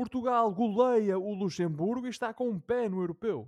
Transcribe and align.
Portugal 0.00 0.50
goleia 0.50 1.18
o 1.18 1.34
Luxemburgo 1.34 2.06
e 2.06 2.08
está 2.08 2.32
com 2.32 2.48
um 2.48 2.58
pé 2.58 2.88
no 2.88 3.02
europeu. 3.02 3.46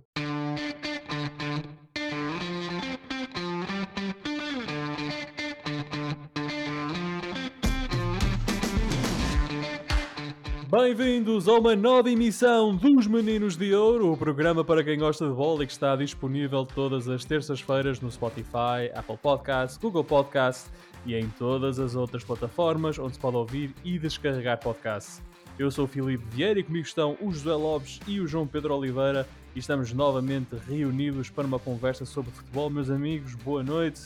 Bem-vindos 10.69 11.47
a 11.47 11.53
uma 11.53 11.75
nova 11.75 12.11
emissão 12.11 12.75
dos 12.75 13.07
Meninos 13.07 13.57
de 13.57 13.73
Ouro, 13.73 14.11
o 14.11 14.15
programa 14.17 14.63
para 14.63 14.83
quem 14.83 14.99
gosta 14.99 15.27
de 15.27 15.33
bola 15.33 15.63
e 15.63 15.65
que 15.65 15.73
está 15.73 15.95
disponível 15.95 16.67
todas 16.67 17.09
as 17.09 17.25
terças-feiras 17.25 17.99
no 17.99 18.11
Spotify, 18.11 18.91
Apple 18.93 19.17
Podcasts, 19.17 19.79
Google 19.79 20.03
Podcasts 20.03 20.71
e 21.03 21.15
em 21.15 21.27
todas 21.31 21.79
as 21.79 21.95
outras 21.95 22.23
plataformas 22.23 22.99
onde 22.99 23.15
se 23.15 23.19
pode 23.19 23.37
ouvir 23.37 23.73
e 23.83 23.97
descarregar 23.97 24.59
podcasts. 24.59 25.32
Eu 25.57 25.69
sou 25.69 25.85
o 25.85 25.87
Filipe 25.87 26.23
Vieira 26.31 26.59
e 26.59 26.63
comigo 26.63 26.85
estão 26.85 27.17
o 27.21 27.31
José 27.31 27.53
Lopes 27.53 27.99
e 28.07 28.19
o 28.19 28.27
João 28.27 28.47
Pedro 28.47 28.75
Oliveira 28.75 29.27
e 29.55 29.59
estamos 29.59 29.93
novamente 29.93 30.55
reunidos 30.67 31.29
para 31.29 31.45
uma 31.45 31.59
conversa 31.59 32.05
sobre 32.05 32.31
futebol. 32.31 32.69
Meus 32.69 32.89
amigos, 32.89 33.35
boa 33.35 33.61
noite. 33.63 34.01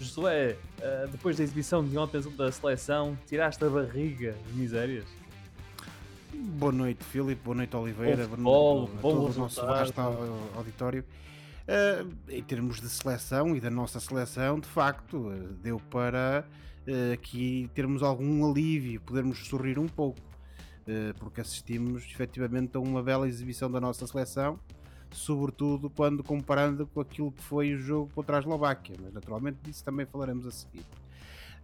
Josué, 0.00 0.56
eh, 0.80 1.08
depois 1.10 1.36
da 1.36 1.42
exibição 1.44 1.84
de 1.84 1.96
ontem 1.98 2.20
da 2.36 2.50
seleção, 2.50 3.16
tiraste 3.26 3.64
a 3.64 3.68
barriga 3.68 4.34
de 4.48 4.52
misérias? 4.58 5.04
Boa 6.32 6.72
noite, 6.72 7.02
Filipe. 7.04 7.40
Boa 7.44 7.56
noite, 7.56 7.76
Oliveira. 7.76 8.26
Bom 8.26 8.36
Boa 8.42 8.74
noite 8.80 8.90
futebol, 8.90 8.98
a 8.98 9.00
bom 9.02 9.26
todo 9.30 9.36
o 9.36 9.40
nosso 9.40 9.60
vasto 9.66 9.98
au- 10.00 10.48
auditório. 10.56 11.04
Eh, 11.66 12.04
em 12.28 12.42
termos 12.42 12.80
de 12.80 12.88
seleção 12.88 13.56
e 13.56 13.60
da 13.60 13.70
nossa 13.70 13.98
seleção, 13.98 14.60
de 14.60 14.68
facto, 14.68 15.32
eh, 15.32 15.48
deu 15.62 15.80
para 15.90 16.44
eh, 16.86 17.12
aqui 17.14 17.70
termos 17.74 18.02
algum 18.02 18.48
alívio, 18.50 19.00
podermos 19.00 19.46
sorrir 19.46 19.78
um 19.78 19.86
pouco, 19.86 20.20
porque 21.18 21.40
assistimos 21.40 22.04
efetivamente 22.04 22.76
a 22.76 22.80
uma 22.80 23.02
bela 23.02 23.28
exibição 23.28 23.70
da 23.70 23.80
nossa 23.80 24.06
seleção, 24.06 24.58
sobretudo 25.10 25.88
quando 25.88 26.22
comparando 26.22 26.86
com 26.86 27.00
aquilo 27.00 27.32
que 27.32 27.42
foi 27.42 27.74
o 27.74 27.78
jogo 27.78 28.10
contra 28.14 28.36
a 28.36 28.40
Eslováquia, 28.40 28.96
mas 29.00 29.12
naturalmente 29.12 29.58
disso 29.62 29.84
também 29.84 30.04
falaremos 30.06 30.46
a 30.46 30.50
seguir. 30.50 30.84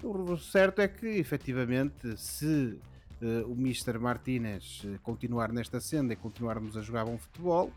O 0.03 0.37
certo 0.39 0.81
é 0.81 0.89
que, 0.89 1.07
efetivamente, 1.07 2.17
se 2.17 2.79
eh, 3.21 3.45
o 3.47 3.53
Mr. 3.53 3.99
Martínez 3.99 4.83
eh, 4.87 4.99
continuar 5.03 5.53
nesta 5.53 5.79
senda 5.79 6.15
e 6.15 6.17
continuarmos 6.17 6.75
a 6.77 6.81
jogar 6.81 7.05
bom 7.05 7.19
futebol, 7.19 7.71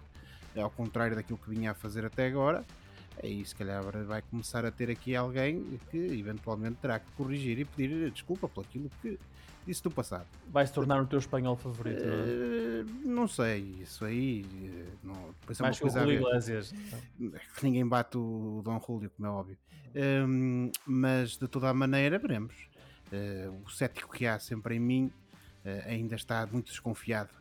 ao 0.56 0.70
contrário 0.70 1.16
daquilo 1.16 1.38
que 1.38 1.50
vinha 1.50 1.72
a 1.72 1.74
fazer 1.74 2.06
até 2.06 2.28
agora, 2.28 2.64
aí 3.22 3.44
se 3.46 3.54
calhar 3.54 3.84
vai 4.06 4.22
começar 4.22 4.66
a 4.66 4.72
ter 4.72 4.90
aqui 4.90 5.16
alguém 5.16 5.80
que 5.92 5.98
eventualmente 5.98 6.78
terá 6.82 7.00
que 7.00 7.12
corrigir 7.12 7.60
e 7.60 7.66
pedir 7.66 8.10
desculpa 8.12 8.48
por 8.48 8.64
aquilo 8.64 8.90
que 9.02 9.20
disse 9.66 9.84
no 9.86 9.92
passado. 9.92 10.28
Vai 10.50 10.66
se 10.66 10.74
tornar 10.74 11.02
o 11.02 11.06
teu 11.06 11.20
espanhol 11.20 11.56
favorito, 11.56 12.04
não 12.06 12.14
é? 12.14 12.18
Eh, 12.18 12.86
não 13.06 13.28
sei, 13.28 13.62
isso 13.82 14.06
aí 14.06 14.46
eh, 14.66 14.94
não, 15.04 15.34
depois 15.40 15.60
é 15.60 15.64
uma 15.64 15.68
Mais 15.68 15.78
que 15.78 15.84
o 15.84 15.90
coisa 15.90 16.06
ver. 16.06 16.14
Iglesias. 16.16 16.74
que 17.18 17.64
ninguém 17.64 17.88
bate 17.88 18.18
o 18.18 18.62
Dom 18.64 18.82
Julio, 18.86 19.10
como 19.12 19.28
é 19.28 19.32
óbvio. 19.32 19.58
Hum, 19.96 20.72
mas 20.86 21.38
de 21.38 21.48
toda 21.48 21.70
a 21.70 21.74
maneira, 21.74 22.18
veremos. 22.18 22.56
Eh, 23.12 23.50
o 23.64 23.70
cético 23.70 24.12
que 24.12 24.26
há 24.26 24.40
sempre 24.40 24.76
em 24.76 24.80
mim 24.80 25.12
eh, 25.64 25.84
ainda 25.88 26.16
está 26.16 26.46
muito 26.48 26.68
desconfiado. 26.68 27.34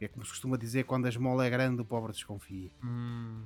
É 0.00 0.08
como 0.08 0.24
se 0.24 0.32
costuma 0.32 0.56
dizer: 0.56 0.84
quando 0.84 1.06
a 1.06 1.08
esmola 1.08 1.46
é 1.46 1.50
grande, 1.50 1.80
o 1.80 1.84
pobre 1.84 2.12
desconfia. 2.12 2.70
Hum. 2.82 3.44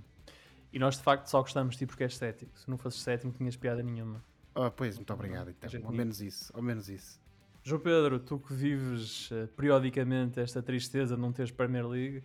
E 0.72 0.78
nós 0.78 0.96
de 0.96 1.02
facto 1.02 1.26
só 1.26 1.40
gostamos 1.42 1.74
de 1.74 1.80
ti 1.80 1.86
porque 1.86 2.02
és 2.02 2.16
cético. 2.16 2.58
Se 2.58 2.68
não 2.68 2.78
fosses 2.78 3.02
cético, 3.02 3.28
não 3.28 3.34
tinhas 3.34 3.56
piada 3.56 3.82
nenhuma. 3.82 4.24
Oh, 4.54 4.70
pois, 4.70 4.96
muito 4.96 5.12
obrigado. 5.12 5.50
Então, 5.50 5.68
ao 5.84 5.92
menos 5.92 6.22
isso, 6.22 6.50
ao 6.54 6.62
menos 6.62 6.88
isso. 6.88 7.20
João 7.66 7.80
Pedro, 7.80 8.20
tu 8.20 8.38
que 8.38 8.54
vives 8.54 9.28
eh, 9.32 9.48
periodicamente 9.48 10.38
esta 10.38 10.62
tristeza 10.62 11.16
de 11.16 11.20
não 11.20 11.32
teres 11.32 11.50
Premier 11.50 11.84
League, 11.84 12.22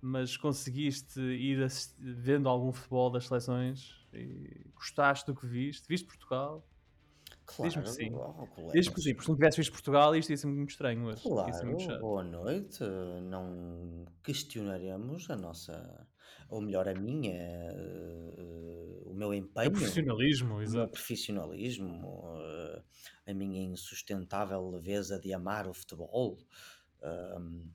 mas 0.00 0.36
conseguiste 0.36 1.18
ir 1.18 1.66
vendo 1.98 2.48
algum 2.48 2.72
futebol 2.72 3.10
das 3.10 3.26
seleções 3.26 4.06
e 4.12 4.64
gostaste 4.72 5.26
do 5.26 5.34
que 5.34 5.48
viste? 5.48 5.88
Viste 5.88 6.06
Portugal? 6.06 6.64
Claro, 7.44 7.68
Diz-me 7.68 7.82
que 7.82 7.90
sim. 7.90 8.14
oh. 8.14 8.70
Diz-me 8.72 8.94
que 8.94 9.00
sim, 9.00 9.14
porque 9.14 9.24
se 9.24 9.28
não 9.30 9.34
tivesse 9.34 9.56
visto 9.56 9.72
Portugal, 9.72 10.14
isto 10.14 10.30
ia 10.30 10.36
ser 10.36 10.46
muito 10.46 10.70
estranho 10.70 11.04
hoje. 11.06 11.22
Claro, 11.24 11.66
muito 11.66 11.98
boa 11.98 12.22
noite. 12.22 12.84
Não 13.24 14.06
questionaremos 14.22 15.28
a 15.28 15.34
nossa, 15.34 16.06
ou 16.48 16.60
melhor, 16.60 16.88
a 16.88 16.94
minha, 16.94 17.34
eh, 17.34 19.02
o 19.04 19.14
meu 19.14 19.32
empenho, 19.32 19.72
profissionalismo, 19.72 20.54
o 20.56 20.70
meu 20.70 20.88
profissionalismo, 20.88 22.22
eh, 22.38 22.82
a 23.30 23.34
minha 23.34 23.62
insustentável 23.62 24.70
leveza 24.70 25.18
de 25.18 25.32
amar 25.32 25.66
o 25.68 25.74
futebol. 25.74 26.38
Ahm, 27.02 27.70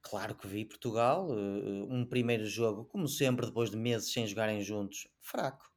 claro 0.00 0.34
que 0.34 0.46
vi 0.46 0.64
Portugal, 0.64 1.28
eh, 1.30 1.86
um 1.88 2.04
primeiro 2.04 2.46
jogo, 2.46 2.84
como 2.86 3.08
sempre, 3.08 3.46
depois 3.46 3.70
de 3.70 3.76
meses 3.76 4.12
sem 4.12 4.26
jogarem 4.26 4.62
juntos, 4.62 5.08
fraco. 5.20 5.70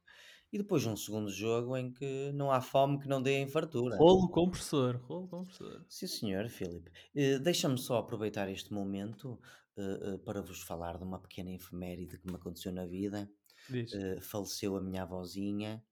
E 0.52 0.58
depois 0.58 0.86
um 0.86 0.96
segundo 0.96 1.28
jogo 1.28 1.76
em 1.76 1.92
que 1.92 2.30
não 2.32 2.50
há 2.52 2.60
fome 2.60 3.00
que 3.00 3.08
não 3.08 3.20
dê 3.20 3.38
em 3.38 3.48
fartura. 3.48 3.96
Rolo 3.96 4.28
compressor, 4.30 4.96
rolo 5.02 5.26
compressor. 5.28 5.84
Sim, 5.88 6.06
senhor, 6.06 6.48
Filipe. 6.48 6.90
Deixa-me 7.42 7.76
só 7.76 7.98
aproveitar 7.98 8.48
este 8.48 8.72
momento 8.72 9.38
eh, 9.78 10.18
para 10.24 10.42
vos 10.42 10.62
falar 10.62 10.98
de 10.98 11.04
uma 11.04 11.20
pequena 11.20 11.50
efeméride 11.52 12.18
que 12.18 12.26
me 12.28 12.36
aconteceu 12.36 12.72
na 12.72 12.86
vida. 12.86 13.30
Eh, 13.92 14.20
faleceu 14.20 14.76
a 14.76 14.80
minha 14.82 15.02
avózinha 15.04 15.84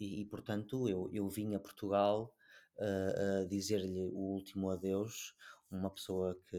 e, 0.00 0.20
e, 0.22 0.24
portanto, 0.26 0.88
eu, 0.88 1.08
eu 1.12 1.28
vim 1.28 1.54
a 1.54 1.60
Portugal 1.60 2.34
a 2.80 3.44
dizer-lhe 3.48 4.02
o 4.02 4.16
último 4.16 4.70
adeus, 4.70 5.34
uma 5.70 5.90
pessoa 5.90 6.34
que 6.48 6.56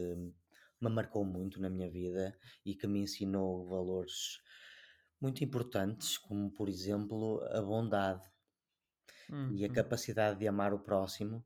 me 0.80 0.88
marcou 0.90 1.24
muito 1.24 1.60
na 1.60 1.68
minha 1.70 1.90
vida 1.90 2.38
e 2.64 2.74
que 2.74 2.86
me 2.86 3.00
ensinou 3.00 3.66
valores 3.66 4.40
muito 5.20 5.42
importantes, 5.44 6.18
como, 6.18 6.50
por 6.52 6.68
exemplo, 6.68 7.42
a 7.50 7.60
bondade 7.62 8.30
e 9.48 9.64
a 9.64 9.68
Uhum. 9.68 9.78
capacidade 9.78 10.38
de 10.38 10.46
amar 10.48 10.72
o 10.74 10.80
próximo. 10.88 11.44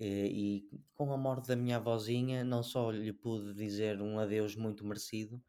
Eh, 0.00 0.26
E 0.28 0.70
com 0.94 1.12
a 1.12 1.18
morte 1.18 1.48
da 1.48 1.56
minha 1.56 1.76
avózinha, 1.76 2.44
não 2.44 2.62
só 2.62 2.90
lhe 2.90 3.12
pude 3.12 3.54
dizer 3.54 4.00
um 4.02 4.18
adeus 4.18 4.56
muito 4.56 4.84
merecido, 4.86 5.42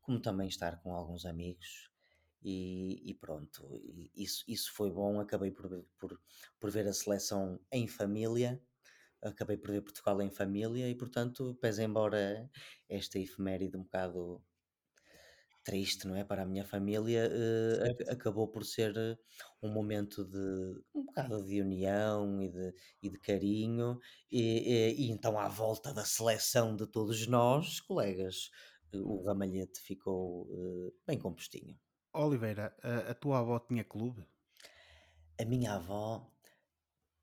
como 0.00 0.20
também 0.20 0.48
estar 0.48 0.80
com 0.82 0.94
alguns 0.94 1.24
amigos. 1.26 1.90
E, 2.42 3.10
e 3.10 3.14
pronto, 3.14 3.68
isso, 4.14 4.44
isso 4.48 4.72
foi 4.72 4.90
bom. 4.90 5.20
Acabei 5.20 5.50
por, 5.50 5.84
por, 5.98 6.20
por 6.60 6.70
ver 6.70 6.86
a 6.88 6.92
seleção 6.92 7.60
em 7.72 7.88
família, 7.88 8.62
acabei 9.22 9.56
por 9.56 9.70
ver 9.72 9.82
Portugal 9.82 10.20
em 10.22 10.30
família, 10.30 10.88
e 10.88 10.94
portanto, 10.94 11.56
pese 11.60 11.82
embora 11.84 12.50
esta 12.88 13.18
efeméride 13.18 13.76
um 13.76 13.82
bocado 13.84 14.42
triste, 15.66 16.06
não 16.08 16.16
é? 16.16 16.24
Para 16.24 16.42
a 16.44 16.46
minha 16.46 16.64
família, 16.64 17.30
Certo. 17.78 18.06
acabou 18.08 18.48
por 18.48 18.64
ser 18.64 18.96
eh, 18.96 19.16
um 19.62 19.70
momento 19.72 20.24
de 20.24 20.38
um 20.94 21.04
bocado 21.04 21.44
de 21.44 21.60
união 21.60 22.40
e 22.42 22.48
de, 22.50 22.74
e 23.02 23.10
de 23.10 23.18
carinho, 23.18 23.98
e, 24.30 24.40
e- 24.40 25.06
e 25.06 25.10
então, 25.10 25.38
à 25.38 25.48
volta 25.48 25.92
da 25.92 26.04
seleção 26.04 26.74
de 26.76 26.86
todos 26.86 27.26
nós, 27.26 27.80
colegas, 27.80 28.50
eh, 28.92 28.98
o 28.98 29.22
ramalhete 29.24 29.80
ficou 29.80 30.48
eh, 30.52 30.92
bem 31.06 31.18
compostinho. 31.18 31.78
Oliveira, 32.22 32.66
a, 32.82 33.12
a 33.12 33.14
tua 33.14 33.38
avó 33.38 33.60
tinha 33.60 33.84
clube? 33.84 34.26
A 35.40 35.44
minha 35.46 35.72
avó 35.76 36.30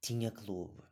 tinha 0.02 0.32
clube. 0.32 0.84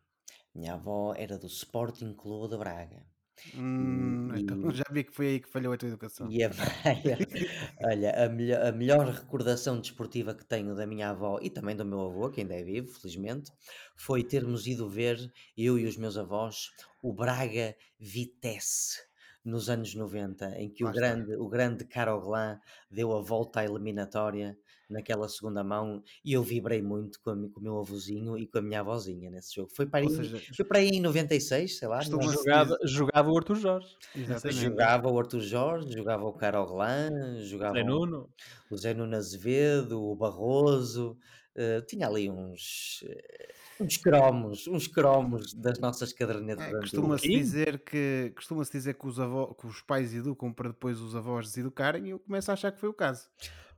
Minha 0.55 0.73
avó 0.75 1.13
era 1.15 1.37
do 1.37 1.47
Sporting 1.47 2.13
Clube 2.15 2.49
de 2.49 2.57
Braga. 2.57 3.10
Hum, 3.53 4.33
E- 4.33 4.45
então 4.49 4.71
já 4.73 4.83
vi 4.91 5.03
que 5.03 5.11
foi 5.13 5.27
aí 5.27 5.39
que 5.41 5.49
falhou 5.49 5.73
a 5.73 5.77
tua 5.77 5.89
educação. 5.89 6.33
E 6.33 6.43
a, 6.43 6.49
olha, 7.83 8.11
a 8.25 8.29
melhor, 8.29 8.65
a 8.65 8.71
melhor 8.71 9.07
recordação 9.07 9.79
desportiva 9.81 10.35
que 10.35 10.45
tenho 10.45 10.75
da 10.75 10.85
minha 10.85 11.09
avó 11.09 11.39
e 11.41 11.49
também 11.49 11.75
do 11.75 11.83
meu 11.85 12.01
avô, 12.01 12.29
que 12.29 12.41
ainda 12.41 12.53
é 12.55 12.63
vivo, 12.63 12.89
felizmente, 12.93 13.51
foi 13.95 14.23
termos 14.23 14.67
ido 14.67 14.87
ver, 14.87 15.17
eu 15.57 15.79
e 15.79 15.85
os 15.85 15.97
meus 15.97 16.17
avós, 16.17 16.69
o 17.01 17.11
Braga 17.13 17.75
Vitesse 17.99 18.99
nos 19.43 19.69
anos 19.69 19.95
90, 19.95 20.49
em 20.59 20.69
que 20.71 20.85
o 20.85 20.91
grande, 20.91 21.35
o 21.35 21.49
grande 21.49 21.85
Caroglan 21.85 22.59
deu 22.89 23.11
a 23.17 23.21
volta 23.21 23.61
à 23.61 23.65
eliminatória 23.65 24.57
naquela 24.91 25.27
segunda 25.29 25.63
mão 25.63 26.03
e 26.23 26.33
eu 26.33 26.43
vibrei 26.43 26.81
muito 26.81 27.19
com, 27.21 27.31
a 27.31 27.35
com 27.35 27.59
o 27.59 27.63
meu 27.63 27.79
avôzinho 27.79 28.37
e 28.37 28.45
com 28.45 28.57
a 28.59 28.61
minha 28.61 28.81
avózinha 28.81 29.31
nesse 29.31 29.55
jogo. 29.55 29.71
Foi 29.75 29.85
para 29.85 29.99
aí, 30.01 30.09
seja, 30.09 30.39
foi 30.55 30.65
para 30.65 30.79
aí 30.79 30.89
em 30.89 31.01
96, 31.01 31.77
sei 31.77 31.87
lá. 31.87 31.99
Jogava, 32.01 32.77
jogava 32.83 33.31
o 33.31 33.37
Arthur 33.37 33.55
Jorge. 33.55 33.95
exatamente. 34.15 34.59
Jogava 34.61 35.09
o 35.09 35.19
Arthur 35.19 35.39
Jorge, 35.41 35.91
jogava 35.93 36.25
o 36.25 36.33
Caroglan, 36.33 37.09
jogava 37.45 37.75
Zé 37.75 37.83
o- 37.83 37.85
Nuno. 37.87 38.29
o 38.69 38.77
Zé 38.77 38.93
Nuno 38.93 39.15
Azevedo, 39.15 40.01
o 40.01 40.15
Barroso, 40.15 41.17
eh, 41.55 41.81
tinha 41.81 42.07
ali 42.07 42.29
uns, 42.29 43.03
eh, 43.07 43.53
uns 43.79 43.97
cromos, 43.97 44.67
uns 44.67 44.87
cromos 44.87 45.53
das 45.53 45.79
nossas 45.79 46.13
cadernetas 46.13 46.65
É, 46.67 46.71
costuma-se 46.79 47.27
dizer 47.27 47.79
que 47.83 48.31
costuma-se 48.35 48.71
dizer 48.71 48.93
que 48.93 49.07
os, 49.07 49.19
avó, 49.19 49.47
que 49.53 49.67
os 49.67 49.81
pais 49.81 50.13
educam 50.13 50.53
para 50.53 50.69
depois 50.69 50.99
os 51.01 51.15
avós 51.15 51.47
deseducarem 51.47 52.07
e 52.07 52.09
eu 52.11 52.19
começo 52.19 52.49
a 52.51 52.53
achar 52.53 52.71
que 52.71 52.79
foi 52.79 52.89
o 52.89 52.93
caso. 52.93 53.27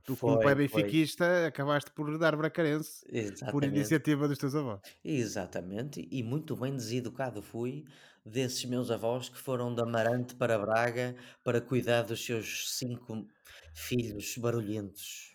Tu, 0.04 0.16
como 0.18 0.36
Foi, 0.36 0.42
pai 0.42 0.54
foi. 0.68 0.82
benfiquista, 0.84 1.46
acabaste 1.46 1.90
por 1.92 2.18
dar 2.18 2.36
bracarense 2.36 3.04
por 3.50 3.64
iniciativa 3.64 4.28
dos 4.28 4.38
teus 4.38 4.54
avós. 4.54 4.80
Exatamente, 5.04 6.06
e 6.10 6.22
muito 6.22 6.56
bem 6.56 6.74
deseducado 6.74 7.42
fui 7.42 7.84
desses 8.24 8.64
meus 8.64 8.90
avós 8.90 9.28
que 9.28 9.38
foram 9.38 9.74
de 9.74 9.82
Amarante 9.82 10.34
para 10.34 10.58
Braga 10.58 11.14
para 11.42 11.60
cuidar 11.60 12.02
dos 12.02 12.24
seus 12.24 12.76
cinco 12.78 13.26
filhos 13.74 14.36
barulhentos. 14.38 15.34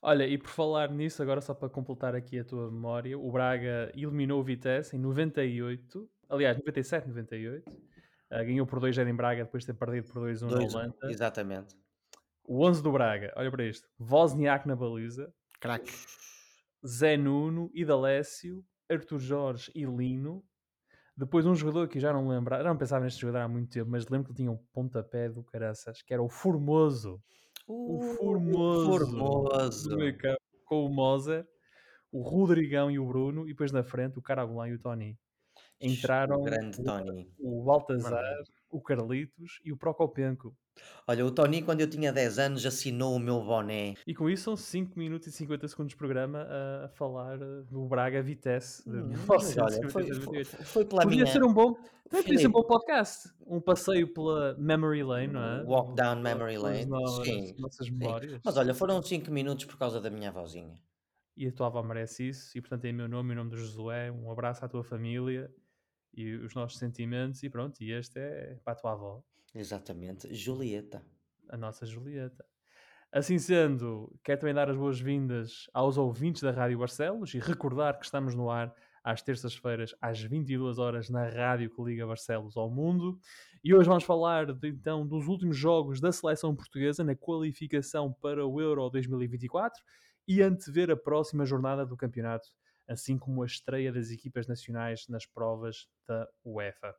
Olha, 0.00 0.26
e 0.26 0.36
por 0.38 0.50
falar 0.50 0.90
nisso, 0.90 1.22
agora 1.22 1.40
só 1.40 1.54
para 1.54 1.68
completar 1.68 2.14
aqui 2.14 2.38
a 2.38 2.44
tua 2.44 2.70
memória, 2.70 3.18
o 3.18 3.30
Braga 3.32 3.90
eliminou 3.94 4.40
o 4.40 4.44
Vitesse 4.44 4.96
em 4.96 4.98
98, 4.98 6.10
aliás, 6.28 6.56
97, 6.58 7.08
98. 7.08 7.70
Uh, 7.70 8.44
ganhou 8.44 8.66
por 8.66 8.80
2-0 8.80 9.08
em 9.08 9.14
Braga 9.14 9.44
depois 9.44 9.62
de 9.62 9.68
ter 9.72 9.78
perdido 9.78 10.08
por 10.12 10.22
2-1 10.24 10.50
na 10.50 10.58
Holanda. 10.58 10.96
Exatamente. 11.04 11.74
O 12.46 12.64
11 12.66 12.82
do 12.82 12.92
Braga, 12.92 13.32
olha 13.36 13.50
para 13.50 13.64
isto: 13.64 13.88
Wozniak 13.98 14.68
na 14.68 14.76
baliza, 14.76 15.32
Crack. 15.60 15.90
Zé 16.86 17.16
Nuno, 17.16 17.70
Idalécio, 17.72 18.62
Arthur 18.90 19.18
Jorge 19.18 19.72
e 19.74 19.84
Lino. 19.84 20.44
Depois 21.16 21.46
um 21.46 21.54
jogador 21.54 21.88
que 21.88 21.98
já 21.98 22.12
não 22.12 22.28
lembro, 22.28 22.56
já 22.56 22.64
não 22.64 22.76
pensava 22.76 23.04
neste 23.04 23.20
jogador 23.20 23.44
há 23.44 23.48
muito 23.48 23.70
tempo, 23.70 23.90
mas 23.90 24.06
lembro 24.08 24.26
que 24.26 24.32
ele 24.32 24.36
tinha 24.36 24.50
um 24.50 24.58
pontapé 24.72 25.28
do 25.28 25.42
caraças, 25.44 26.02
que 26.02 26.12
era 26.12 26.22
o 26.22 26.28
Formoso. 26.28 27.22
Uh, 27.66 27.96
o 27.96 28.00
Formoso. 28.16 28.86
Formoso. 28.86 29.90
Com 30.66 30.84
o 30.84 30.88
Moser, 30.88 31.46
o 32.12 32.20
Rodrigão 32.20 32.90
e 32.90 32.98
o 32.98 33.06
Bruno, 33.06 33.44
e 33.44 33.52
depois 33.52 33.72
na 33.72 33.82
frente 33.82 34.18
o 34.18 34.22
Carabolã 34.22 34.68
e 34.68 34.74
o 34.74 34.78
Tony. 34.78 35.16
Entraram 35.80 36.40
O 36.40 36.42
grande 36.42 36.80
o, 36.80 36.84
Tony. 36.84 37.32
o 37.38 37.64
Baltazar, 37.64 38.22
o 38.74 38.80
Carlitos 38.80 39.60
e 39.64 39.72
o 39.72 39.76
Procopenco. 39.76 40.52
Olha, 41.06 41.24
o 41.24 41.30
Tony, 41.30 41.62
quando 41.62 41.80
eu 41.80 41.88
tinha 41.88 42.12
10 42.12 42.40
anos, 42.40 42.66
assinou 42.66 43.14
o 43.14 43.20
meu 43.20 43.40
boné. 43.40 43.94
E 44.04 44.12
com 44.12 44.28
isso 44.28 44.42
são 44.42 44.56
5 44.56 44.98
minutos 44.98 45.28
e 45.28 45.32
50 45.32 45.68
segundos 45.68 45.90
de 45.90 45.96
programa 45.96 46.40
a, 46.40 46.86
a 46.86 46.88
falar 46.88 47.40
uh, 47.40 47.62
do 47.64 47.86
Braga 47.86 48.20
Vitesse 48.20 48.82
Hum, 48.88 49.12
olha, 49.30 49.38
1958. 49.38 50.20
foi, 50.20 50.44
foi, 50.44 50.64
foi 50.64 50.84
pela 50.84 51.02
Podia 51.02 51.22
minha 51.22 51.32
ser 51.32 51.44
um 51.44 51.52
bom, 51.52 51.74
também 52.10 52.24
podia 52.24 52.38
ser 52.38 52.48
um 52.48 52.50
bom 52.50 52.64
podcast. 52.64 53.32
Um 53.46 53.60
passeio 53.60 54.12
pela 54.12 54.56
Memory 54.58 55.04
Lane, 55.04 55.28
não 55.28 55.40
é? 55.40 55.62
Walk 55.62 55.94
down 55.94 56.20
memory 56.20 56.58
lane. 56.58 56.86
nossas, 56.86 57.24
Sim, 57.24 57.54
nossas 57.56 57.86
sim. 57.86 57.92
memórias. 57.92 58.40
Mas 58.44 58.56
olha, 58.56 58.74
foram 58.74 59.00
5 59.00 59.30
minutos 59.30 59.66
por 59.66 59.78
causa 59.78 60.00
da 60.00 60.10
minha 60.10 60.30
avózinha. 60.30 60.76
E 61.36 61.46
a 61.46 61.52
tua 61.52 61.68
avó 61.68 61.82
merece 61.82 62.28
isso. 62.28 62.58
E 62.58 62.60
portanto, 62.60 62.84
em 62.86 62.92
meu 62.92 63.08
nome, 63.08 63.32
em 63.32 63.36
nome 63.36 63.50
do 63.50 63.56
Josué, 63.56 64.10
um 64.10 64.30
abraço 64.32 64.64
à 64.64 64.68
tua 64.68 64.82
família 64.82 65.48
e 66.16 66.34
os 66.36 66.54
nossos 66.54 66.78
sentimentos. 66.78 67.42
E 67.42 67.50
pronto, 67.50 67.80
e 67.82 67.92
este 67.92 68.18
é 68.18 68.58
para 68.64 68.72
a 68.72 68.76
tua 68.76 68.92
avó. 68.92 69.22
Exatamente. 69.54 70.32
Julieta. 70.34 71.02
a 71.48 71.56
nossa 71.56 71.86
Julieta. 71.86 72.44
Assim 73.12 73.38
sendo, 73.38 74.12
quero 74.24 74.40
também 74.40 74.54
dar 74.54 74.68
as 74.68 74.76
boas-vindas 74.76 75.70
aos 75.72 75.96
ouvintes 75.96 76.42
da 76.42 76.50
Rádio 76.50 76.78
Barcelos 76.78 77.32
e 77.32 77.38
recordar 77.38 77.96
que 77.96 78.04
estamos 78.04 78.34
no 78.34 78.50
ar 78.50 78.74
às 79.04 79.22
terças-feiras, 79.22 79.94
às 80.00 80.20
22 80.20 80.78
horas, 80.78 81.08
na 81.08 81.28
rádio 81.28 81.70
que 81.70 81.82
liga 81.82 82.06
Barcelos 82.06 82.56
ao 82.56 82.68
mundo. 82.68 83.20
E 83.62 83.72
hoje 83.72 83.88
vamos 83.88 84.02
falar 84.02 84.52
de, 84.52 84.68
então 84.68 85.06
dos 85.06 85.28
últimos 85.28 85.56
jogos 85.56 86.00
da 86.00 86.10
seleção 86.10 86.56
portuguesa 86.56 87.04
na 87.04 87.14
qualificação 87.14 88.12
para 88.12 88.44
o 88.44 88.60
Euro 88.60 88.90
2024 88.90 89.80
e 90.26 90.42
antever 90.42 90.90
a 90.90 90.96
próxima 90.96 91.44
jornada 91.44 91.86
do 91.86 91.96
campeonato, 91.96 92.48
assim 92.88 93.18
como 93.18 93.42
a 93.42 93.46
estreia 93.46 93.92
das 93.92 94.10
equipas 94.10 94.46
nacionais 94.46 95.06
nas 95.08 95.26
provas 95.26 95.88
da 96.06 96.28
UEFA. 96.44 96.94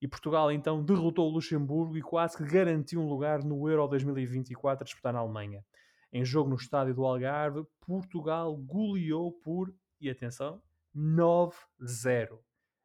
E 0.00 0.08
Portugal 0.08 0.52
então 0.52 0.84
derrotou 0.84 1.28
o 1.28 1.32
Luxemburgo 1.32 1.96
e 1.96 2.02
quase 2.02 2.36
que 2.36 2.44
garantiu 2.44 3.00
um 3.00 3.08
lugar 3.08 3.42
no 3.42 3.68
Euro 3.68 3.88
2024 3.88 4.82
a 4.82 4.84
disputar 4.84 5.12
na 5.12 5.20
Alemanha. 5.20 5.64
Em 6.12 6.24
jogo 6.24 6.50
no 6.50 6.56
estádio 6.56 6.94
do 6.94 7.04
Algarve, 7.04 7.66
Portugal 7.80 8.56
goleou 8.56 9.32
por, 9.32 9.74
e 10.00 10.10
atenção, 10.10 10.62
9-0. 10.94 12.38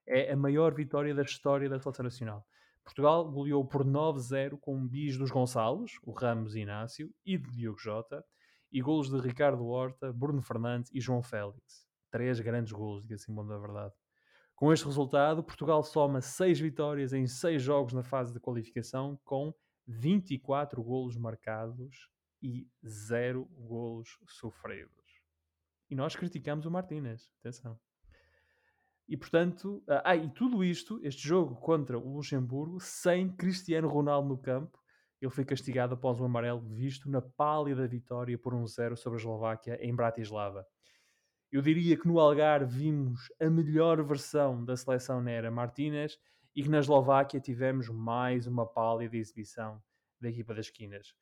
É 0.08 0.32
a 0.32 0.36
maior 0.38 0.74
vitória 0.74 1.14
da 1.14 1.22
história 1.22 1.70
da 1.70 1.80
seleção 1.80 2.04
nacional. 2.04 2.46
Portugal 2.84 3.30
goleou 3.30 3.64
por 3.64 3.86
9-0 3.86 4.58
com 4.60 4.88
bis 4.88 5.16
dos 5.18 5.30
Gonçalos, 5.30 6.00
o 6.02 6.12
Ramos 6.12 6.56
Inácio 6.56 7.14
e 7.24 7.38
de 7.38 7.52
Diogo 7.52 7.78
Jota, 7.78 8.26
e 8.72 8.82
golos 8.82 9.10
de 9.10 9.20
Ricardo 9.20 9.66
Horta, 9.66 10.12
Bruno 10.12 10.42
Fernandes 10.42 10.92
e 10.94 11.00
João 11.00 11.22
Félix. 11.22 11.89
Três 12.12 12.40
grandes 12.40 12.72
golos, 12.72 13.04
diga-se 13.04 13.32
em 13.32 13.36
bom 13.36 13.46
da 13.46 13.58
verdade. 13.58 13.94
Com 14.56 14.74
este 14.74 14.86
resultado, 14.86 15.44
Portugal 15.44 15.84
soma 15.84 16.22
6 16.22 16.60
vitórias 16.60 17.14
em 17.14 17.26
6 17.26 17.62
jogos 17.62 17.94
na 17.94 18.04
fase 18.04 18.34
de 18.34 18.40
qualificação, 18.40 19.20
com 19.24 19.54
24 19.88 20.84
golos 20.84 21.18
marcados 21.18 22.10
e 22.42 22.68
0 22.86 23.46
golos 23.46 24.18
sofridos. 24.28 25.24
E 25.90 25.96
nós 25.96 26.16
criticamos 26.16 26.66
o 26.66 26.72
Martínez, 26.72 27.32
atenção. 27.40 27.80
E 29.08 29.18
portanto, 29.18 29.84
ah, 29.88 30.16
e 30.16 30.30
tudo 30.30 30.64
isto, 30.64 31.00
este 31.04 31.28
jogo 31.28 31.56
contra 31.56 31.98
o 31.98 32.14
Luxemburgo, 32.14 32.80
sem 32.80 33.36
Cristiano 33.36 33.88
Ronaldo 33.88 34.30
no 34.30 34.38
campo, 34.38 34.78
ele 35.20 35.32
foi 35.32 35.44
castigado 35.44 35.96
após 35.96 36.20
o 36.20 36.26
amarelo 36.26 36.62
visto 36.62 37.10
na 37.10 37.22
pálida 37.22 37.88
vitória 37.88 38.38
por 38.38 38.54
1-0 38.54 38.96
sobre 38.96 39.18
a 39.18 39.20
Eslováquia 39.20 39.78
em 39.82 39.96
Bratislava. 39.96 40.66
Eu 41.52 41.64
diria 41.64 41.98
que 41.98 42.08
no 42.08 42.20
Algarve 42.20 42.78
vimos 42.78 43.32
a 43.42 43.50
melhor 43.50 44.04
versão 44.04 44.64
da 44.64 44.78
seleção 44.78 45.20
na 45.20 45.32
era 45.32 45.50
Martínez 45.50 46.20
e 46.56 46.62
que 46.62 46.70
na 46.70 46.78
Eslováquia 46.78 47.40
tivemos 47.40 47.90
mais 47.90 48.46
uma 48.46 48.68
pálida 48.68 49.18
exibição 49.18 49.82
da 50.22 50.30
equipa 50.30 50.54
das 50.54 50.68
esquinas. 50.68 51.16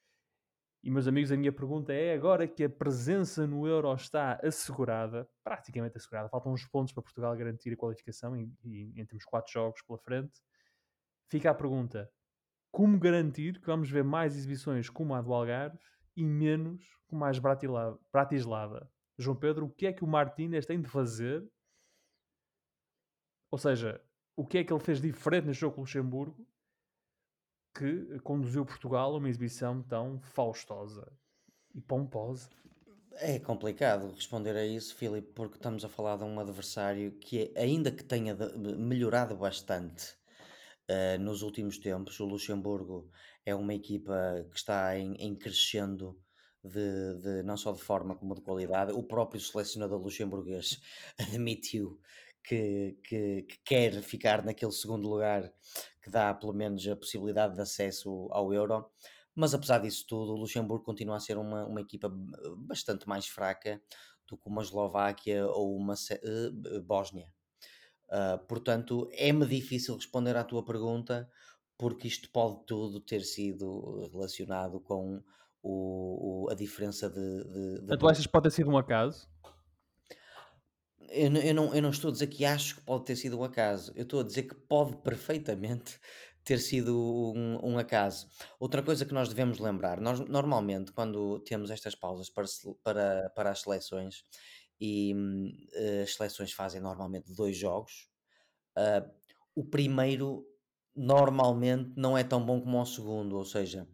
E 0.83 0.91
meus 0.91 1.07
amigos, 1.07 1.31
a 1.31 1.37
minha 1.37 1.51
pergunta 1.51 1.93
é: 1.93 2.13
agora 2.13 2.45
que 2.45 2.63
a 2.65 2.69
presença 2.69 3.47
no 3.47 3.65
Euro 3.65 3.93
está 3.93 4.37
assegurada, 4.43 5.29
praticamente 5.45 5.97
assegurada, 5.97 6.27
faltam 6.27 6.51
uns 6.51 6.65
pontos 6.65 6.93
para 6.93 7.03
Portugal 7.03 7.35
garantir 7.37 7.71
a 7.71 7.77
qualificação 7.77 8.35
e, 8.35 8.51
e, 8.65 8.99
e 8.99 9.05
temos 9.05 9.23
quatro 9.23 9.51
jogos 9.51 9.81
pela 9.81 9.97
frente, 9.97 10.41
fica 11.29 11.51
a 11.51 11.55
pergunta: 11.55 12.11
como 12.69 12.99
garantir 12.99 13.61
que 13.61 13.67
vamos 13.67 13.89
ver 13.89 14.03
mais 14.03 14.35
exibições 14.35 14.89
como 14.89 15.15
a 15.15 15.21
do 15.21 15.33
Algarve 15.33 15.79
e 16.17 16.25
menos 16.25 16.83
como 17.07 17.23
a 17.23 17.31
Bratislava? 18.11 18.91
João 19.17 19.35
Pedro, 19.35 19.65
o 19.65 19.69
que 19.69 19.87
é 19.87 19.93
que 19.93 20.03
o 20.03 20.07
Martínez 20.07 20.65
tem 20.65 20.79
de 20.79 20.87
fazer? 20.87 21.43
Ou 23.49 23.57
seja, 23.57 24.01
o 24.35 24.45
que 24.45 24.59
é 24.59 24.63
que 24.63 24.71
ele 24.71 24.83
fez 24.83 25.01
diferente 25.01 25.47
neste 25.47 25.61
jogo 25.61 25.75
com 25.75 25.81
o 25.81 25.83
Luxemburgo 25.83 26.47
que 27.75 28.19
conduziu 28.19 28.65
Portugal 28.65 29.13
a 29.13 29.17
uma 29.17 29.29
exibição 29.29 29.81
tão 29.83 30.19
faustosa 30.19 31.11
e 31.73 31.81
pomposa? 31.81 32.49
É 33.13 33.39
complicado 33.39 34.11
responder 34.13 34.55
a 34.55 34.65
isso, 34.65 34.95
Filipe, 34.95 35.31
porque 35.33 35.55
estamos 35.55 35.83
a 35.83 35.89
falar 35.89 36.17
de 36.17 36.23
um 36.23 36.39
adversário 36.39 37.11
que, 37.17 37.51
é- 37.55 37.61
ainda 37.61 37.91
que 37.91 38.03
tenha 38.03 38.35
melhorado 38.77 39.35
bastante 39.35 40.15
eh, 40.87 41.17
nos 41.17 41.41
últimos 41.41 41.77
tempos, 41.77 42.19
o 42.19 42.25
Luxemburgo 42.25 43.11
é 43.45 43.53
uma 43.55 43.73
equipa 43.73 44.45
que 44.49 44.57
está 44.57 44.97
em, 44.97 45.15
em 45.15 45.35
crescendo 45.35 46.19
de, 46.63 47.15
de- 47.21 47.43
não 47.43 47.57
só 47.57 47.71
de 47.71 47.81
forma 47.81 48.15
como 48.15 48.35
de 48.35 48.41
qualidade. 48.41 48.91
O 48.93 49.03
próprio 49.03 49.39
selecionador 49.41 50.01
luxemburguês 50.01 50.79
admitiu 51.19 51.99
que, 52.43 52.97
que- 53.03 53.43
que 53.43 53.57
quer 53.65 54.01
ficar 54.01 54.43
naquele 54.43 54.71
segundo 54.71 55.07
lugar 55.07 55.51
que 56.01 56.09
dá 56.09 56.33
pelo 56.33 56.53
menos 56.53 56.87
a 56.87 56.95
possibilidade 56.95 57.55
de 57.55 57.61
acesso 57.61 58.27
ao 58.31 58.53
Euro. 58.53 58.89
Mas 59.35 59.53
apesar 59.53 59.79
disso 59.79 60.05
tudo, 60.07 60.33
o 60.33 60.37
Luxemburgo 60.37 60.83
continua 60.83 61.17
a 61.17 61.19
ser 61.19 61.37
uma, 61.37 61.65
uma 61.65 61.81
equipa 61.81 62.09
b- 62.09 62.31
bastante 62.57 63.07
mais 63.07 63.27
fraca 63.27 63.81
do 64.27 64.35
que 64.37 64.47
uma 64.47 64.63
Eslováquia 64.63 65.45
ou 65.47 65.75
uma 65.77 65.93
eh, 65.93 66.79
Bósnia. 66.81 67.31
Uh, 68.09 68.39
portanto, 68.47 69.09
é-me 69.11 69.45
difícil 69.45 69.95
responder 69.95 70.35
à 70.37 70.43
tua 70.43 70.63
pergunta, 70.63 71.29
porque 71.77 72.07
isto 72.07 72.29
pode 72.31 72.65
tudo 72.65 73.01
ter 73.01 73.21
sido 73.23 74.09
relacionado 74.11 74.79
com 74.79 75.21
o, 75.67 76.45
o- 76.45 76.49
a 76.49 76.55
diferença 76.55 77.09
de. 77.09 77.43
de- 77.43 77.81
de- 77.81 77.97
Tu 77.97 78.07
achas 78.07 78.25
que 78.25 78.31
pode 78.31 78.43
ter 78.49 78.55
sido 78.55 78.69
um 78.69 78.77
acaso? 78.77 79.27
Eu, 81.09 81.29
não- 81.31 81.41
eu 81.41 81.53
não, 81.53 81.75
eu 81.75 81.81
não 81.81 81.89
estou 81.89 82.09
a 82.09 82.11
dizer 82.11 82.27
que 82.27 82.43
acho 82.45 82.75
que 82.75 82.81
pode 82.81 83.05
ter 83.05 83.15
sido 83.15 83.39
um 83.39 83.43
acaso, 83.43 83.91
eu 83.95 84.03
estou 84.03 84.19
a 84.19 84.23
dizer 84.23 84.43
que 84.43 84.55
pode 84.55 84.95
perfeitamente 84.97 85.99
ter 86.43 86.59
sido 86.59 86.95
um, 87.35 87.71
um 87.73 87.77
acaso. 87.77 88.27
Outra 88.59 88.81
coisa 88.83 89.05
que 89.05 89.13
nós 89.13 89.29
devemos 89.29 89.59
lembrar: 89.59 89.99
nós 90.01 90.19
normalmente, 90.19 90.91
quando 90.91 91.39
temos 91.39 91.69
estas 91.71 91.95
pausas 91.95 92.29
para, 92.29 92.45
para, 92.83 93.29
para 93.31 93.51
as 93.51 93.61
seleções, 93.61 94.25
e 94.79 95.13
eh, 95.73 96.03
as 96.03 96.13
seleções 96.15 96.51
fazem 96.51 96.79
normalmente 96.81 97.33
dois 97.33 97.57
jogos. 97.57 98.09
Uh, 98.77 99.09
o 99.55 99.65
primeiro 99.65 100.45
normalmente 100.95 101.93
não 101.97 102.17
é 102.17 102.23
tão 102.23 102.45
bom 102.45 102.61
como 102.61 102.79
o 102.79 102.85
segundo, 102.85 103.35
ou 103.37 103.45
seja, 103.45 103.87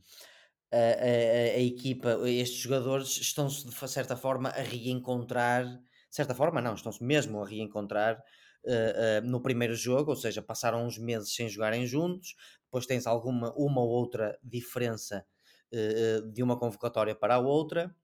a, 0.73 1.55
a- 1.55 1.55
a- 1.57 1.59
equipa, 1.59 2.17
estes 2.29 2.59
jogadores 2.59 3.17
estão-se 3.17 3.65
de 3.67 3.89
certa 3.89 4.15
forma 4.17 4.49
a 4.49 4.61
reencontrar, 4.61 5.65
de 5.65 6.15
certa 6.15 6.35
forma 6.35 6.61
não, 6.61 6.73
estão-se 6.75 7.03
mesmo 7.03 7.41
a 7.43 7.47
reencontrar 7.47 8.17
uh, 8.65 9.25
uh, 9.25 9.27
no 9.29 9.41
primeiro 9.41 9.75
jogo, 9.75 10.11
ou 10.11 10.15
seja, 10.17 10.41
passaram 10.41 10.85
uns 10.85 10.97
meses 10.97 11.33
sem 11.35 11.49
jogarem 11.49 11.85
juntos, 11.85 12.35
depois 12.65 12.85
tens 12.85 13.07
alguma 13.07 13.53
uma 13.55 13.81
ou 13.81 13.89
outra 13.89 14.37
diferença 14.43 15.25
uh, 15.73 16.31
de 16.31 16.43
uma 16.43 16.57
convocatória 16.57 17.15
para 17.15 17.35
a 17.35 17.39
outra. 17.39 17.95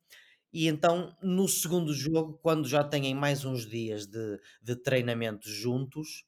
E 0.51 0.67
então, 0.67 1.15
no 1.21 1.47
segundo 1.47 1.93
jogo, 1.93 2.39
quando 2.41 2.67
já 2.67 2.83
têm 2.83 3.13
mais 3.13 3.45
uns 3.45 3.67
dias 3.67 4.07
de, 4.07 4.39
de 4.61 4.75
treinamento 4.75 5.47
juntos, 5.49 6.25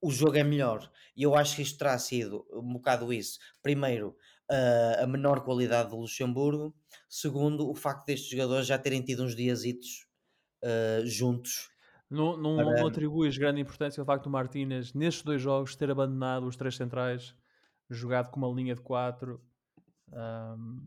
o 0.00 0.10
jogo 0.10 0.36
é 0.38 0.44
melhor. 0.44 0.90
E 1.16 1.22
eu 1.24 1.34
acho 1.34 1.56
que 1.56 1.62
isto 1.62 1.78
terá 1.78 1.98
sido 1.98 2.46
um 2.52 2.74
bocado 2.74 3.12
isso. 3.12 3.38
Primeiro, 3.62 4.16
uh, 4.50 5.02
a 5.02 5.06
menor 5.06 5.40
qualidade 5.40 5.90
do 5.90 5.96
Luxemburgo. 5.96 6.74
Segundo, 7.08 7.68
o 7.68 7.74
facto 7.74 8.06
destes 8.06 8.30
jogadores 8.30 8.66
já 8.66 8.78
terem 8.78 9.02
tido 9.02 9.24
uns 9.24 9.34
diazitos 9.34 10.06
uh, 10.64 11.06
juntos. 11.06 11.70
Não, 12.10 12.36
não, 12.36 12.56
para... 12.56 12.80
não 12.80 12.86
atribuis 12.86 13.36
grande 13.36 13.60
importância 13.60 14.00
ao 14.00 14.06
facto 14.06 14.24
do 14.24 14.30
Martínez, 14.30 14.94
nestes 14.94 15.22
dois 15.22 15.42
jogos, 15.42 15.76
ter 15.76 15.90
abandonado 15.90 16.46
os 16.46 16.56
três 16.56 16.74
centrais, 16.76 17.34
jogado 17.90 18.30
com 18.30 18.38
uma 18.40 18.54
linha 18.54 18.74
de 18.74 18.80
quatro, 18.80 19.40
um, 20.10 20.80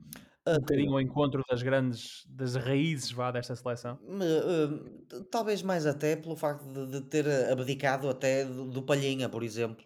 um 0.48 0.60
bocadinho 0.60 0.94
ao 0.94 1.02
encontro 1.02 1.44
das 1.48 1.62
grandes, 1.62 2.26
das 2.28 2.56
raízes 2.56 3.12
vá, 3.12 3.30
desta 3.32 3.56
seleção? 3.56 4.00
Uh, 4.04 5.24
talvez 5.26 5.62
mais 5.62 5.86
até 5.86 6.16
pelo 6.16 6.36
facto 6.36 6.66
de, 6.66 6.88
de 6.88 7.02
ter 7.02 7.28
abdicado 7.52 8.10
até 8.10 8.44
do, 8.44 8.72
do 8.72 8.82
Palhinha, 8.82 9.30
por 9.30 9.44
exemplo. 9.44 9.86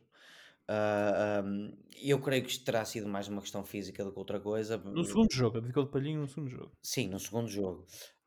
Uh, 0.70 1.46
um, 1.46 1.78
eu 2.02 2.20
creio 2.20 2.44
que 2.44 2.50
isto 2.50 2.66
terá 2.66 2.84
sido 2.84 3.08
mais 3.08 3.28
uma 3.28 3.42
questão 3.42 3.64
física 3.64 4.04
do 4.04 4.12
que 4.12 4.20
outra 4.20 4.40
coisa. 4.40 4.78
No 4.78 5.04
segundo 5.04 5.32
jogo, 5.32 5.58
abdicou 5.58 5.84
de 5.84 5.92
Palhinho 5.92 6.22
no 6.22 6.28
segundo 6.28 6.50
jogo. 6.50 6.72
Sim, 6.82 7.10
no 7.10 7.20
segundo 7.20 7.48
jogo. 7.48 7.86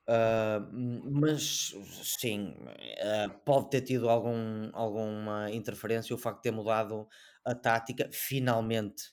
Uh, 0.08 1.10
mas 1.20 1.74
sim, 2.18 2.54
uh, 2.54 3.38
pode 3.44 3.68
ter 3.68 3.82
tido 3.82 4.08
algum, 4.08 4.70
alguma 4.72 5.50
interferência 5.50 6.14
o 6.14 6.18
facto 6.18 6.38
de 6.38 6.44
ter 6.44 6.50
mudado 6.50 7.06
a 7.44 7.54
tática, 7.54 8.08
finalmente 8.10 9.12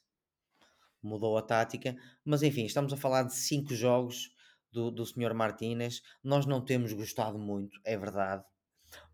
mudou 1.04 1.38
a 1.38 1.42
tática, 1.42 1.96
mas 2.24 2.44
enfim, 2.44 2.66
estamos 2.66 2.94
a 2.94 2.98
falar 2.98 3.24
de 3.24 3.34
cinco 3.34 3.76
jogos 3.76 4.32
do, 4.72 4.90
do 4.90 5.06
Sr. 5.06 5.34
Martínez, 5.34 6.02
nós 6.24 6.46
não 6.46 6.64
temos 6.64 6.94
gostado 6.94 7.38
muito, 7.38 7.78
é 7.84 7.98
verdade, 7.98 8.44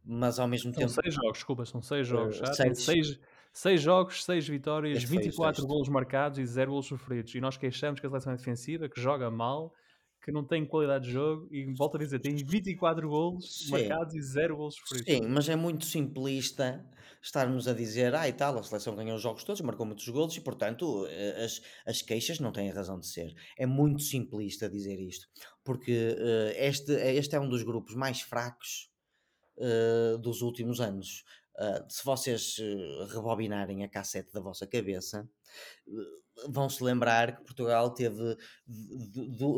mas 0.04 0.38
ao 0.38 0.48
mesmo 0.48 0.72
são 0.72 0.80
tempo... 0.80 0.90
São 0.92 1.04
seis 1.04 1.16
jogos, 1.16 1.38
desculpa, 1.38 1.66
são 1.66 1.82
seis 1.82 2.08
jogos, 2.08 2.38
já, 2.38 2.54
seis... 2.54 2.84
seis, 2.84 3.20
seis 3.54 3.82
jogos, 3.82 4.24
seis 4.24 4.48
vitórias, 4.48 5.04
24 5.04 5.66
golos 5.66 5.90
marcados 5.90 6.40
e 6.40 6.46
zero 6.46 6.72
golos 6.72 6.88
sofridos, 6.88 7.34
e 7.36 7.42
nós 7.42 7.58
queixamos 7.58 8.00
que 8.00 8.08
a 8.08 8.10
seleção 8.10 8.34
é 8.34 8.38
defensiva, 8.38 8.90
que 8.90 9.00
joga 9.00 9.30
mal, 9.30 9.74
que 10.24 10.32
não 10.32 10.44
tem 10.46 10.66
qualidade 10.66 11.06
de 11.06 11.12
jogo 11.12 11.48
e 11.52 11.66
volto 11.74 11.98
a 11.98 12.00
dizer, 12.00 12.20
tem 12.20 12.36
24 12.36 13.10
golos 13.10 13.66
Sim. 13.66 13.72
marcados 13.72 14.14
e 14.14 14.22
0 14.22 14.56
golos 14.56 14.76
sofridos. 14.76 15.14
Sim, 15.14 15.28
mas 15.28 15.50
é 15.50 15.56
muito 15.56 15.86
simplista 15.86 16.86
estarmos 17.22 17.68
a 17.68 17.74
dizer, 17.74 18.14
ah 18.16 18.28
e 18.28 18.34
tal, 18.34 18.58
a 18.58 18.64
seleção 18.64 18.96
ganhou 18.96 19.16
os 19.16 19.22
jogos 19.22 19.44
todos, 19.44 19.62
marcou 19.62 19.86
muitos 19.86 20.08
golos 20.10 20.36
e 20.36 20.42
portanto 20.42 21.06
eh, 21.08 21.44
as, 21.44 21.62
as 21.86 22.02
queixas 22.02 22.40
não 22.40 22.52
têm 22.52 22.70
razão 22.70 23.00
de 23.00 23.08
ser. 23.08 23.34
É 23.58 23.66
muito 23.66 24.02
simplista 24.02 24.70
dizer 24.70 25.00
isto, 25.00 25.28
porque 25.64 25.92
uh, 25.92 26.54
este, 26.56 26.94
este 26.94 27.36
é 27.36 27.40
um 27.40 27.50
dos 27.50 27.64
grupos 27.64 27.96
mais 27.96 28.22
fracos 28.22 28.92
uh, 29.58 30.18
dos 30.20 30.42
últimos 30.42 30.82
anos. 30.82 31.24
Uh, 31.62 31.86
se 31.88 32.04
vocês 32.04 32.56
rebobinarem 33.14 33.84
a 33.84 33.88
cassete 33.88 34.34
da 34.34 34.42
vossa 34.42 34.66
cabeça, 34.66 35.30
vão 36.50 36.68
se 36.68 36.84
lembrar 36.84 37.38
que 37.38 37.44
Portugal 37.44 37.92
teve 37.94 38.36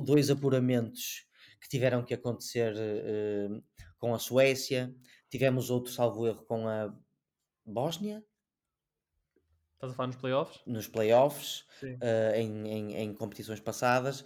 dois 0.04 0.30
apuramentos 0.30 1.26
que 1.62 1.70
tiveram 1.70 2.04
que 2.04 2.14
acontecer 2.14 2.74
uh, 2.76 3.64
com 3.98 4.14
a 4.14 4.20
Suécia, 4.20 4.94
tivemos 5.30 5.70
outro 5.70 5.94
salvo 5.94 6.28
erro 6.28 6.44
com 6.44 6.68
a 6.68 6.94
Bósnia. 7.66 8.22
Estás 9.76 9.94
a 9.94 9.96
falar 9.96 10.08
nos 10.08 10.18
playoffs? 10.18 10.62
Nos 10.66 10.88
playoffs, 10.88 11.66
em, 12.36 12.68
em, 12.68 12.96
em, 12.96 13.14
competições 13.14 13.60
passadas, 13.60 14.26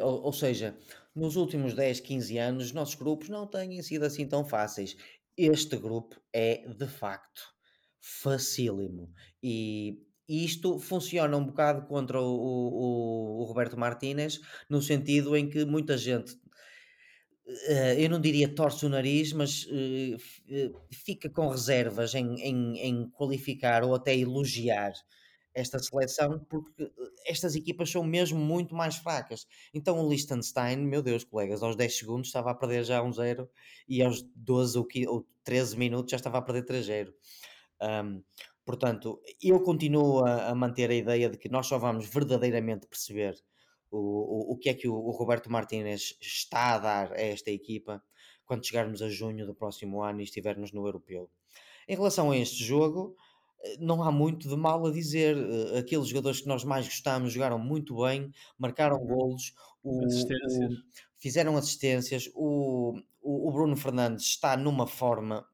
ou, 0.00 0.22
ou, 0.22 0.32
seja, 0.32 0.74
nos 1.14 1.36
últimos 1.36 1.74
10, 1.74 2.00
15 2.00 2.38
anos, 2.38 2.64
os 2.66 2.72
nossos 2.72 2.94
grupos 2.94 3.28
não 3.28 3.46
têm 3.46 3.80
sido 3.82 4.04
assim 4.04 4.26
tão 4.26 4.44
fáceis. 4.44 4.96
Este 5.36 5.76
grupo 5.76 6.20
é 6.32 6.66
de 6.68 6.86
facto 6.86 7.42
facílimo. 8.00 9.12
E 9.42 9.98
isto 10.28 10.78
funciona 10.78 11.36
um 11.36 11.44
bocado 11.44 11.86
contra 11.86 12.20
o, 12.20 12.24
o, 12.24 13.40
o 13.42 13.44
Roberto 13.44 13.78
Martínez, 13.78 14.40
no 14.68 14.82
sentido 14.82 15.36
em 15.36 15.48
que 15.48 15.64
muita 15.64 15.96
gente, 15.96 16.32
uh, 16.32 17.94
eu 17.98 18.08
não 18.10 18.20
diria 18.20 18.52
torce 18.52 18.84
o 18.86 18.88
nariz, 18.88 19.32
mas 19.32 19.64
uh, 19.66 20.16
fica 20.92 21.30
com 21.30 21.48
reservas 21.48 22.14
em, 22.14 22.34
em, 22.40 22.78
em, 22.78 23.10
qualificar 23.10 23.84
ou 23.84 23.94
até 23.94 24.16
elogiar 24.16 24.92
esta 25.56 25.78
seleção, 25.78 26.38
porque 26.48 26.92
estas 27.26 27.56
equipas 27.56 27.90
são 27.90 28.04
mesmo 28.04 28.38
muito 28.38 28.74
mais 28.74 28.96
fracas. 28.96 29.46
Então 29.72 29.98
o 29.98 30.08
Liechtenstein, 30.08 30.76
meu 30.76 31.02
Deus, 31.02 31.24
colegas, 31.24 31.62
aos 31.62 31.74
10 31.74 31.98
segundos 31.98 32.28
estava 32.28 32.50
a 32.50 32.54
perder 32.54 32.84
já 32.84 33.02
1-0 33.02 33.48
e 33.88 34.02
aos 34.02 34.22
12 34.34 34.78
ou 35.08 35.26
13 35.42 35.76
minutos 35.76 36.10
já 36.10 36.16
estava 36.16 36.38
a 36.38 36.42
perder 36.42 36.64
3-0. 36.64 37.12
Um, 37.82 38.22
Portanto, 38.66 39.22
eu 39.40 39.60
continuo 39.62 40.24
a, 40.26 40.48
a, 40.48 40.54
manter 40.54 40.90
a 40.90 40.94
ideia 40.94 41.30
de 41.30 41.38
que 41.38 41.48
nós 41.48 41.68
só 41.68 41.78
vamos 41.78 42.08
verdadeiramente 42.08 42.88
perceber 42.88 43.36
o, 43.92 43.98
o, 43.98 44.52
o 44.54 44.58
que 44.58 44.68
é 44.68 44.74
que 44.74 44.88
o, 44.88 44.94
o, 44.94 45.12
Roberto 45.12 45.48
Martínez 45.48 46.18
está 46.20 46.74
a 46.74 46.78
dar 46.78 47.12
a 47.12 47.20
esta 47.20 47.52
equipa 47.52 48.02
quando 48.44 48.66
chegarmos 48.66 49.02
a 49.02 49.08
junho 49.08 49.46
do 49.46 49.54
próximo 49.54 50.02
ano 50.02 50.20
e 50.20 50.24
estivermos 50.24 50.72
no 50.72 50.84
Europeu. 50.84 51.30
Em 51.86 51.94
relação 51.94 52.32
a 52.32 52.36
este 52.36 52.64
jogo, 52.64 53.14
eh, 53.16 53.25
não 53.78 54.02
há 54.02 54.10
muito 54.10 54.48
de 54.48 54.56
mal 54.56 54.86
a 54.86 54.90
dizer. 54.90 55.36
Eh, 55.36 55.78
aqueles 55.78 56.08
jogadores 56.08 56.40
que 56.40 56.48
nós 56.48 56.64
mais 56.64 56.86
gostamos 56.86 57.32
jogaram 57.32 57.58
muito 57.58 58.02
bem, 58.02 58.30
marcaram 58.58 58.96
uhum. 58.96 59.06
golos, 59.06 59.54
o, 59.82 60.00
fizeram 61.16 61.56
assistências. 61.56 62.30
O, 62.34 62.98
o 63.22 63.50
Bruno 63.52 63.76
Fernandes 63.76 64.26
está 64.26 64.56
numa 64.56 64.86
forma 64.86 65.46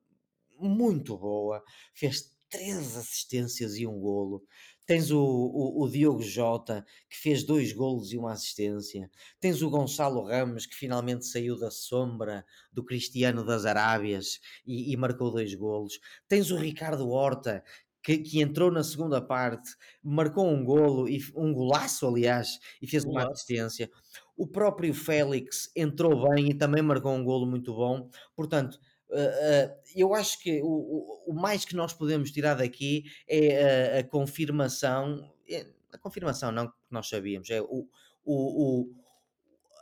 muito 0.59 1.16
boa, 1.16 1.62
fez 1.95 2.33
três 2.49 2.97
assistências 2.97 3.76
e 3.76 3.87
um 3.87 3.99
golo. 3.99 4.45
Tens 4.85 5.11
o, 5.11 5.21
o, 5.21 5.85
o, 5.85 5.88
Diogo 5.88 6.23
Jota, 6.23 6.85
que 7.09 7.16
fez 7.16 7.45
dois 7.45 7.73
golos 7.73 8.12
e 8.12 8.19
uma 8.19 8.33
assistência. 8.33 9.11
Tens 9.40 9.62
o 9.62 9.71
Gonçalo 9.71 10.25
Ramos, 10.25 10.66
que 10.66 10.75
finalmente 10.75 11.25
saiu 11.25 11.57
da 11.59 11.71
sombra 11.71 12.45
do 12.73 12.85
Cristiano 12.85 13.45
das 13.45 13.64
Arábias 13.64 14.40
e, 14.66 14.92
e 14.92 14.97
marcou 14.97 15.31
dois 15.31 15.54
golos. 15.54 15.99
Tens 16.28 16.50
o 16.50 16.57
Ricardo 16.57 17.09
Horta, 17.09 17.64
que, 18.02 18.18
que, 18.18 18.40
entrou 18.40 18.71
na 18.71 18.82
segunda 18.82 19.21
parte, 19.21 19.71
marcou 20.02 20.49
um 20.49 20.64
golo, 20.64 21.09
e 21.09 21.21
um 21.37 21.52
golaço, 21.52 22.06
aliás, 22.06 22.59
e 22.80 22.87
fez 22.87 23.04
uma 23.04 23.30
assistência. 23.30 23.90
O 24.37 24.47
próprio 24.47 24.92
Félix 24.92 25.71
entrou 25.76 26.28
bem 26.28 26.50
e 26.50 26.54
também 26.54 26.82
marcou 26.82 27.12
um 27.12 27.25
golo 27.25 27.47
muito 27.47 27.75
bom. 27.75 28.09
Portanto, 28.35 28.78
Uh, 29.12 29.68
eu 29.94 30.14
acho 30.14 30.40
que 30.40 30.62
o, 30.62 31.21
o, 31.26 31.35
mais 31.35 31.66
que 31.66 31.76
nós 31.76 31.92
podemos 31.92 32.30
tirar 32.30 32.54
daqui 32.54 33.04
é 33.28 33.97
a, 33.97 33.99
a 33.99 34.04
confirmação, 34.04 35.30
é, 35.47 35.66
a 35.92 35.99
confirmação 35.99 36.50
não 36.50 36.68
que 36.68 36.75
nós 36.90 37.11
sabíamos, 37.11 37.50
é 37.50 37.61
o, 37.61 37.87
o, 38.25 38.90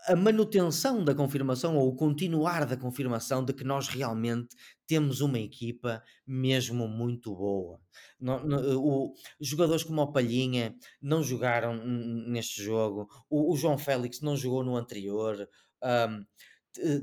a 0.06 0.16
manutenção 0.16 1.04
da 1.04 1.14
confirmação 1.14 1.76
ou 1.76 1.88
o 1.88 1.94
continuar 1.94 2.64
da 2.66 2.76
confirmação 2.76 3.44
de 3.44 3.52
que 3.52 3.64
nós 3.64 3.88
realmente 3.88 4.56
temos 4.86 5.20
uma 5.20 5.38
equipa 5.38 6.02
mesmo 6.26 6.88
muito 6.88 7.34
boa. 7.34 7.80
No, 8.18 8.44
no, 8.44 8.80
o, 8.80 9.14
jogadores 9.40 9.84
como 9.84 10.02
o 10.02 10.12
Palhinha 10.12 10.74
não 11.00 11.22
jogaram 11.22 11.84
neste 11.84 12.62
jogo, 12.62 13.08
o, 13.28 13.52
o 13.52 13.56
João 13.56 13.78
Félix 13.78 14.20
não 14.20 14.36
jogou 14.36 14.64
no 14.64 14.76
anterior. 14.76 15.48
Um, 15.82 16.24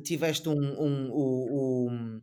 tiveste 0.04 0.48
um, 0.50 0.54
um, 0.54 1.12
um, 1.12 2.22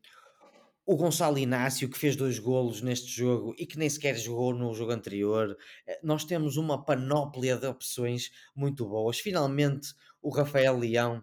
o 0.87 0.97
Gonçalo 0.97 1.39
Inácio 1.39 1.89
que 1.89 1.99
fez 1.99 2.15
dois 2.15 2.39
golos 2.39 2.83
neste 2.83 3.09
jogo 3.09 3.55
e 3.59 3.67
que 3.67 3.79
nem 3.79 3.89
sequer 3.89 4.17
jogou 4.17 4.55
no 4.55 4.75
jogo 4.75 4.93
anterior. 4.93 5.57
Eh, 5.87 5.99
nós 6.03 6.25
temos 6.25 6.57
uma 6.57 6.85
panóplia 6.85 7.57
de 7.57 7.67
opções 7.67 8.31
muito 8.55 8.87
boas. 8.87 9.19
Finalmente 9.19 9.95
o 10.25 10.31
Rafael 10.31 10.77
Leão 10.79 11.23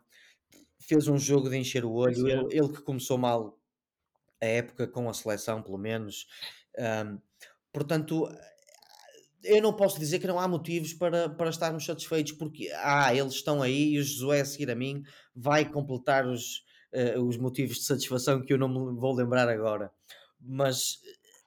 fez 0.79 1.07
um 1.07 1.17
jogo 1.17 1.49
de 1.49 1.57
encher 1.57 1.83
o 1.83 1.91
olho. 1.91 2.27
Ele, 2.27 2.55
ele, 2.55 2.69
que 2.69 2.81
começou 2.83 3.17
mal 3.17 3.59
a 4.39 4.45
época 4.45 4.87
com 4.87 5.09
a 5.09 5.13
seleção, 5.13 5.61
pelo 5.61 5.77
menos. 5.77 6.27
Um, 6.77 7.19
portanto, 7.73 8.29
eu 9.43 9.61
não 9.61 9.75
posso 9.75 9.99
dizer 9.99 10.19
que 10.19 10.27
não 10.27 10.39
há 10.39 10.47
motivos 10.47 10.93
para, 10.93 11.27
para 11.29 11.49
estarmos 11.49 11.83
satisfeitos, 11.83 12.33
porque 12.33 12.71
ah, 12.75 13.13
eles 13.13 13.33
estão 13.33 13.61
aí 13.61 13.93
e 13.93 13.99
o 13.99 14.03
Josué 14.03 14.41
a 14.41 14.45
seguir 14.45 14.69
a 14.69 14.75
mim 14.75 15.03
vai 15.35 15.67
completar 15.67 16.27
os, 16.27 16.63
uh, 16.93 17.19
os 17.21 17.37
motivos 17.37 17.77
de 17.77 17.85
satisfação 17.85 18.41
que 18.41 18.53
eu 18.53 18.57
não 18.57 18.67
me 18.67 18.99
vou 18.99 19.15
lembrar 19.15 19.49
agora. 19.49 19.91
Mas 20.39 20.99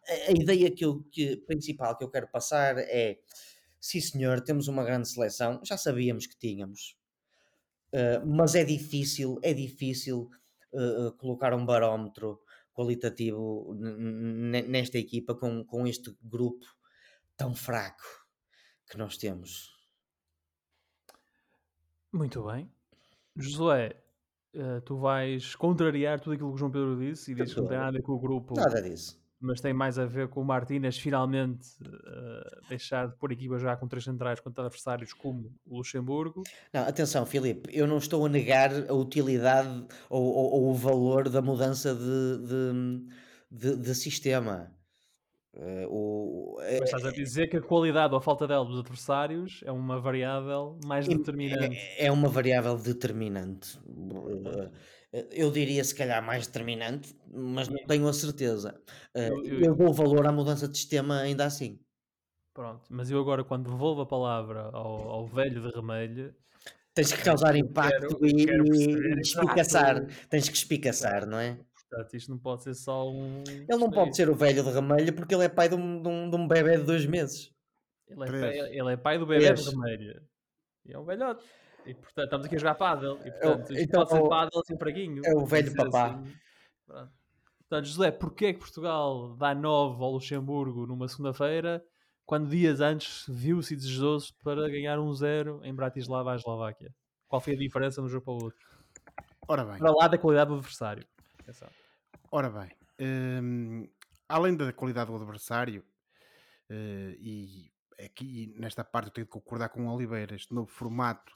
a, 0.09 0.31
a 0.31 0.33
ideia 0.33 0.71
que 0.73 0.85
eu, 0.85 1.05
que, 1.13 1.37
principal 1.47 1.97
que 1.97 2.03
eu 2.03 2.11
quero 2.11 2.29
passar 2.29 2.79
é: 2.79 3.19
sim, 3.81 4.01
senhor, 4.01 4.41
temos 4.41 4.67
uma 4.67 4.85
grande 4.85 5.09
seleção, 5.09 5.61
já 5.65 5.77
sabíamos 5.77 6.27
que 6.27 6.37
tínhamos, 6.37 6.97
uh, 7.95 8.27
mas 8.27 8.55
é 8.55 8.65
difícil, 8.65 9.39
é 9.43 9.55
difícil 9.55 10.29
uh, 10.73 11.13
colocar 11.17 11.55
um 11.55 11.65
barómetro 11.65 12.41
qualitativo 12.75 13.73
nesta 14.69 14.99
equipa 14.99 15.35
com, 15.35 15.65
com 15.65 15.87
este 15.87 16.15
grupo 16.21 16.67
tão 17.37 17.55
fraco 17.55 18.03
que 18.91 18.99
nós 18.99 19.17
temos. 19.17 19.73
Muito 22.13 22.45
bem. 22.45 22.71
Josué, 23.37 23.97
uh, 24.55 24.81
tu 24.83 24.99
vais 24.99 25.55
contrariar 25.57 26.21
tudo 26.21 26.35
aquilo 26.35 26.51
que 26.51 26.55
o 26.55 26.59
João 26.59 26.71
Pedro 26.71 26.99
disse 26.99 27.33
e 27.33 27.35
disse 27.35 27.55
que 27.55 27.61
não 27.61 27.69
tem 27.69 27.79
nada 27.79 28.03
com 28.03 28.13
o 28.13 28.19
grupo. 28.19 28.55
Nada 28.55 28.83
disso. 28.83 29.24
Mas 29.41 29.61
tem 29.61 29.73
mais 29.73 29.99
a 29.99 30.07
ver 30.07 30.29
com 30.29 30.41
o 30.41 30.45
Martínez 30.45 30.99
finalmente 30.99 31.67
uh, 31.83 32.69
deixar 32.69 33.09
de 33.09 33.17
pôr 33.17 33.33
equipa 33.33 33.59
já 33.59 33.77
com 33.77 33.87
três 33.87 34.05
centrais 34.05 34.41
contra 34.41 34.65
adversários 34.65 35.13
como 35.13 35.53
o 35.67 35.79
Luxemburgo. 35.79 36.43
Não, 36.73 36.83
atenção, 36.83 37.27
Filipe, 37.27 37.69
eu 37.73 37.87
não 37.87 37.99
estou 37.99 38.25
a 38.25 38.29
negar 38.29 38.71
a 38.89 38.95
utilidade 38.95 39.87
ou, 40.09 40.23
ou, 40.23 40.53
ou 40.53 40.71
o 40.71 40.75
valor 40.75 41.29
da 41.29 41.43
mudança 41.43 41.95
de, 41.95 42.47
de, 42.47 43.07
de, 43.51 43.77
de 43.77 43.95
sistema. 43.95 44.75
Uh, 45.57 45.87
o, 45.89 46.61
é, 46.63 46.81
Mas 46.81 46.89
estás 46.89 47.05
a 47.05 47.13
dizer 47.13 47.47
que 47.47 47.57
a 47.57 47.63
qualidade 47.63 48.13
ou 48.13 48.19
a 48.19 48.21
falta 48.21 48.45
dela 48.45 48.65
dos 48.65 48.81
adversários 48.81 49.61
é 49.65 49.71
uma 49.71 50.01
variável 50.01 50.81
mais 50.85 51.07
determinante. 51.07 51.77
É, 51.77 52.07
é 52.07 52.13
uma 52.13 52.29
variável 52.29 52.77
determinante. 52.77 53.79
Uh, 53.87 54.69
eu 55.31 55.51
diria 55.51 55.85
se 55.85 55.95
calhar 55.95 56.23
mais 56.25 56.47
determinante, 56.47 57.15
mas 57.33 57.69
não 57.69 57.85
tenho 57.87 58.09
a 58.09 58.13
certeza. 58.13 58.81
Eu, 59.15 59.45
eu, 59.45 59.61
eu 59.61 59.75
dou 59.75 59.93
valor 59.93 60.27
à 60.27 60.33
mudança 60.33 60.69
de 60.69 60.77
sistema 60.77 61.21
ainda 61.21 61.45
assim. 61.45 61.81
Pronto, 62.53 62.87
mas 62.89 63.11
eu 63.11 63.19
agora 63.19 63.43
quando 63.43 63.71
devolvo 63.71 64.03
a 64.03 64.07
palavra 64.07 64.71
ao, 64.73 65.09
ao 65.11 65.27
velho 65.27 65.61
de 65.61 65.75
remelho 65.75 66.35
Tens 66.95 67.13
que 67.13 67.25
causar 67.25 67.57
impacto 67.57 68.17
quero, 68.19 68.27
e, 68.27 68.47
quero 68.47 68.65
e 68.67 69.21
espicaçar. 69.21 70.07
Tens 70.31 70.49
que 70.49 70.57
espicaçar, 70.57 71.27
não 71.27 71.39
é? 71.39 71.59
Portanto, 71.91 72.15
isto 72.15 72.31
não 72.31 72.39
pode 72.39 72.63
ser 72.63 72.75
só 72.75 73.11
um. 73.11 73.43
Ele 73.49 73.79
não 73.79 73.91
pode 73.91 74.15
ser 74.15 74.31
o 74.31 74.35
velho 74.35 74.63
de 74.63 74.71
remelho 74.71 75.13
porque 75.13 75.35
ele 75.35 75.45
é 75.45 75.49
pai 75.49 75.69
de 75.69 75.75
um, 75.75 76.01
de 76.01 76.09
um, 76.09 76.31
de 76.31 76.37
um 76.37 76.47
bebê 76.47 76.79
de 76.79 76.85
dois 76.85 77.05
meses. 77.05 77.53
Ele 78.07 78.23
é, 78.23 78.27
pai, 78.27 78.59
ele 78.79 78.93
é 78.93 78.97
pai 78.97 79.19
do 79.19 79.27
bebê 79.27 79.47
Três. 79.47 79.65
de 79.65 79.71
remelho. 79.71 80.23
E 80.87 80.93
é 80.93 80.99
um 80.99 81.05
velhote. 81.05 81.45
E 81.87 81.95
portanto, 81.95 82.25
estamos 82.25 82.47
aqui 82.47 82.57
a 82.57 82.59
jogar 82.59 82.75
pádel. 82.75 83.19
E 83.25 83.31
portanto, 83.31 83.73
isto 83.73 83.83
então, 83.83 84.07
pode 84.07 84.11
ser 84.11 84.29
pádel 84.29 84.61
assim 84.61 84.79
fraguinho. 84.79 85.23
É 85.25 85.35
o 85.35 85.45
velho 85.45 85.75
papá. 85.75 86.21
Assim. 86.89 87.09
Portanto, 87.59 87.87
José, 87.87 88.11
porquê 88.11 88.47
é 88.47 88.53
que 88.53 88.59
Portugal 88.61 89.35
dá 89.37 89.55
9 89.55 90.03
ao 90.03 90.13
Luxemburgo 90.13 90.87
numa 90.87 91.09
segunda-feira, 91.09 91.85
quando 92.27 92.49
dias 92.49 92.81
antes 92.81 93.25
viu-se 93.29 93.75
desejoso 93.75 94.35
para 94.43 94.69
ganhar 94.69 94.99
um 94.99 95.13
0 95.13 95.61
em 95.65 95.75
Bratislava 95.75 96.33
à 96.33 96.37
Eslováquia? 96.37 96.95
Qual 97.27 97.41
foi 97.41 97.55
a 97.55 97.59
diferença 97.59 98.01
de 98.01 98.07
um 98.07 98.11
jogo 98.11 98.25
para 98.25 98.33
o 98.33 98.45
outro? 98.45 98.59
Ora 99.49 99.65
bem. 99.65 99.79
Para 99.79 99.91
lá 99.91 100.09
da 100.09 100.19
qualidade 100.19 100.51
do 100.51 100.57
adversário. 100.57 101.07
Atenção. 101.41 101.69
Ora 102.31 102.51
bem, 102.51 102.71
hum, 103.01 103.89
além 104.29 104.57
da 104.57 104.73
qualidade 104.73 105.11
do 105.11 105.17
adversário, 105.17 105.85
uh, 106.71 107.15
e 107.19 107.71
aqui 108.05 108.53
nesta 108.57 108.83
parte 108.83 109.09
eu 109.09 109.13
tenho 109.13 109.25
de 109.27 109.31
concordar 109.31 109.69
com 109.69 109.87
o 109.87 109.95
Oliveira, 109.95 110.35
este 110.35 110.53
novo 110.53 110.69
formato 110.71 111.33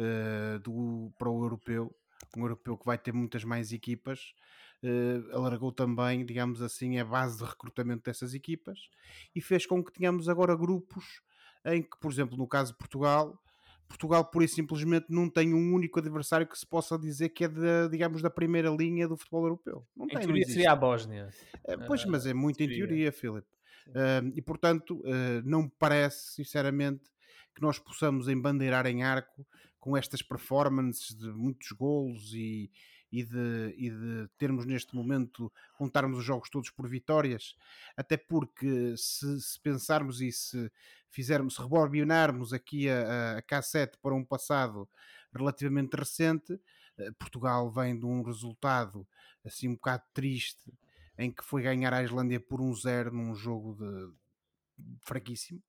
uh, 0.00 0.58
do, 0.60 1.12
para 1.18 1.30
o 1.30 1.44
europeu, 1.44 1.94
um 2.36 2.42
europeu 2.42 2.76
que 2.76 2.86
vai 2.86 2.98
ter 2.98 3.12
muitas 3.12 3.44
mais 3.44 3.72
equipas, 3.72 4.32
uh, 4.82 5.36
alargou 5.36 5.72
também, 5.72 6.24
digamos 6.24 6.62
assim, 6.62 6.98
a 6.98 7.04
base 7.04 7.38
de 7.38 7.44
recrutamento 7.44 8.04
dessas 8.04 8.34
equipas 8.34 8.78
e 9.34 9.40
fez 9.40 9.66
com 9.66 9.84
que 9.84 9.92
tenhamos 9.92 10.28
agora 10.28 10.56
grupos 10.56 11.22
em 11.64 11.82
que, 11.82 11.98
por 12.00 12.10
exemplo, 12.10 12.36
no 12.36 12.48
caso 12.48 12.72
de 12.72 12.78
Portugal, 12.78 13.38
Portugal 13.90 14.24
pura 14.24 14.44
e 14.44 14.48
simplesmente 14.48 15.06
não 15.08 15.28
tem 15.28 15.52
um 15.52 15.74
único 15.74 15.98
adversário 15.98 16.46
que 16.46 16.56
se 16.56 16.64
possa 16.64 16.96
dizer 16.96 17.30
que 17.30 17.44
é 17.44 17.48
de, 17.48 17.88
digamos, 17.90 18.22
da 18.22 18.30
primeira 18.30 18.70
linha 18.70 19.08
do 19.08 19.16
futebol 19.16 19.44
europeu. 19.44 19.84
Não 19.96 20.06
em 20.06 20.10
tem, 20.10 20.20
teoria 20.20 20.46
seria 20.46 20.72
a 20.72 20.76
Bósnia. 20.76 21.28
É, 21.64 21.76
pois, 21.76 22.04
mas 22.04 22.24
é 22.24 22.32
muito 22.32 22.58
seria. 22.58 22.72
em 22.72 22.78
teoria, 22.78 23.12
Filipe. 23.12 23.48
Uh, 23.88 24.32
e 24.36 24.40
portanto, 24.40 25.00
uh, 25.00 25.42
não 25.44 25.64
me 25.64 25.72
parece, 25.76 26.34
sinceramente, 26.34 27.10
que 27.52 27.60
nós 27.60 27.78
possamos 27.78 28.28
embandeirar 28.28 28.86
em 28.86 29.02
arco 29.02 29.44
com 29.80 29.96
estas 29.96 30.22
performances 30.22 31.14
de 31.16 31.26
muitos 31.32 31.72
golos 31.72 32.32
e, 32.34 32.70
e 33.10 33.24
de, 33.24 33.74
e 33.76 33.90
de 33.90 34.28
termos 34.38 34.66
neste 34.66 34.94
momento 34.94 35.52
contarmos 35.76 36.18
os 36.18 36.24
jogos 36.24 36.50
todos 36.50 36.70
por 36.70 36.88
vitórias, 36.88 37.56
até 37.96 38.16
porque 38.16 38.94
se, 38.96 39.40
se 39.40 39.58
pensarmos 39.60 40.20
e 40.20 40.30
se 40.30 40.70
fizermos, 41.08 41.54
se 41.54 41.62
rebobinarmos 41.62 42.52
aqui 42.52 42.88
a, 42.88 43.38
a 43.38 43.42
K7 43.42 43.94
para 44.00 44.14
um 44.14 44.24
passado 44.24 44.88
relativamente 45.34 45.96
recente, 45.96 46.60
eh, 46.98 47.10
Portugal 47.18 47.70
vem 47.70 47.98
de 47.98 48.04
um 48.04 48.22
resultado 48.22 49.06
assim 49.44 49.68
um 49.68 49.74
bocado 49.74 50.04
triste 50.12 50.72
em 51.18 51.32
que 51.32 51.44
foi 51.44 51.62
ganhar 51.62 51.92
a 51.92 52.02
Islândia 52.02 52.38
por 52.38 52.60
um 52.60 52.74
zero 52.74 53.12
num 53.12 53.34
jogo 53.34 53.74
de, 53.74 54.12
fraquíssimo. 55.00 55.62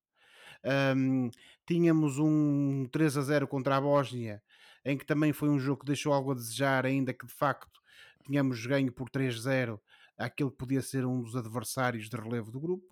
Um, 0.95 1.30
tínhamos 1.65 2.19
um 2.19 2.88
3 2.91 3.17
a 3.17 3.21
0 3.21 3.47
contra 3.47 3.78
a 3.78 3.82
Bósnia 3.82 4.41
em 4.84 4.97
que 4.97 5.06
também 5.06 5.32
foi 5.32 5.50
um 5.50 5.60
jogo 5.60 5.82
que 5.82 5.86
deixou 5.86 6.13
algo 6.13 6.32
a 6.32 6.36
desejar, 6.36 6.86
ainda 6.86 7.13
que 7.13 7.26
de 7.26 7.34
facto 7.34 7.82
tínhamos 8.26 8.65
ganho 8.65 8.91
por 8.91 9.10
3-0 9.10 9.80
aquele 10.17 10.52
que 10.52 10.58
podia 10.58 10.82
ser 10.82 11.06
um 11.06 11.21
dos 11.21 11.36
adversários 11.36 12.10
de 12.10 12.15
relevo 12.15 12.52
do 12.52 12.60
grupo. 12.60 12.86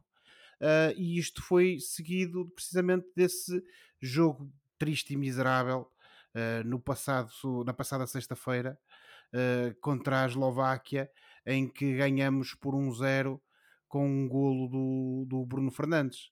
Uh, 0.60 0.92
e 0.98 1.18
isto 1.18 1.42
foi 1.44 1.80
seguido 1.80 2.50
precisamente 2.50 3.08
desse 3.16 3.64
jogo 4.02 4.52
triste 4.78 5.14
e 5.14 5.18
miserável 5.18 5.90
uh, 6.36 6.68
no 6.68 6.80
passado, 6.80 7.32
na 7.66 7.74
passada 7.74 8.06
sexta-feira 8.08 8.78
uh, 9.34 9.80
contra 9.80 10.24
a 10.24 10.28
Eslováquia, 10.28 11.10
em 11.46 11.68
que 11.68 11.96
ganhamos 11.96 12.56
por 12.56 12.74
1-0 12.74 13.40
com 13.88 14.06
um 14.08 14.28
golo 14.28 14.68
do, 14.68 15.26
do 15.28 15.46
Bruno 15.46 15.72
Fernandes. 15.72 16.32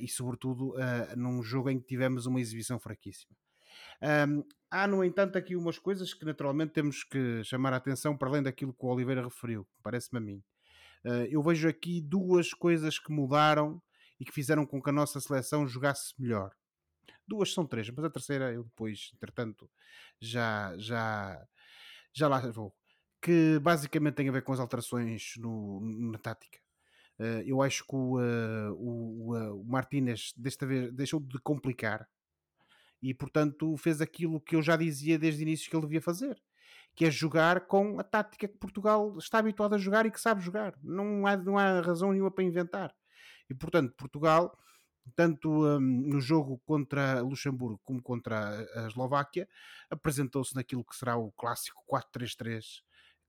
E 0.00 0.08
sobretudo 0.08 0.74
num 1.16 1.42
jogo 1.42 1.70
em 1.70 1.78
que 1.78 1.86
tivemos 1.86 2.26
uma 2.26 2.40
exibição 2.40 2.78
fraquíssima. 2.78 3.34
Um, 4.02 4.44
há, 4.70 4.86
no 4.86 5.04
entanto, 5.04 5.38
aqui 5.38 5.56
umas 5.56 5.78
coisas 5.78 6.12
que 6.12 6.24
naturalmente 6.24 6.72
temos 6.72 7.04
que 7.04 7.42
chamar 7.44 7.72
a 7.72 7.76
atenção 7.76 8.16
para 8.16 8.28
além 8.28 8.42
daquilo 8.42 8.72
que 8.72 8.84
o 8.84 8.88
Oliveira 8.88 9.24
referiu, 9.24 9.66
parece-me 9.82 10.18
a 10.18 10.20
mim. 10.20 10.42
Uh, 11.04 11.26
eu 11.30 11.42
vejo 11.42 11.68
aqui 11.68 12.00
duas 12.00 12.52
coisas 12.52 12.98
que 12.98 13.12
mudaram 13.12 13.80
e 14.18 14.24
que 14.24 14.32
fizeram 14.32 14.66
com 14.66 14.80
que 14.82 14.90
a 14.90 14.92
nossa 14.92 15.20
seleção 15.20 15.66
jogasse 15.66 16.14
melhor. 16.18 16.54
Duas 17.26 17.52
são 17.52 17.66
três, 17.66 17.88
mas 17.90 18.04
a 18.04 18.10
terceira 18.10 18.52
eu 18.52 18.64
depois, 18.64 19.10
entretanto, 19.14 19.70
já, 20.20 20.74
já, 20.76 21.46
já 22.12 22.28
lá 22.28 22.40
vou. 22.50 22.74
Que 23.20 23.58
basicamente 23.58 24.14
tem 24.14 24.28
a 24.28 24.32
ver 24.32 24.42
com 24.42 24.52
as 24.52 24.60
alterações 24.60 25.34
no, 25.38 25.80
na 25.80 26.18
tática. 26.18 26.58
Uh, 27.18 27.42
eu 27.46 27.62
acho 27.62 27.84
que 27.86 27.94
o, 27.94 28.18
uh, 28.18 28.72
o, 28.72 29.60
o 29.60 29.64
Martínez 29.64 30.32
desta 30.36 30.66
vez 30.66 30.92
deixou 30.92 31.20
de 31.20 31.38
complicar 31.38 32.08
e 33.00 33.14
portanto 33.14 33.76
fez 33.76 34.00
aquilo 34.00 34.40
que 34.40 34.56
eu 34.56 34.62
já 34.62 34.76
dizia 34.76 35.18
desde 35.18 35.42
o 35.42 35.44
início 35.44 35.70
que 35.70 35.76
ele 35.76 35.86
devia 35.86 36.00
fazer, 36.00 36.42
que 36.96 37.04
é 37.04 37.10
jogar 37.10 37.66
com 37.66 38.00
a 38.00 38.02
tática 38.02 38.48
que 38.48 38.58
Portugal 38.58 39.16
está 39.18 39.38
habituado 39.38 39.74
a 39.74 39.78
jogar 39.78 40.06
e 40.06 40.10
que 40.10 40.20
sabe 40.20 40.40
jogar. 40.40 40.74
Não 40.82 41.26
há, 41.26 41.36
não 41.36 41.58
há 41.58 41.80
razão 41.80 42.12
nenhuma 42.12 42.30
para 42.30 42.44
inventar. 42.44 42.94
E 43.48 43.54
portanto, 43.54 43.94
Portugal, 43.96 44.56
tanto 45.14 45.50
um, 45.50 45.80
no 45.80 46.20
jogo 46.20 46.60
contra 46.64 47.20
Luxemburgo 47.20 47.80
como 47.84 48.02
contra 48.02 48.66
a 48.74 48.86
Eslováquia, 48.86 49.46
apresentou-se 49.90 50.54
naquilo 50.54 50.84
que 50.84 50.96
será 50.96 51.16
o 51.16 51.30
clássico 51.32 51.82
4-3-3 51.88 52.82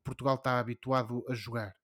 Portugal 0.06 0.36
está 0.36 0.60
habituado 0.60 1.26
a 1.28 1.34
jogar. 1.34 1.76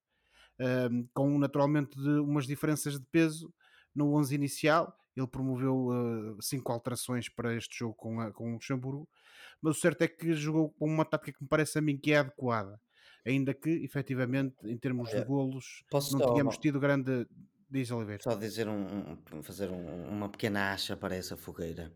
Um, 0.62 1.08
com 1.14 1.40
naturalmente 1.40 1.98
umas 2.00 2.46
diferenças 2.46 3.00
de 3.00 3.06
peso 3.12 3.52
no 3.96 4.14
11 4.14 4.36
inicial 4.36 4.96
ele 5.16 5.28
promoveu 5.28 5.88
uh, 5.88 6.42
cinco 6.42 6.72
alterações 6.72 7.28
para 7.28 7.56
este 7.56 7.80
jogo 7.80 7.94
com, 7.96 8.20
a, 8.20 8.32
com 8.32 8.50
o 8.50 8.54
Luxemburgo, 8.54 9.08
mas 9.62 9.78
o 9.78 9.80
certo 9.80 10.04
é 10.04 10.08
que 10.08 10.34
jogou 10.34 10.70
com 10.72 10.86
uma 10.86 11.06
tática 11.06 11.38
que 11.38 11.44
me 11.44 11.50
parece 11.50 11.78
a 11.78 11.82
mim 11.82 11.98
que 11.98 12.14
é 12.14 12.18
adequada, 12.18 12.80
ainda 13.26 13.54
que 13.54 13.70
efetivamente 13.70 14.56
em 14.64 14.78
termos 14.78 15.10
de 15.10 15.24
golos 15.24 15.84
não 16.12 16.34
tínhamos 16.34 16.58
tido 16.58 16.80
grande. 16.80 17.28
Diz 17.70 17.90
Oliveira. 17.90 18.22
Só 18.22 18.36
dizer 18.36 18.68
um, 18.68 19.18
fazer 19.44 19.70
um, 19.70 20.10
uma 20.10 20.28
pequena 20.28 20.74
acha 20.74 20.98
para 20.98 21.16
essa 21.16 21.38
fogueira. 21.38 21.90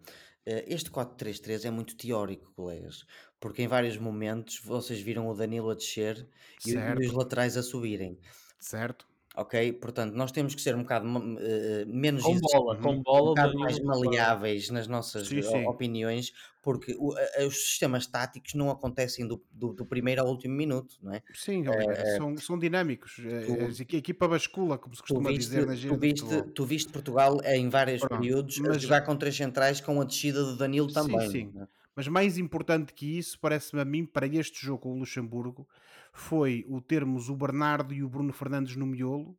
Eh, 0.45 0.63
este 0.69 0.89
4-3-3 0.89 1.65
é 1.65 1.69
muito 1.69 1.97
teórico, 1.97 2.53
colegas, 2.55 3.05
porque 3.41 3.61
em 3.61 3.67
vários 3.67 3.97
momentos 3.97 4.61
vocês 4.63 5.01
viram 5.01 5.27
o 5.27 5.33
Danilo 5.33 5.69
a 5.69 5.75
descer 5.75 6.29
e, 6.65 6.71
e 6.71 7.07
os 7.07 7.11
laterais 7.11 7.57
a 7.57 7.61
subirem. 7.61 8.17
Certo 8.59 9.07
ok? 9.35 9.73
Portanto, 9.73 10.13
nós 10.13 10.31
temos 10.31 10.55
que 10.55 10.61
ser 10.61 10.75
um 10.75 10.81
bocado 10.81 11.05
uh, 11.07 11.39
menos 11.87 12.23
com 12.23 12.39
bola, 12.39 12.77
com 12.77 13.01
bola, 13.01 13.31
um 13.31 13.33
bocado 13.33 13.59
mais 13.59 13.79
maleáveis 13.79 14.69
nas 14.69 14.87
nossas 14.87 15.27
sim, 15.27 15.41
sim. 15.41 15.65
opiniões, 15.65 16.31
porque 16.61 16.95
o, 16.97 17.13
uh, 17.13 17.47
os 17.47 17.69
sistemas 17.69 18.07
táticos 18.07 18.53
não 18.53 18.69
acontecem 18.69 19.27
do, 19.27 19.43
do, 19.51 19.73
do, 19.73 19.85
primeiro 19.85 20.21
ao 20.21 20.27
último 20.27 20.55
minuto, 20.55 20.95
não 21.01 21.13
é? 21.13 21.21
Sim, 21.33 21.67
uh, 21.67 21.73
são, 22.17 22.37
são 22.37 22.59
dinâmicos. 22.59 23.15
Tu, 23.15 23.95
a 23.95 23.97
equipa 23.97 24.27
bascula, 24.27 24.77
como 24.77 24.95
se 24.95 25.01
costuma 25.01 25.29
viste, 25.29 25.49
dizer 25.49 25.65
na 25.65 25.75
tu 25.75 25.99
viste, 25.99 26.41
tu 26.53 26.65
viste 26.65 26.91
Portugal 26.91 27.39
em 27.43 27.69
vários 27.69 28.01
Pronto, 28.01 28.21
períodos 28.21 28.57
mas... 28.59 28.81
jogar 28.81 29.01
com 29.01 29.15
três 29.15 29.35
centrais 29.35 29.81
com 29.81 29.99
a 30.01 30.05
descida 30.05 30.43
do 30.43 30.55
Danilo 30.55 30.91
também. 30.91 31.19
Sim, 31.29 31.51
sim. 31.51 31.61
É? 31.61 31.67
Mas 31.95 32.07
mais 32.07 32.37
importante 32.37 32.93
que 32.93 33.17
isso, 33.17 33.39
parece-me 33.39 33.81
a 33.81 33.85
mim, 33.85 34.05
para 34.05 34.27
este 34.27 34.65
jogo 34.65 34.81
com 34.81 34.93
o 34.93 34.99
Luxemburgo, 34.99 35.67
foi 36.11 36.65
o 36.67 36.81
termos 36.81 37.29
o 37.29 37.35
Bernardo 37.35 37.93
e 37.93 38.03
o 38.03 38.09
Bruno 38.09 38.33
Fernandes 38.33 38.75
no 38.75 38.85
miolo 38.85 39.37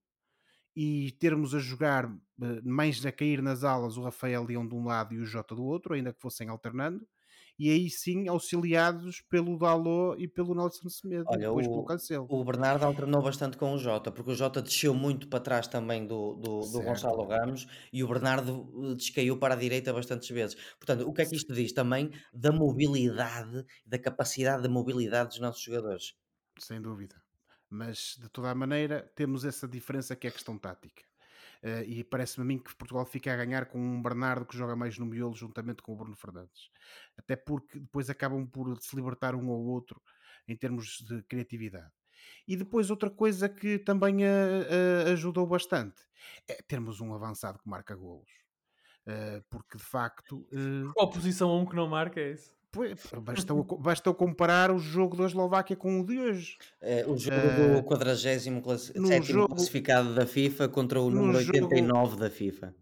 e 0.75 1.13
termos 1.13 1.55
a 1.55 1.59
jogar 1.59 2.05
eh, 2.43 2.61
mais 2.63 3.05
a 3.05 3.13
cair 3.13 3.43
nas 3.43 3.65
alas 3.65 3.97
o 3.97 4.03
Rafael 4.03 4.45
Leão 4.45 4.67
de 4.67 4.75
um 4.75 4.85
lado 4.85 5.15
e 5.15 5.19
o 5.19 5.27
Jota 5.27 5.55
do 5.55 5.65
outro, 5.65 5.95
ainda 5.95 6.13
que 6.13 6.21
fossem 6.21 6.49
alternando, 6.49 7.07
e 7.59 7.71
aí 7.71 7.91
sim 7.91 8.29
auxiliados 8.29 9.23
pelo 9.29 9.59
Dalot 9.59 10.21
e 10.23 10.29
pelo 10.29 10.55
Nelson 10.55 10.89
Semedo, 10.89 11.25
Olha, 11.29 11.49
depois 11.49 11.67
pelo 11.67 11.81
o, 11.81 11.85
Cancelo. 11.85 12.27
o 12.29 12.45
Bernardo 12.45 12.85
alternou 12.85 13.23
bastante 13.23 13.57
com 13.57 13.73
o 13.73 13.79
Jota, 13.79 14.11
porque 14.13 14.31
o 14.31 14.35
Jota 14.35 14.61
desceu 14.61 14.95
muito 14.95 15.29
para 15.29 15.41
trás 15.41 15.67
também 15.67 16.07
do, 16.07 16.35
do, 16.35 16.61
do. 16.61 16.83
Gonçalo 16.83 17.27
Ramos 17.27 17.67
e 17.93 18.05
o 18.05 18.09
Bernardo 18.09 18.71
eh, 18.91 18.95
descaiu 18.95 19.39
para 19.39 19.55
a 19.55 19.57
direita 19.57 19.93
bastantes 19.93 20.29
vezes. 20.29 20.57
Portanto, 20.79 21.09
o 21.09 21.13
que 21.13 21.23
é 21.23 21.27
que 21.27 21.37
isto 21.37 21.53
diz 21.55 21.73
também 21.73 22.11
da 22.33 22.53
mobilidade, 22.53 23.65
da 23.85 23.99
capacidade 23.99 24.63
de 24.63 24.69
mobilidade 24.69 25.31
dos 25.31 25.41
nossos 25.41 25.63
jogadores? 25.63 26.15
sem 26.59 26.81
dúvida. 26.81 27.23
Mas 27.69 28.17
de 28.21 28.29
toda 28.29 28.51
a 28.51 28.55
maneira, 28.55 29.11
temos 29.15 29.45
essa 29.45 29.67
diferença 29.67 30.15
que 30.15 30.27
é 30.27 30.31
a 30.31 30.33
questão 30.33 30.59
tática. 30.59 31.03
Eh, 31.63 31.85
e 31.85 32.05
parece-me 32.05 32.43
a 32.45 32.47
mim 32.47 32.59
que 32.63 32.75
Portugal 32.77 33.05
fica 33.07 33.33
a 33.33 33.37
ganhar 33.37 33.67
com 33.67 33.79
um 33.81 34.03
Bernardo 34.03 34.47
que 34.47 34.57
joga 34.57 34.77
mais 34.77 34.99
no 34.99 35.07
miolo 35.07 35.35
juntamente 35.35 35.83
com 35.83 35.93
o 35.93 35.97
Bruno 35.97 36.17
Fernandes. 36.17 36.71
Até 37.17 37.37
porque 37.37 37.81
depois 37.81 38.11
acabam 38.11 38.47
por 38.47 38.77
se 38.83 38.95
libertar 38.97 39.35
um 39.35 39.51
ao 39.51 39.61
outro 39.61 40.01
em 40.49 40.57
termos 40.57 40.99
de 41.07 41.23
criatividade. 41.25 41.93
E 42.47 42.57
depois 42.57 42.91
outra 42.91 43.11
coisa 43.11 43.49
que 43.49 43.79
também 43.79 44.25
eh, 44.25 44.67
eh, 45.09 45.13
ajudou 45.13 45.47
bastante 45.47 46.03
é 46.49 46.63
termos 46.63 47.01
um 47.01 47.15
avançado 47.15 47.59
que 47.59 47.69
marca 47.69 47.95
golos. 47.95 48.31
Eh, 49.07 49.43
porque 49.51 49.79
de 49.79 49.85
facto 49.85 50.49
eh, 50.53 50.93
Qual 50.93 51.11
posição 51.11 51.51
a 51.51 51.57
um 51.59 51.65
que 51.67 51.77
não 51.77 51.87
marca 51.87 52.21
é 52.21 52.33
isso? 52.33 52.56
Pois, 52.77 53.01
basta, 53.23 53.55
basta 53.79 54.15
comparar 54.15 54.71
o 54.71 54.79
jogo 54.79 55.17
da 55.17 55.25
Eslováquia 55.25 55.75
com 55.75 56.01
o 56.01 56.05
de 56.07 56.19
hoje. 56.19 56.57
Eh, 56.81 57.05
o 57.07 57.17
jogo 57.17 57.37
Eh, 57.37 57.77
do 57.77 57.83
47 57.83 58.61
classi 58.61 58.93
num 58.99 59.07
sétimo 59.09 59.41
jogo- 59.41 59.55
classificado 59.55 60.15
da 60.15 60.27
FIFA 60.27 60.69
contra 60.69 61.01
o 61.01 61.11
número 61.11 61.41
jogo- 61.41 61.65
89 61.65 62.17
da 62.17 62.31
FIFA. 62.31 62.75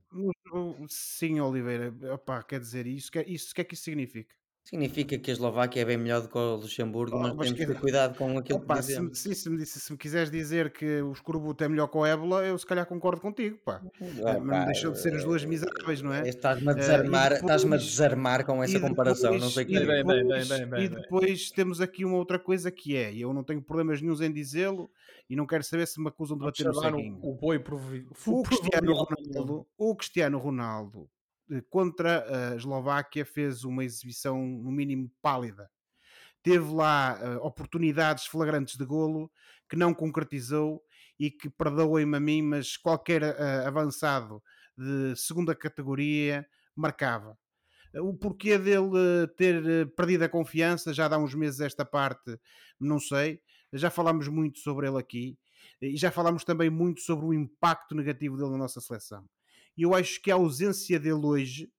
Jogo- 0.46 0.86
Sim, 0.88 1.40
Oliveira, 1.40 1.92
opá, 2.12 2.42
quer 2.42 2.60
dizer 2.60 2.86
isso, 2.86 3.10
que, 3.10 3.20
isso, 3.22 3.52
o 3.52 3.54
que 3.54 3.60
é 3.60 3.64
que 3.64 3.74
isso 3.74 3.84
significa? 3.84 4.34
Significa 4.64 5.18
que 5.18 5.30
a 5.30 5.34
Eslováquia 5.34 5.82
é 5.82 5.84
bem 5.84 5.98
melhor 5.98 6.22
do 6.22 6.28
que 6.28 6.38
o 6.38 6.56
Luxemburgo, 6.56 7.14
Oh, 7.16 7.20
mas 7.20 7.34
mas 7.34 7.46
temos 7.48 7.60
que- 7.60 7.66
ter 7.66 7.78
cuidado 7.78 8.16
com 8.16 8.38
aquilo 8.38 8.58
Opa, 8.60 8.76
que 8.76 8.82
se, 8.82 8.88
dizemos. 8.88 9.10
me- 9.10 9.16
sim, 9.16 9.34
se, 9.34 9.50
me 9.50 9.56
disse, 9.58 9.78
se 9.78 9.92
me 9.92 9.98
quiseres 9.98 10.30
dizer 10.30 10.72
que 10.72 11.02
o 11.02 11.12
escorbuto 11.12 11.62
é 11.62 11.68
melhor 11.68 11.86
que 11.88 11.98
o 11.98 12.06
ébola, 12.06 12.42
eu 12.46 12.56
se 12.56 12.64
calhar 12.64 12.86
concordo 12.86 13.20
contigo, 13.20 13.58
pá. 13.62 13.82
Ah, 13.84 13.84
mas 14.00 14.38
não 14.38 14.46
pá, 14.46 14.64
deixam 14.64 14.92
de 14.92 15.00
ser 15.02 15.14
as 15.14 15.22
duas 15.22 15.44
miseráveis, 15.44 16.00
não 16.00 16.14
é? 16.14 16.22
eh, 16.22 16.28
Estás-me 16.30 16.66
a 16.66 16.72
Eh, 16.72 16.74
e 16.74 16.76
desarmar, 16.78 17.22
depois- 17.24 17.40
estás-me 17.42 17.74
a 17.74 17.76
desarmar 17.76 18.46
com 18.46 18.62
essa 18.64 18.78
E 18.78 18.80
comparação, 18.80 19.32
não 19.32 19.48
depois- 19.48 19.52
sei 19.54 19.64
o 19.64 19.66
e 19.66 19.68
que 19.68 19.76
é. 19.76 19.80
Bem, 19.80 19.86
bem, 19.86 20.04
bem, 20.06 20.22
depois- 20.24 20.48
bem, 20.48 20.66
bem, 20.70 20.84
E 20.84 20.88
bem. 20.88 20.98
depois 21.02 21.50
temos 21.50 21.80
aqui 21.82 22.02
uma 22.06 22.16
outra 22.16 22.38
coisa 22.38 22.70
que 22.70 22.96
é, 22.96 23.12
e 23.12 23.20
eu 23.20 23.34
não 23.34 23.44
tenho 23.44 23.60
problemas 23.60 24.00
nenhums 24.00 24.22
em 24.22 24.32
dizê-lo, 24.32 24.90
e 25.28 25.36
não 25.36 25.46
quero 25.46 25.62
saber 25.62 25.86
se 25.86 26.00
me 26.00 26.08
acusam 26.08 26.38
de 26.38 26.44
bater 26.44 26.64
no 26.66 26.74
ceguinho. 26.74 27.18
o, 27.22 27.32
o 27.32 27.34
boi 27.34 27.58
provi... 27.58 28.06
O 28.26 28.42
Cristiano 28.42 28.94
proverbial. 28.94 29.06
Ronaldo, 29.44 29.66
o 29.76 29.94
Cristiano 29.96 30.38
Ronaldo 30.38 31.00
eh, 31.02 31.13
contra 31.70 32.52
a 32.52 32.56
Eslováquia 32.56 33.24
fez 33.24 33.64
uma 33.64 33.84
exibição 33.84 34.38
no 34.38 34.70
mínimo 34.70 35.10
pálida. 35.22 35.70
Teve 36.42 36.72
lá 36.72 37.18
eh, 37.20 37.36
oportunidades 37.38 38.26
flagrantes 38.26 38.76
de 38.76 38.84
golo 38.84 39.30
que 39.68 39.76
não 39.76 39.94
concretizou 39.94 40.82
e 41.18 41.30
que 41.30 41.48
perdoem-me 41.48 42.16
a 42.16 42.20
mim, 42.20 42.42
mas 42.42 42.76
qualquer 42.76 43.22
eh, 43.22 43.64
avançado 43.66 44.42
de 44.76 45.14
segunda 45.16 45.54
categoria 45.54 46.46
marcava. 46.76 47.38
O 47.96 48.12
porquê 48.14 48.58
dele 48.58 48.90
eh, 48.96 49.26
ter 49.36 49.64
eh, 49.64 49.84
perdido 49.86 50.24
a 50.24 50.28
confiança, 50.28 50.92
já 50.92 51.06
dá 51.06 51.16
uns 51.18 51.34
meses 51.34 51.60
esta 51.60 51.84
parte, 51.84 52.38
não 52.80 52.98
sei. 52.98 53.40
Já 53.72 53.90
falámos 53.90 54.28
muito 54.28 54.58
sobre 54.58 54.88
ele 54.88 54.98
aqui 54.98 55.38
e 55.80 55.96
já 55.96 56.10
falámos 56.10 56.44
também 56.44 56.70
muito 56.70 57.00
sobre 57.00 57.26
o 57.26 57.34
impacto 57.34 57.94
negativo 57.94 58.36
dele 58.36 58.50
na 58.50 58.58
nossa 58.58 58.80
seleção. 58.80 59.24
E 59.76 59.82
eu 59.82 59.94
acho 59.94 60.20
que 60.22 60.30
a 60.30 60.34
ausência 60.34 60.98
dele 60.98 61.24
hoje 61.24 61.72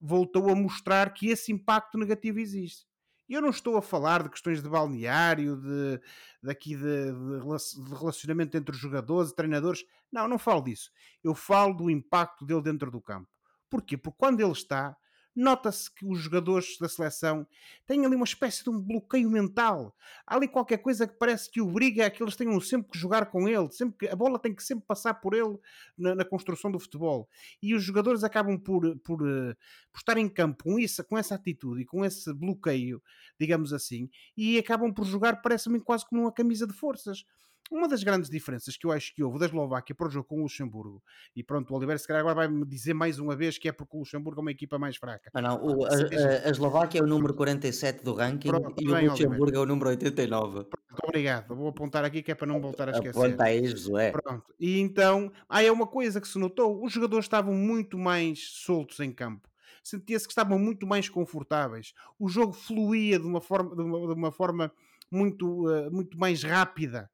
voltou 0.00 0.48
a 0.50 0.54
mostrar 0.54 1.12
que 1.12 1.28
esse 1.28 1.52
impacto 1.52 1.98
negativo 1.98 2.38
existe. 2.38 2.86
Eu 3.28 3.42
não 3.42 3.50
estou 3.50 3.76
a 3.76 3.82
falar 3.82 4.22
de 4.22 4.30
questões 4.30 4.62
de 4.62 4.68
balneário, 4.68 5.56
de, 5.56 6.00
daqui 6.42 6.74
de, 6.74 7.12
de 7.12 7.94
relacionamento 7.94 8.56
entre 8.56 8.74
os 8.74 8.80
jogadores 8.80 9.30
e 9.30 9.34
treinadores. 9.34 9.84
Não, 10.10 10.26
não 10.26 10.38
falo 10.38 10.62
disso. 10.62 10.90
Eu 11.22 11.34
falo 11.34 11.74
do 11.74 11.90
impacto 11.90 12.46
dele 12.46 12.62
dentro 12.62 12.90
do 12.90 13.02
campo. 13.02 13.28
Porquê? 13.68 13.98
Porque 13.98 14.16
quando 14.18 14.40
ele 14.40 14.52
está, 14.52 14.96
nota-se 15.38 15.90
que 15.94 16.04
os 16.04 16.18
jogadores 16.18 16.76
da 16.78 16.88
seleção 16.88 17.46
têm 17.86 18.04
ali 18.04 18.16
uma 18.16 18.24
espécie 18.24 18.64
de 18.64 18.70
um 18.70 18.80
bloqueio 18.80 19.30
mental. 19.30 19.94
Há 20.26 20.34
ali 20.34 20.48
qualquer 20.48 20.78
coisa 20.78 21.06
que 21.06 21.14
parece 21.16 21.48
que 21.50 21.60
obriga 21.60 22.06
a 22.06 22.10
que 22.10 22.22
eles 22.22 22.34
tenham 22.34 22.60
sempre 22.60 22.90
que 22.90 22.98
jogar 22.98 23.26
com 23.26 23.48
ele, 23.48 23.70
sempre 23.70 23.96
que, 23.98 24.08
a 24.08 24.16
bola 24.16 24.38
tem 24.38 24.52
que 24.52 24.62
sempre 24.62 24.84
passar 24.86 25.14
por 25.14 25.34
ele 25.34 25.56
na, 25.96 26.16
na 26.16 26.24
construção 26.24 26.72
do 26.72 26.80
futebol. 26.80 27.28
E 27.62 27.74
os 27.74 27.82
jogadores 27.82 28.24
acabam 28.24 28.58
por, 28.58 28.98
por, 28.98 29.20
eh, 29.28 29.54
por 29.92 29.98
estar 29.98 30.18
em 30.18 30.28
campo 30.28 30.64
com, 30.64 30.78
isso, 30.78 31.04
com 31.04 31.16
essa 31.16 31.36
atitude 31.36 31.82
e 31.82 31.86
com 31.86 32.04
esse 32.04 32.32
bloqueio, 32.34 33.00
digamos 33.38 33.72
assim, 33.72 34.10
e 34.36 34.58
acabam 34.58 34.92
por 34.92 35.04
jogar, 35.04 35.40
parece-me, 35.40 35.80
quase 35.80 36.04
como 36.08 36.22
uma 36.22 36.32
camisa 36.32 36.66
de 36.66 36.72
forças. 36.72 37.24
Uma 37.70 37.86
das 37.86 38.02
grandes 38.02 38.30
diferenças 38.30 38.76
que 38.76 38.86
eu 38.86 38.92
acho 38.92 39.14
que 39.14 39.22
houve 39.22 39.38
da 39.38 39.46
Eslováquia 39.46 39.94
para 39.94 40.08
o 40.08 40.10
jogo 40.10 40.26
com 40.26 40.38
o 40.38 40.42
Luxemburgo, 40.42 41.02
e 41.36 41.42
pronto, 41.44 41.70
o 41.72 41.76
Oliveira 41.76 41.98
se 41.98 42.06
calhar 42.06 42.20
agora 42.20 42.34
vai-me 42.34 42.64
dizer 42.64 42.94
mais 42.94 43.18
uma 43.18 43.36
vez 43.36 43.58
que 43.58 43.68
é 43.68 43.72
porque 43.72 43.94
o 43.96 44.00
Luxemburgo 44.00 44.40
é 44.40 44.42
uma 44.42 44.50
equipa 44.50 44.78
mais 44.78 44.96
fraca. 44.96 45.30
Ah, 45.34 45.42
não, 45.42 45.62
o- 45.62 45.84
a, 45.84 45.90
Seja- 45.90 46.28
a- 46.44 46.48
a 46.48 46.50
Eslováquia 46.50 47.00
é 47.00 47.02
o 47.02 47.06
número 47.06 47.34
47 47.34 48.02
do 48.02 48.14
ranking 48.14 48.48
Pronto, 48.48 48.74
e 48.82 48.88
o 48.88 48.94
bem, 48.94 49.08
Luxemburgo 49.08 49.54
é 49.56 49.60
o 49.60 49.66
número 49.66 49.90
89. 49.90 50.54
Muito 50.54 51.04
obrigado, 51.04 51.54
vou 51.54 51.68
apontar 51.68 52.04
aqui 52.04 52.22
que 52.22 52.32
é 52.32 52.34
para 52.34 52.46
não 52.46 52.60
voltar 52.60 52.88
a 52.88 52.92
esquecer. 52.92 53.18
Aponta 53.26 53.44
aí, 53.44 53.66
Josué. 53.66 54.12
Pronto. 54.12 54.54
E 54.58 54.78
então, 54.80 55.30
aí 55.48 55.66
é 55.66 55.72
uma 55.72 55.86
coisa 55.86 56.20
que 56.20 56.26
se 56.28 56.38
notou: 56.38 56.82
os 56.82 56.92
jogadores 56.92 57.26
estavam 57.26 57.52
muito 57.54 57.98
mais 57.98 58.48
soltos 58.50 58.98
em 59.00 59.12
campo. 59.12 59.46
Sentia-se 59.84 60.26
que 60.26 60.32
estavam 60.32 60.58
muito 60.58 60.86
mais 60.86 61.08
confortáveis. 61.08 61.92
O 62.18 62.28
jogo 62.28 62.52
fluía 62.52 63.18
de 63.18 63.26
uma 63.26 63.40
forma, 63.40 63.76
de 63.76 63.82
uma, 63.82 63.98
de 64.06 64.12
uma 64.20 64.32
forma 64.32 64.72
muito, 65.10 65.70
eh, 65.70 65.88
muito 65.90 66.18
mais 66.18 66.42
rápida. 66.42 67.10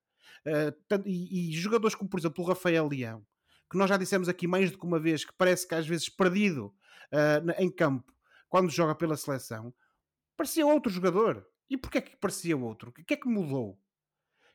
Eh, 0.47 0.75
e, 1.07 1.51
e 1.51 1.53
jogadores 1.53 1.95
como, 1.95 2.09
por 2.11 2.19
exemplo, 2.21 2.45
o 2.45 2.47
Rafael 2.47 2.89
Leão, 2.89 3.27
que 3.71 3.79
nós 3.79 3.89
já 3.89 3.97
dissemos 3.97 4.29
aqui 4.29 4.47
mais 4.47 4.71
do 4.71 4.79
que 4.79 4.85
uma 4.85 5.01
vez, 5.01 5.25
que 5.25 5.33
parece 5.37 5.67
que 5.67 5.75
às 5.75 5.87
vezes 5.87 6.09
perdido 6.09 6.75
na- 7.45 7.55
em 7.59 7.71
campo 7.71 8.13
quando 8.49 8.71
joga 8.71 8.95
pela 8.95 9.17
seleção, 9.17 9.75
parecia 10.37 10.67
outro 10.67 10.91
jogador. 10.93 11.47
E 11.71 11.77
porquê 11.77 12.01
que 12.01 12.17
parecia 12.17 12.57
outro? 12.57 12.91
O 12.91 12.93
que 12.93 13.15
é 13.15 13.17
que 13.17 13.29
mudou? 13.29 13.81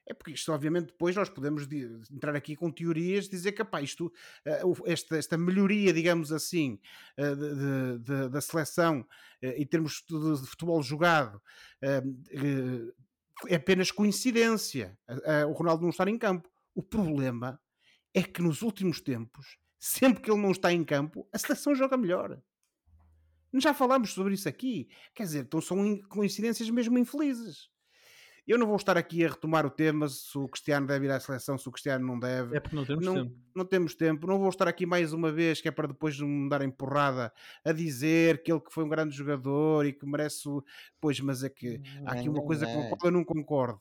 É 0.08 0.14
porque 0.14 0.32
isto, 0.32 0.52
obviamente, 0.52 0.88
depois 0.88 1.16
nós 1.16 1.30
podemos 1.30 1.68
entrar 2.12 2.36
aqui 2.36 2.56
com 2.56 2.72
teorias, 2.72 3.28
dizer 3.30 3.52
que 3.52 3.62
epá, 3.62 3.82
isto, 3.82 4.12
eh, 4.46 4.62
esta, 4.86 5.18
esta 5.18 5.38
melhoria, 5.38 5.94
digamos 5.94 6.32
assim, 6.32 6.80
de- 7.18 8.00
de- 8.00 8.30
da 8.30 8.42
seleção 8.42 9.06
em 9.42 9.66
termos 9.68 10.04
de, 10.10 10.48
futebol 10.48 10.82
jogado 10.82 11.42
é 13.48 13.56
apenas 13.56 13.92
coincidência 13.92 14.98
o 15.48 15.52
Ronaldo 15.54 15.84
não 15.84 15.90
estar 15.90 16.08
em 16.08 16.18
campo. 16.18 16.50
O 16.76 16.84
problema 16.84 17.60
é 18.14 18.24
que 18.24 18.42
nos 18.42 18.62
últimos 18.62 19.02
tempos, 19.02 19.58
sempre 19.80 20.22
que 20.22 20.32
ele 20.32 20.42
não 20.42 20.52
está 20.52 20.72
em 20.74 20.84
campo, 20.84 21.28
a 21.32 21.38
seleção 21.38 21.76
joga 21.76 21.98
melhor. 21.98 22.42
Já 23.56 23.74
falámos 23.74 24.14
sobre 24.14 24.34
isso 24.34 24.48
aqui. 24.48 24.88
Quer 25.16 25.24
dizer, 25.24 25.40
então 25.46 25.60
são 25.62 25.86
in- 25.86 26.02
coincidências 26.04 26.70
mesmo 26.70 26.98
infelizes. 27.00 27.70
Eu 28.50 28.58
não 28.58 28.66
vou 28.66 28.78
estar 28.78 28.98
aqui 28.98 29.24
a 29.24 29.30
retomar 29.30 29.64
o 29.64 29.70
tema 29.70 30.08
se 30.10 30.36
o 30.36 30.48
Cristiano 30.48 30.88
deve 30.88 31.06
ir 31.06 31.12
à 31.12 31.20
seleção, 31.20 31.56
se 31.56 31.70
o 31.70 31.72
Cristiano 31.72 32.04
não 32.08 32.20
deve. 32.20 32.58
É 32.58 32.60
porque 32.60 32.76
não 32.76 32.84
temos 32.84 33.06
Não- 33.06 33.14
tempo. 33.14 33.36
Não 33.56 33.66
temos 33.66 33.94
tempo. 33.96 34.26
Não 34.26 34.40
vou 34.40 34.50
estar 34.50 34.68
aqui 34.68 34.88
mais 34.88 35.14
uma 35.14 35.32
vez, 35.32 35.62
que 35.62 35.68
é 35.68 35.72
para 35.72 35.88
depois 35.88 36.20
me 36.20 36.50
darem 36.50 36.72
porrada 36.72 37.32
a 37.64 37.72
dizer 37.72 38.42
que 38.42 38.52
ele 38.52 38.60
que 38.60 38.74
foi 38.74 38.84
um 38.84 38.90
grande 38.90 39.16
jogador 39.16 39.86
e 39.86 39.94
que 39.94 40.04
merece. 40.04 40.50
o- 40.50 40.64
Pois, 41.00 41.20
mas 41.20 41.44
é 41.44 41.50
que 41.50 41.80
há 42.06 42.14
aqui 42.14 42.28
uma 42.28 42.44
coisa 42.44 42.66
com 42.66 42.82
a 42.82 42.90
qual 42.90 43.00
eu 43.06 43.12
não 43.12 43.24
concordo, 43.24 43.80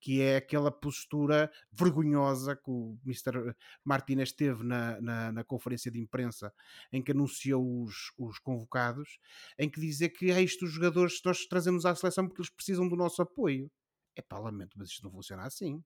que 0.00 0.22
é 0.22 0.36
aquela 0.36 0.70
postura 0.72 1.50
vergonhosa 1.70 2.56
que 2.56 2.70
o 2.70 2.98
Mr. 3.04 3.54
Martínez 3.84 4.32
teve 4.32 4.64
na, 4.64 4.98
na, 4.98 5.30
na 5.32 5.44
conferência 5.44 5.90
de 5.90 6.00
imprensa 6.00 6.50
em 6.90 7.02
que 7.02 7.12
anunciou 7.12 7.82
os, 7.82 8.12
os 8.16 8.38
convocados, 8.38 9.18
em 9.58 9.68
que 9.68 9.78
dizer 9.78 10.08
que 10.08 10.30
é 10.30 10.40
isto 10.40 10.64
os 10.64 10.70
jogadores 10.72 11.20
que 11.20 11.26
nós 11.28 11.44
trazemos 11.46 11.84
à 11.84 11.94
seleção 11.94 12.26
porque 12.26 12.40
eles 12.40 12.50
precisam 12.50 12.88
do 12.88 12.96
nosso 12.96 13.20
apoio. 13.20 13.70
É 14.16 14.22
pá, 14.22 14.38
lamento, 14.38 14.78
mas 14.78 14.88
isto 14.90 15.04
não 15.04 15.10
funciona 15.12 15.44
assim. 15.44 15.84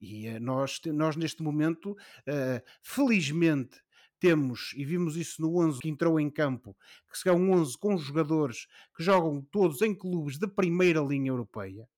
E 0.00 0.26
eh, 0.28 0.40
nós, 0.40 0.80
nós 0.86 1.16
neste 1.16 1.42
momento, 1.42 1.96
eh, 2.26 2.62
felizmente, 2.82 3.80
temos, 4.20 4.72
e 4.76 4.84
vimos 4.84 5.16
isso 5.16 5.42
no 5.42 5.58
11 5.58 5.80
que 5.80 5.88
entrou 5.88 6.20
em 6.20 6.30
campo, 6.30 6.76
que 7.10 7.18
se 7.18 7.28
é 7.28 7.32
um 7.32 7.52
11 7.52 7.78
com 7.78 7.96
jogadores 7.98 8.66
que 8.96 9.02
jogam 9.04 9.42
todos 9.42 9.82
em 9.82 9.94
clubes 9.94 10.38
de 10.38 10.48
primeira 10.48 11.00
linha 11.00 11.30
europeia, 11.30 11.88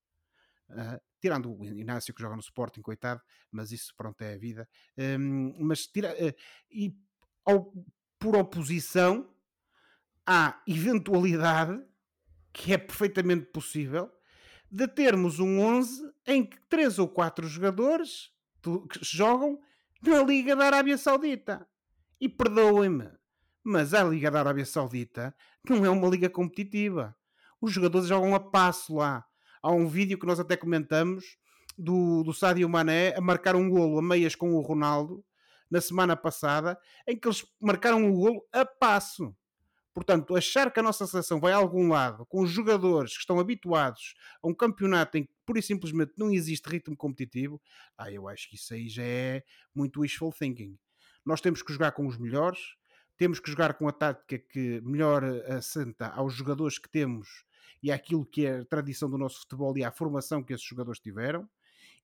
ah, 0.71 0.99
tirando 1.21 1.53
o 1.57 1.65
Inácio 1.65 2.13
que 2.13 2.21
joga 2.21 2.35
no 2.35 2.41
Sporting, 2.41 2.81
coitado, 2.81 3.21
mas 3.51 3.71
isso 3.71 3.93
pronto 3.97 4.21
é 4.21 4.35
a 4.35 4.37
vida. 4.37 4.69
Hum, 4.97 5.55
mas 5.59 5.87
tira, 5.87 6.09
eh, 6.19 6.35
e 6.71 6.95
ao- 7.45 7.73
por 8.19 8.35
oposição 8.35 9.33
à 10.25 10.61
eventualidade 10.67 11.81
que 12.53 12.73
é 12.73 12.77
perfeitamente 12.77 13.47
possível 13.47 14.11
de 14.71 14.87
termos 14.87 15.39
um 15.39 15.59
11 15.59 16.11
em 16.27 16.45
que 16.45 16.57
três 16.69 16.99
ou 16.99 17.07
quatro 17.07 17.47
jogadores 17.47 18.29
tu- 18.61 18.87
que 18.87 18.99
jogam 19.03 19.59
na 20.01 20.21
Liga 20.23 20.55
da 20.55 20.65
Arábia 20.65 20.97
Saudita. 20.97 21.67
E 22.21 22.27
perdoem-me, 22.29 23.09
mas 23.63 23.93
a 23.93 24.03
Liga 24.03 24.29
da 24.29 24.39
Arábia 24.39 24.65
Saudita 24.65 25.33
não 25.67 25.85
é 25.85 25.89
uma 25.89 26.07
liga 26.07 26.29
competitiva. 26.29 27.15
Os 27.61 27.71
jogadores 27.71 28.07
jogam 28.07 28.33
a 28.35 28.39
passo 28.39 28.95
lá. 28.95 29.25
Há 29.61 29.71
um 29.71 29.87
vídeo 29.87 30.17
que 30.17 30.25
nós 30.25 30.39
até 30.39 30.55
comentamos 30.55 31.37
do, 31.77 32.23
do 32.23 32.33
Sadio 32.33 32.67
Mané 32.69 33.13
a 33.15 33.21
marcar 33.21 33.55
um 33.55 33.69
golo 33.69 33.99
a 33.99 34.01
meias 34.01 34.35
com 34.35 34.53
o 34.53 34.61
Ronaldo 34.61 35.23
na 35.69 35.79
semana 35.81 36.15
passada, 36.15 36.79
em 37.07 37.17
que 37.17 37.27
eles 37.27 37.45
marcaram 37.61 38.09
o 38.09 38.13
golo 38.13 38.45
a 38.51 38.65
passo. 38.65 39.35
Portanto, 39.93 40.35
achar 40.35 40.71
que 40.71 40.79
a 40.79 40.83
nossa 40.83 41.05
seleção 41.07 41.39
vai 41.39 41.51
a 41.51 41.57
algum 41.57 41.89
lado 41.89 42.25
com 42.27 42.45
jogadores 42.45 43.13
que 43.13 43.19
estão 43.19 43.39
habituados 43.39 44.15
a 44.41 44.47
um 44.47 44.53
campeonato 44.53 45.17
em 45.17 45.23
que 45.23 45.33
pura 45.45 45.59
e 45.59 45.63
simplesmente 45.63 46.13
não 46.15 46.31
existe 46.31 46.69
ritmo 46.69 46.95
competitivo, 46.95 47.61
ah, 47.97 48.11
eu 48.11 48.27
acho 48.27 48.49
que 48.49 48.55
isso 48.55 48.73
aí 48.73 48.87
já 48.87 49.03
é 49.03 49.43
muito 49.73 50.01
wishful 50.01 50.31
thinking. 50.31 50.77
Nós 51.25 51.41
temos 51.41 51.61
que 51.61 51.73
jogar 51.73 51.91
com 51.91 52.07
os 52.07 52.17
melhores, 52.17 52.59
temos 53.17 53.39
que 53.39 53.49
jogar 53.49 53.73
com 53.73 53.87
a 53.87 53.91
tática 53.91 54.37
que 54.37 54.79
melhor 54.81 55.23
assenta 55.47 56.07
aos 56.07 56.33
jogadores 56.33 56.77
que 56.77 56.89
temos 56.89 57.43
e 57.81 57.91
àquilo 57.91 58.25
que 58.25 58.45
é 58.45 58.59
a 58.59 58.65
tradição 58.65 59.09
do 59.09 59.17
nosso 59.17 59.41
futebol 59.41 59.77
e 59.77 59.83
à 59.83 59.91
formação 59.91 60.43
que 60.43 60.53
esses 60.53 60.65
jogadores 60.65 60.99
tiveram, 60.99 61.49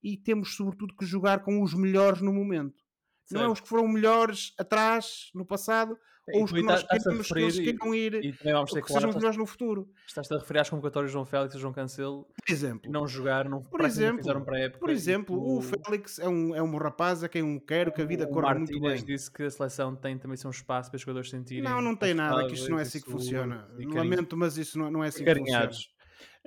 e 0.03 0.17
temos 0.17 0.55
sobretudo 0.55 0.95
que 0.95 1.05
jogar 1.05 1.39
com 1.43 1.61
os 1.61 1.73
melhores 1.73 2.21
no 2.21 2.33
momento. 2.33 2.84
Certo. 3.25 3.41
Não 3.41 3.49
é 3.49 3.51
os 3.51 3.59
que 3.59 3.67
foram 3.67 3.87
melhores 3.87 4.53
atrás, 4.57 5.31
no 5.33 5.45
passado, 5.45 5.97
ou 6.33 6.43
os 6.43 6.51
que 6.51 6.61
nós 6.61 6.83
queremos 6.83 7.27
que 7.27 7.39
eles 7.39 7.59
queiram 7.59 7.93
ir, 7.93 8.13
e, 8.15 8.35
e 8.43 8.53
ou 8.53 8.65
que 8.65 8.93
sejam 8.93 9.11
melhores 9.11 9.37
no 9.37 9.45
futuro. 9.45 9.87
Estás-te 10.07 10.33
a 10.33 10.37
referir 10.37 10.59
às 10.59 10.69
convocatórias 10.69 11.11
João 11.11 11.25
Félix 11.25 11.55
e 11.55 11.59
João 11.59 11.73
Cancelo, 11.73 12.23
por 12.23 12.51
exemplo, 12.51 12.91
não 12.91 13.07
jogaram, 13.07 13.49
não, 13.49 13.63
por 13.63 13.81
exemplo, 13.81 14.17
fizeram 14.17 14.43
para 14.43 14.59
época. 14.59 14.79
Por 14.79 14.89
exemplo, 14.89 15.35
o... 15.35 15.57
o 15.57 15.61
Félix 15.61 16.19
é 16.19 16.27
um, 16.27 16.55
é 16.55 16.61
um 16.61 16.77
rapaz 16.77 17.23
a 17.23 17.29
quem 17.29 17.41
eu 17.53 17.61
quero 17.61 17.91
que 17.91 18.01
a 18.01 18.05
vida 18.05 18.27
corra 18.27 18.55
muito 18.55 18.79
bem. 18.79 19.03
disse 19.03 19.31
que 19.31 19.43
a 19.43 19.49
seleção 19.49 19.95
tem 19.95 20.17
também 20.17 20.37
um 20.45 20.49
espaço 20.49 20.89
para 20.89 20.97
os 20.97 21.01
jogadores 21.01 21.29
sentirem. 21.29 21.63
Não, 21.63 21.81
não 21.81 21.95
tem 21.95 22.13
nada, 22.13 22.47
que 22.47 22.53
isto 22.53 22.69
não 22.69 22.79
é 22.79 22.83
assim 22.83 23.01
que 23.01 23.09
funciona. 23.09 23.67
Lamento, 23.77 24.37
mas 24.37 24.57
isso 24.57 24.77
não, 24.77 24.89
não 24.89 25.03
é 25.03 25.07
assim 25.07 25.23
que 25.23 25.35
funciona 25.35 25.69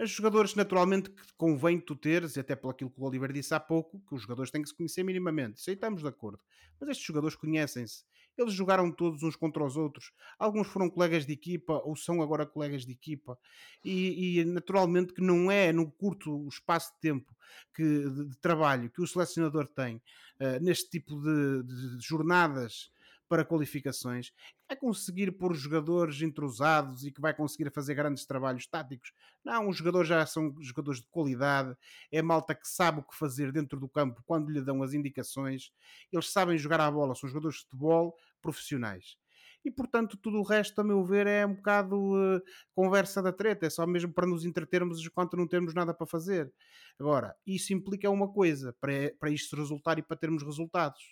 os 0.04 0.10
jogadores 0.10 0.54
naturalmente 0.54 1.10
que 1.10 1.22
convém 1.36 1.80
tu 1.80 1.96
teres, 1.96 2.38
até 2.38 2.54
pelo 2.54 2.70
aquilo 2.70 2.90
que 2.90 3.00
o 3.00 3.04
Oliver 3.04 3.32
disse 3.32 3.52
há 3.54 3.60
pouco, 3.60 4.00
que 4.08 4.14
os 4.14 4.22
jogadores 4.22 4.50
têm 4.50 4.62
que 4.62 4.68
se 4.68 4.74
conhecer 4.74 5.02
minimamente. 5.02 5.58
Isso 5.58 5.70
aí 5.70 5.74
estamos 5.74 6.02
de 6.02 6.08
acordo. 6.08 6.40
Mas 6.80 6.90
estes 6.90 7.06
jogadores 7.06 7.36
conhecem-se. 7.36 8.04
Eles 8.36 8.54
jogaram 8.54 8.92
todos 8.92 9.24
uns 9.24 9.34
contra 9.34 9.64
os 9.64 9.76
outros. 9.76 10.12
Alguns 10.38 10.68
foram 10.68 10.88
colegas 10.88 11.26
de 11.26 11.32
equipa 11.32 11.82
ou 11.84 11.96
são 11.96 12.22
agora 12.22 12.46
colegas 12.46 12.86
de 12.86 12.92
equipa. 12.92 13.36
E, 13.84 14.38
e 14.38 14.44
naturalmente 14.44 15.12
que 15.12 15.20
não 15.20 15.50
é 15.50 15.72
no 15.72 15.90
curto 15.90 16.46
espaço 16.46 16.92
de 16.94 17.00
tempo 17.00 17.36
que, 17.74 17.82
de, 17.82 18.28
de 18.28 18.38
trabalho 18.38 18.90
que 18.90 19.02
o 19.02 19.06
selecionador 19.06 19.66
tem 19.66 19.96
uh, 19.96 20.62
neste 20.62 20.88
tipo 20.88 21.20
de, 21.20 21.64
de 21.64 22.06
jornadas 22.06 22.92
para 23.28 23.44
qualificações, 23.44 24.32
vai 24.68 24.76
conseguir 24.76 25.32
pôr 25.32 25.54
jogadores 25.54 26.22
entrosados 26.22 27.04
e 27.04 27.12
que 27.12 27.20
vai 27.20 27.34
conseguir 27.34 27.70
fazer 27.72 27.94
grandes 27.94 28.24
trabalhos 28.24 28.66
táticos. 28.66 29.12
Não, 29.44 29.68
os 29.68 29.76
jogadores 29.76 30.08
já 30.08 30.24
são 30.26 30.54
jogadores 30.60 31.00
de 31.00 31.08
qualidade, 31.08 31.76
é 32.10 32.22
malta 32.22 32.54
que 32.54 32.66
sabe 32.66 33.00
o 33.00 33.02
que 33.02 33.16
fazer 33.16 33.52
dentro 33.52 33.78
do 33.78 33.88
campo 33.88 34.22
quando 34.24 34.50
lhe 34.50 34.62
dão 34.62 34.82
as 34.82 34.94
indicações, 34.94 35.70
eles 36.12 36.30
sabem 36.30 36.56
jogar 36.58 36.80
a 36.80 36.90
bola, 36.90 37.14
são 37.14 37.28
jogadores 37.28 37.58
de 37.58 37.62
futebol 37.64 38.16
profissionais. 38.40 39.16
E 39.64 39.70
portanto, 39.70 40.16
tudo 40.16 40.38
o 40.38 40.42
resto, 40.42 40.80
a 40.80 40.84
meu 40.84 41.04
ver, 41.04 41.26
é 41.26 41.44
um 41.44 41.54
bocado 41.54 41.96
uh, 41.96 42.42
conversa 42.74 43.20
da 43.20 43.32
treta, 43.32 43.66
é 43.66 43.70
só 43.70 43.86
mesmo 43.86 44.12
para 44.12 44.26
nos 44.26 44.44
entretermos 44.44 45.04
enquanto 45.04 45.36
não 45.36 45.46
temos 45.46 45.74
nada 45.74 45.92
para 45.92 46.06
fazer. 46.06 46.52
Agora, 46.98 47.36
isso 47.46 47.72
implica 47.72 48.08
uma 48.08 48.32
coisa 48.32 48.74
para, 48.80 49.12
para 49.18 49.30
isto 49.30 49.56
resultar 49.56 49.98
e 49.98 50.02
para 50.02 50.16
termos 50.16 50.42
resultados, 50.42 51.02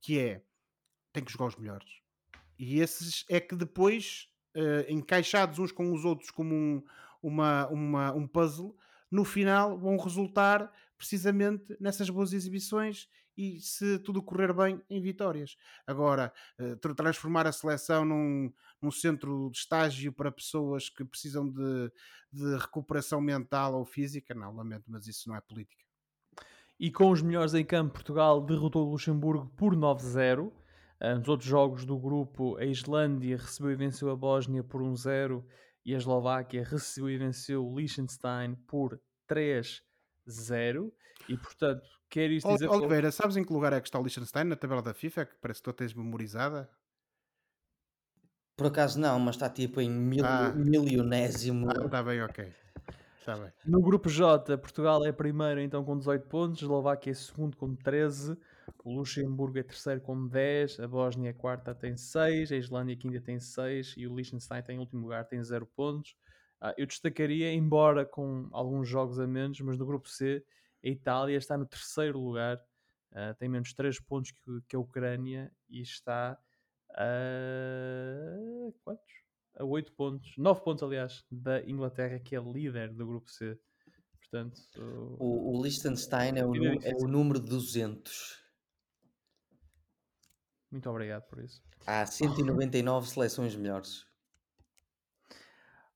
que 0.00 0.18
é 0.18 0.42
tem 1.14 1.24
que 1.24 1.32
jogar 1.32 1.46
os 1.46 1.56
melhores. 1.56 1.88
E 2.58 2.80
esses 2.80 3.24
é 3.30 3.40
que 3.40 3.56
depois, 3.56 4.28
uh, 4.56 4.90
encaixados 4.92 5.58
uns 5.58 5.72
com 5.72 5.92
os 5.92 6.04
outros 6.04 6.30
como 6.30 6.54
um, 6.54 6.82
uma, 7.22 7.66
uma, 7.68 8.12
um 8.12 8.26
puzzle, 8.26 8.76
no 9.10 9.24
final 9.24 9.78
vão 9.78 9.96
resultar 9.96 10.70
precisamente 10.98 11.76
nessas 11.80 12.10
boas 12.10 12.32
exibições 12.32 13.08
e 13.36 13.60
se 13.60 13.98
tudo 14.00 14.22
correr 14.22 14.52
bem 14.52 14.80
em 14.90 15.00
vitórias. 15.00 15.56
Agora, 15.86 16.32
uh, 16.58 16.94
transformar 16.94 17.46
a 17.46 17.52
seleção 17.52 18.04
num, 18.04 18.52
num 18.82 18.90
centro 18.90 19.50
de 19.52 19.58
estágio 19.58 20.12
para 20.12 20.32
pessoas 20.32 20.88
que 20.88 21.04
precisam 21.04 21.48
de, 21.48 21.92
de 22.32 22.56
recuperação 22.56 23.20
mental 23.20 23.74
ou 23.74 23.84
física, 23.84 24.34
não, 24.34 24.54
lamento, 24.54 24.84
mas 24.88 25.06
isso 25.06 25.28
não 25.28 25.36
é 25.36 25.40
política. 25.40 25.84
E 26.78 26.90
com 26.90 27.10
os 27.10 27.22
melhores 27.22 27.54
em 27.54 27.64
campo, 27.64 27.94
Portugal 27.94 28.40
derrotou 28.40 28.86
o 28.86 28.90
Luxemburgo 28.90 29.46
por 29.56 29.76
9-0. 29.76 30.52
Ah, 31.04 31.16
nos 31.16 31.28
outros 31.28 31.48
jogos 31.48 31.84
do 31.84 31.98
grupo, 31.98 32.56
a 32.56 32.64
Islândia 32.64 33.36
recebeu 33.36 33.72
e 33.72 33.76
venceu 33.76 34.10
a 34.10 34.16
Bósnia 34.16 34.64
por 34.64 34.80
1-0 34.80 35.44
e 35.84 35.94
a 35.94 35.98
Eslováquia 35.98 36.64
recebeu 36.64 37.10
e 37.10 37.18
venceu 37.18 37.66
o 37.66 37.78
Liechtenstein 37.78 38.54
por 38.66 38.98
3-0. 39.28 40.90
E 41.28 41.36
portanto, 41.36 41.86
quer 42.08 42.30
isto 42.30 42.50
dizer. 42.54 42.70
Oliveira, 42.70 43.12
sabes 43.12 43.36
em 43.36 43.44
que 43.44 43.52
lugar 43.52 43.74
é 43.74 43.80
que 43.82 43.86
está 43.86 43.98
o 43.98 44.02
Liechtenstein 44.02 44.44
na 44.44 44.56
tabela 44.56 44.80
da 44.80 44.94
FIFA? 44.94 45.26
Que 45.26 45.36
parece 45.42 45.60
que 45.60 45.70
tu 45.70 45.72
tens 45.74 45.92
memorizada. 45.92 46.70
Por 48.56 48.68
acaso 48.68 48.98
não, 48.98 49.18
mas 49.18 49.34
está 49.34 49.50
tipo 49.50 49.82
em 49.82 49.90
mil, 49.90 50.24
ah. 50.24 50.52
milionésimo. 50.54 51.68
Ah, 51.68 51.84
está 51.84 52.02
bem, 52.02 52.22
ok. 52.22 52.50
Está 53.18 53.36
bem. 53.36 53.52
No 53.66 53.82
grupo 53.82 54.08
J, 54.08 54.56
Portugal 54.56 55.04
é 55.04 55.12
primeiro 55.12 55.60
então 55.60 55.84
com 55.84 55.98
18 55.98 56.26
pontos, 56.28 56.62
Eslováquia 56.62 57.10
é 57.10 57.14
segundo 57.14 57.56
com 57.56 57.74
13, 57.74 58.38
o 58.84 58.92
Luxemburgo 58.94 59.58
é 59.58 59.62
terceiro 59.62 60.00
com 60.00 60.26
10, 60.26 60.80
a 60.80 60.88
Bósnia 60.88 61.30
é 61.30 61.32
quarta 61.32 61.74
tem 61.74 61.96
6, 61.96 62.52
a 62.52 62.56
Islândia 62.56 62.96
quinta 62.96 63.20
tem 63.20 63.40
6 63.40 63.94
e 63.96 64.06
o 64.06 64.14
Liechtenstein 64.14 64.62
tem 64.62 64.76
em 64.76 64.78
último 64.78 65.02
lugar 65.02 65.24
tem 65.26 65.42
0 65.42 65.66
pontos. 65.74 66.16
Ah, 66.60 66.74
eu 66.78 66.86
destacaria, 66.86 67.52
embora 67.52 68.04
com 68.06 68.48
alguns 68.52 68.88
jogos 68.88 69.18
a 69.18 69.26
menos, 69.26 69.60
mas 69.60 69.78
no 69.78 69.84
grupo 69.84 70.08
C 70.08 70.44
a 70.84 70.88
Itália 70.88 71.36
está 71.36 71.56
no 71.56 71.66
terceiro 71.66 72.18
lugar, 72.18 72.56
uh, 73.12 73.34
tem 73.38 73.48
menos 73.48 73.72
3 73.72 74.00
pontos 74.00 74.32
que, 74.32 74.60
que, 74.68 74.76
a 74.76 74.78
Ucrânia 74.78 75.50
e 75.68 75.80
está 75.80 76.38
a. 76.90 78.36
quantos? 78.82 79.14
A 79.56 79.64
8 79.64 79.92
pontos, 79.92 80.34
9 80.36 80.60
pontos 80.62 80.82
aliás, 80.82 81.24
da 81.30 81.62
Inglaterra, 81.62 82.18
que 82.18 82.34
é 82.34 82.40
líder 82.40 82.92
do 82.92 83.06
grupo 83.06 83.30
C. 83.30 83.58
Portanto, 84.20 84.60
o, 85.18 85.56
o 85.56 85.62
Liechtenstein 85.62 86.38
é 86.38 86.44
o, 86.44 86.54
é 86.82 86.92
o 86.96 87.06
número 87.06 87.38
200. 87.38 88.43
Muito 90.74 90.90
obrigado 90.90 91.22
por 91.28 91.38
isso. 91.38 91.62
Há 91.86 92.04
199 92.04 93.08
seleções 93.08 93.54
melhores. 93.54 94.04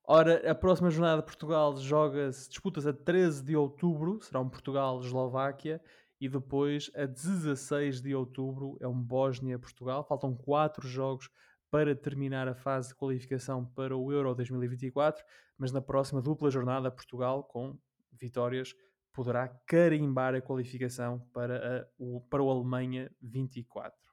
Ora, 0.05 0.49
a 0.49 0.55
próxima 0.55 0.88
jornada 0.88 1.21
de 1.21 1.27
Portugal 1.27 1.77
joga-se, 1.79 2.49
disputa-se 2.49 2.88
a 2.88 2.93
13 2.93 3.43
de 3.43 3.57
outubro, 3.57 4.23
será 4.23 4.38
um 4.38 4.49
Portugal-Eslováquia, 4.49 5.83
e 6.21 6.29
depois 6.29 6.93
a 6.95 7.07
16 7.07 8.01
de 8.01 8.14
outubro 8.14 8.79
é 8.81 8.87
um 8.87 9.03
Bósnia-Portugal. 9.03 10.05
Faltam 10.05 10.33
quatro 10.37 10.87
jogos 10.87 11.29
para 11.69 11.93
terminar 11.97 12.47
a 12.47 12.55
fase 12.55 12.91
de 12.91 12.95
qualificação 12.95 13.67
para 13.67 13.97
o 13.97 14.12
Euro 14.12 14.33
2024, 14.33 15.25
mas 15.59 15.73
na 15.73 15.81
próxima 15.81 16.23
dupla 16.23 16.53
jornada 16.53 16.88
Portugal, 16.88 17.43
com 17.43 17.77
vitórias, 18.12 18.77
poderá 19.12 19.49
carimbar 19.67 20.37
a 20.37 20.41
qualificação 20.41 21.19
para, 21.33 21.81
a, 21.81 21.87
o, 21.99 22.21
para 22.31 22.45
o 22.45 22.49
Alemanha 22.49 23.11
24. 23.21 24.08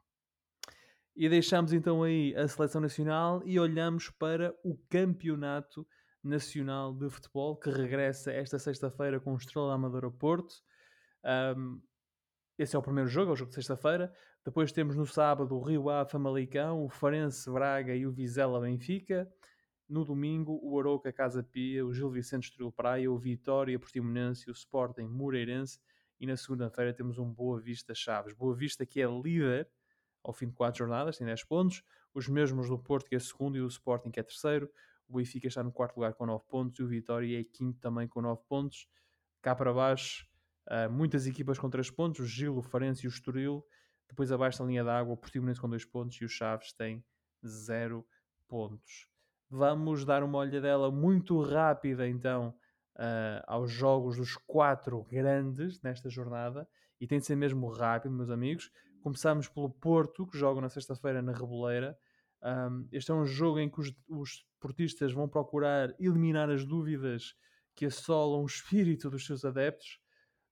E 1.17 1.29
deixamos 1.29 1.71
então 1.71 2.03
aí 2.03 2.35
a 2.35 2.45
seleção 2.45 2.81
nacional 2.81 3.41
e 3.45 3.57
olhamos 3.57 4.09
para 4.09 4.53
o 4.65 4.77
campeonato 4.89 5.87
nacional 6.21 6.93
de 6.93 7.09
futebol 7.09 7.55
que 7.55 7.69
regressa 7.69 8.33
esta 8.33 8.59
sexta-feira 8.59 9.17
com 9.17 9.31
o 9.31 9.37
Estrela 9.37 9.73
Amadora 9.73 10.11
Porto. 10.11 10.55
Um, 11.57 11.81
esse 12.57 12.75
é 12.75 12.79
o 12.79 12.81
primeiro 12.81 13.07
jogo, 13.07 13.31
é 13.31 13.33
o 13.33 13.35
jogo 13.37 13.47
de 13.47 13.55
sexta-feira. 13.55 14.13
Depois 14.43 14.73
temos 14.73 14.97
no 14.97 15.05
sábado 15.05 15.55
o 15.55 15.63
Rio 15.63 15.89
Ave 15.89 16.11
Famalicão, 16.11 16.83
o 16.83 16.89
Farense 16.89 17.49
Braga 17.49 17.95
e 17.95 18.05
o 18.05 18.11
Vizela 18.11 18.59
Benfica. 18.59 19.31
No 19.87 20.03
domingo, 20.03 20.59
o 20.61 20.77
Aroca 20.77 21.13
Casa 21.13 21.41
Pia, 21.41 21.85
o 21.85 21.93
Gil 21.93 22.09
Vicente 22.09 22.49
Estrela 22.49 22.73
Praia, 22.73 23.09
o 23.09 23.17
Vitória 23.17 23.79
Portimonense, 23.79 24.49
o 24.49 24.53
Sporting 24.53 25.07
Moreirense. 25.07 25.79
E 26.19 26.27
na 26.27 26.35
segunda-feira 26.35 26.93
temos 26.93 27.17
um 27.17 27.31
Boa 27.31 27.61
Vista 27.61 27.95
Chaves. 27.95 28.33
Boa 28.33 28.53
Vista 28.53 28.85
que 28.85 29.01
é 29.01 29.07
líder 29.07 29.69
ao 30.25 30.33
fim 30.33 30.47
de 30.47 30.53
4 30.53 30.77
jornadas, 30.77 31.17
tem 31.17 31.25
10 31.25 31.43
pontos. 31.43 31.83
Os 32.13 32.27
mesmos 32.27 32.69
do 32.69 32.77
Porto, 32.79 33.07
que 33.07 33.15
é 33.15 33.19
segundo, 33.19 33.57
e 33.57 33.61
do 33.61 33.67
Sporting, 33.67 34.11
que 34.11 34.19
é 34.19 34.23
terceiro. 34.23 34.69
O 35.07 35.17
Benfica 35.17 35.47
está 35.47 35.63
no 35.63 35.71
quarto 35.71 35.95
lugar 35.95 36.13
com 36.13 36.25
9 36.25 36.43
pontos 36.47 36.79
e 36.79 36.83
o 36.83 36.87
Vitória 36.87 37.39
é 37.39 37.43
quinto 37.43 37.79
também 37.79 38.07
com 38.07 38.21
9 38.21 38.41
pontos. 38.47 38.87
Cá 39.41 39.53
para 39.55 39.71
baixo, 39.71 40.25
uh, 40.67 40.91
muitas 40.91 41.27
equipas 41.27 41.59
com 41.59 41.69
3 41.69 41.91
pontos: 41.91 42.21
o 42.21 42.25
Gil, 42.25 42.57
o 42.57 42.61
Farense 42.61 43.05
e 43.05 43.07
o 43.07 43.09
Estoril. 43.09 43.63
Depois 44.07 44.31
abaixo 44.31 44.59
da 44.59 44.65
linha 44.65 44.83
d'água, 44.83 45.13
o 45.13 45.17
Portimonense 45.17 45.59
com 45.59 45.69
2 45.69 45.85
pontos 45.85 46.17
e 46.17 46.25
o 46.25 46.29
Chaves 46.29 46.73
tem 46.73 47.03
0 47.45 48.05
pontos. 48.47 49.07
Vamos 49.49 50.05
dar 50.05 50.23
uma 50.23 50.39
olhadela 50.39 50.91
muito 50.91 51.39
rápida 51.41 52.07
então 52.07 52.55
uh, 52.95 53.43
aos 53.47 53.71
jogos 53.71 54.17
dos 54.17 54.35
quatro 54.35 55.03
grandes 55.03 55.81
nesta 55.81 56.09
jornada 56.09 56.67
e 56.99 57.07
tem 57.07 57.19
de 57.19 57.25
ser 57.25 57.35
mesmo 57.35 57.67
rápido, 57.69 58.15
meus 58.15 58.29
amigos. 58.29 58.71
Começamos 59.05 59.47
pelo 59.47 59.69
Porto, 59.69 60.25
que 60.25 60.35
joga 60.35 60.59
na 60.59 60.67
sexta-feira 60.67 61.21
na 61.21 61.31
Reboleira. 61.31 61.95
Um, 62.43 62.87
este 62.91 63.11
é 63.11 63.13
um 63.13 63.23
jogo 63.23 63.59
em 63.59 63.69
que 63.69 63.79
os, 63.79 63.93
os 64.09 64.43
portistas 64.59 65.13
vão 65.13 65.29
procurar 65.29 65.93
eliminar 65.99 66.49
as 66.49 66.65
dúvidas 66.65 67.35
que 67.75 67.85
assolam 67.85 68.41
o 68.41 68.45
espírito 68.49 69.07
dos 69.07 69.23
seus 69.23 69.45
adeptos. 69.45 69.99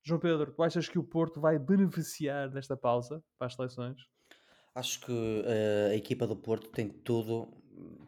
João 0.04 0.20
Pedro, 0.20 0.52
tu 0.52 0.62
achas 0.62 0.88
que 0.88 1.00
o 1.00 1.04
Porto 1.04 1.42
vai 1.42 1.58
beneficiar 1.58 2.48
desta 2.48 2.78
pausa 2.78 3.24
para 3.40 3.48
as 3.48 3.56
seleções? 3.56 3.98
Acho 4.76 5.00
que 5.00 5.12
uh, 5.12 5.90
a 5.90 5.96
equipa 5.96 6.28
do 6.28 6.36
Porto 6.36 6.70
tem 6.70 6.90
tudo 6.90 7.52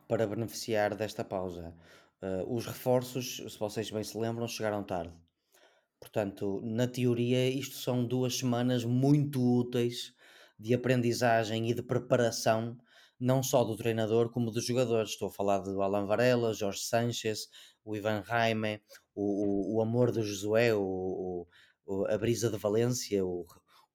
para 0.08 0.27
beneficiar 0.27 0.93
desta 0.93 1.23
pausa. 1.23 1.75
Uh, 2.21 2.55
os 2.55 2.67
reforços, 2.67 3.38
se 3.38 3.58
vocês 3.58 3.89
bem 3.89 4.03
se 4.03 4.15
lembram, 4.15 4.47
chegaram 4.47 4.84
tarde. 4.84 5.12
Portanto, 5.99 6.62
na 6.63 6.88
teoria, 6.88 7.49
isto 7.49 7.77
são 7.77 8.05
duas 8.05 8.38
semanas 8.38 8.86
muito 8.86 9.41
úteis 9.41 10.13
de 10.58 10.74
aprendizagem 10.74 11.70
e 11.70 11.74
de 11.74 11.84
preparação, 11.84 12.78
não 13.20 13.41
só 13.44 13.63
do 13.63 13.76
treinador 13.76 14.30
como 14.30 14.52
dos 14.52 14.65
jogadores. 14.65 15.12
Estou 15.12 15.30
a 15.30 15.32
falar 15.32 15.60
do 15.60 15.82
Alan 15.82 16.06
Varela, 16.06 16.54
Jorge 16.54 16.82
Sanchez, 16.82 17.48
o 17.84 17.96
Ivan 17.96 18.22
Raime, 18.26 18.82
o, 19.13 19.76
o, 19.76 19.76
o 19.76 19.82
amor 19.82 20.12
do 20.12 20.24
Josué, 20.24 20.74
o, 20.74 21.48
o, 21.86 22.06
a 22.08 22.18
brisa 22.18 22.50
de 22.50 22.58
Valência, 22.58 23.24
o, 23.26 23.46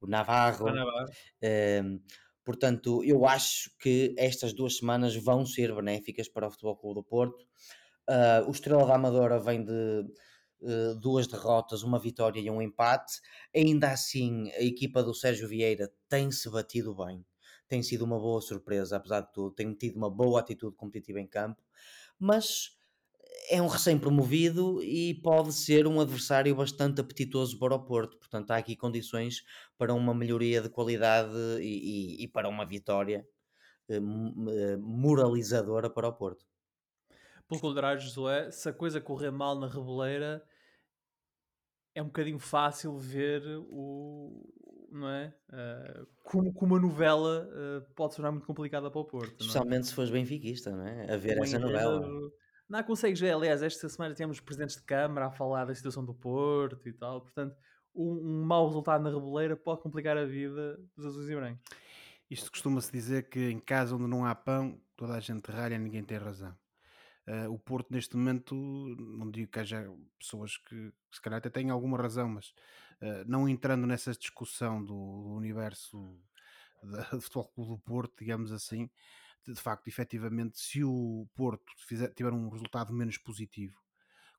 o 0.00 0.06
Navarro. 0.06 0.66
Navarro. 0.66 1.10
Uh, 1.42 2.00
portanto, 2.44 3.02
eu 3.04 3.26
acho 3.26 3.70
que 3.78 4.14
estas 4.16 4.52
duas 4.52 4.76
semanas 4.76 5.14
vão 5.16 5.44
ser 5.44 5.74
benéficas 5.74 6.28
para 6.28 6.46
o 6.46 6.50
Futebol 6.50 6.76
Clube 6.76 6.94
do 7.00 7.04
Porto. 7.04 7.44
Uh, 8.08 8.48
o 8.48 8.50
Estrela 8.50 8.86
da 8.86 8.94
Amadora 8.94 9.38
vem 9.38 9.64
de 9.64 10.04
duas 11.00 11.26
derrotas, 11.26 11.82
uma 11.82 11.98
vitória 11.98 12.40
e 12.40 12.50
um 12.50 12.60
empate. 12.60 13.20
Ainda 13.54 13.90
assim, 13.90 14.50
a 14.52 14.62
equipa 14.62 15.02
do 15.02 15.14
Sérgio 15.14 15.48
Vieira 15.48 15.90
tem-se 16.08 16.50
batido 16.50 16.94
bem. 16.94 17.24
Tem 17.68 17.82
sido 17.82 18.04
uma 18.04 18.18
boa 18.18 18.40
surpresa, 18.40 18.96
apesar 18.96 19.20
de 19.22 19.32
tudo. 19.32 19.54
Tem 19.54 19.72
tido 19.74 19.96
uma 19.96 20.10
boa 20.10 20.40
atitude 20.40 20.76
competitiva 20.76 21.20
em 21.20 21.26
campo. 21.26 21.62
Mas 22.18 22.76
é 23.48 23.60
um 23.60 23.66
recém-promovido 23.66 24.82
e 24.82 25.14
pode 25.22 25.52
ser 25.52 25.86
um 25.86 26.00
adversário 26.00 26.54
bastante 26.54 27.00
apetitoso 27.00 27.58
para 27.58 27.74
o 27.74 27.84
Porto. 27.84 28.18
Portanto, 28.18 28.50
há 28.50 28.56
aqui 28.56 28.76
condições 28.76 29.42
para 29.78 29.94
uma 29.94 30.14
melhoria 30.14 30.60
de 30.60 30.68
qualidade 30.68 31.34
e, 31.60 32.20
e, 32.20 32.24
e 32.24 32.28
para 32.28 32.48
uma 32.48 32.64
vitória 32.66 33.26
eh, 33.88 33.96
eh, 33.96 34.76
moralizadora 34.78 35.90
para 35.90 36.08
o 36.08 36.12
Porto. 36.12 36.49
Pelo 37.50 37.60
contrário, 37.60 38.00
Josué, 38.00 38.48
se 38.52 38.68
a 38.68 38.72
coisa 38.72 39.00
correr 39.00 39.32
mal 39.32 39.58
na 39.58 39.66
Reboleira, 39.66 40.40
é 41.94 42.00
um 42.00 42.06
bocadinho 42.06 42.38
fácil 42.38 42.96
ver 42.96 43.42
o. 43.68 44.48
Não 44.92 45.08
é? 45.08 45.34
Uh, 45.48 46.06
como, 46.24 46.52
como 46.52 46.76
a 46.76 46.80
novela 46.80 47.48
uh, 47.48 47.94
pode 47.94 48.14
sonar 48.14 48.30
muito 48.32 48.46
complicada 48.46 48.90
para 48.90 49.00
o 49.00 49.04
Porto. 49.04 49.32
É? 49.32 49.36
Especialmente 49.40 49.80
é? 49.80 49.82
se 49.84 49.94
fores 49.94 50.10
benfiquista, 50.10 50.70
não 50.70 50.86
é? 50.86 51.12
A 51.12 51.16
ver 51.16 51.38
essa 51.38 51.58
novela. 51.58 52.08
Não 52.68 52.82
consegues 52.84 53.18
ver, 53.18 53.32
aliás, 53.32 53.62
esta 53.62 53.88
semana 53.88 54.14
tínhamos 54.14 54.38
presidentes 54.38 54.76
de 54.76 54.82
Câmara 54.84 55.26
a 55.26 55.30
falar 55.32 55.64
da 55.64 55.74
situação 55.74 56.04
do 56.04 56.14
Porto 56.14 56.88
e 56.88 56.92
tal, 56.92 57.20
portanto, 57.20 57.56
um, 57.92 58.12
um 58.12 58.44
mau 58.44 58.66
resultado 58.66 59.02
na 59.02 59.10
Reboleira 59.10 59.56
pode 59.56 59.82
complicar 59.82 60.16
a 60.16 60.24
vida 60.24 60.78
dos 60.96 61.06
azuis 61.06 61.28
e 61.28 61.34
brancos. 61.34 61.64
Isto 62.30 62.48
costuma-se 62.48 62.92
dizer 62.92 63.28
que 63.28 63.50
em 63.50 63.58
casa 63.58 63.96
onde 63.96 64.06
não 64.06 64.24
há 64.24 64.36
pão, 64.36 64.80
toda 64.96 65.14
a 65.14 65.20
gente 65.20 65.50
ralha, 65.50 65.76
ninguém 65.76 66.04
tem 66.04 66.16
razão. 66.16 66.56
Uh, 67.26 67.52
o 67.52 67.58
Porto, 67.58 67.92
neste 67.92 68.16
momento, 68.16 68.54
não 68.54 69.30
digo 69.30 69.50
que 69.50 69.60
haja 69.60 69.86
pessoas 70.18 70.56
que, 70.56 70.90
que 71.10 71.16
se 71.16 71.20
calhar 71.20 71.38
até 71.38 71.50
têm 71.50 71.70
alguma 71.70 71.98
razão, 71.98 72.28
mas 72.28 72.48
uh, 73.00 73.24
não 73.26 73.48
entrando 73.48 73.86
nessa 73.86 74.12
discussão 74.12 74.82
do, 74.82 74.94
do 74.94 75.34
universo 75.34 76.18
do 77.12 77.20
Futebol 77.20 77.48
Clube 77.54 77.70
do 77.70 77.78
Porto, 77.78 78.14
digamos 78.18 78.52
assim, 78.52 78.90
de, 79.46 79.54
de 79.54 79.60
facto, 79.60 79.88
efetivamente, 79.88 80.58
se 80.58 80.82
o 80.84 81.26
Porto 81.34 81.72
fizer, 81.86 82.08
tiver 82.14 82.32
um 82.32 82.48
resultado 82.48 82.92
menos 82.92 83.18
positivo 83.18 83.78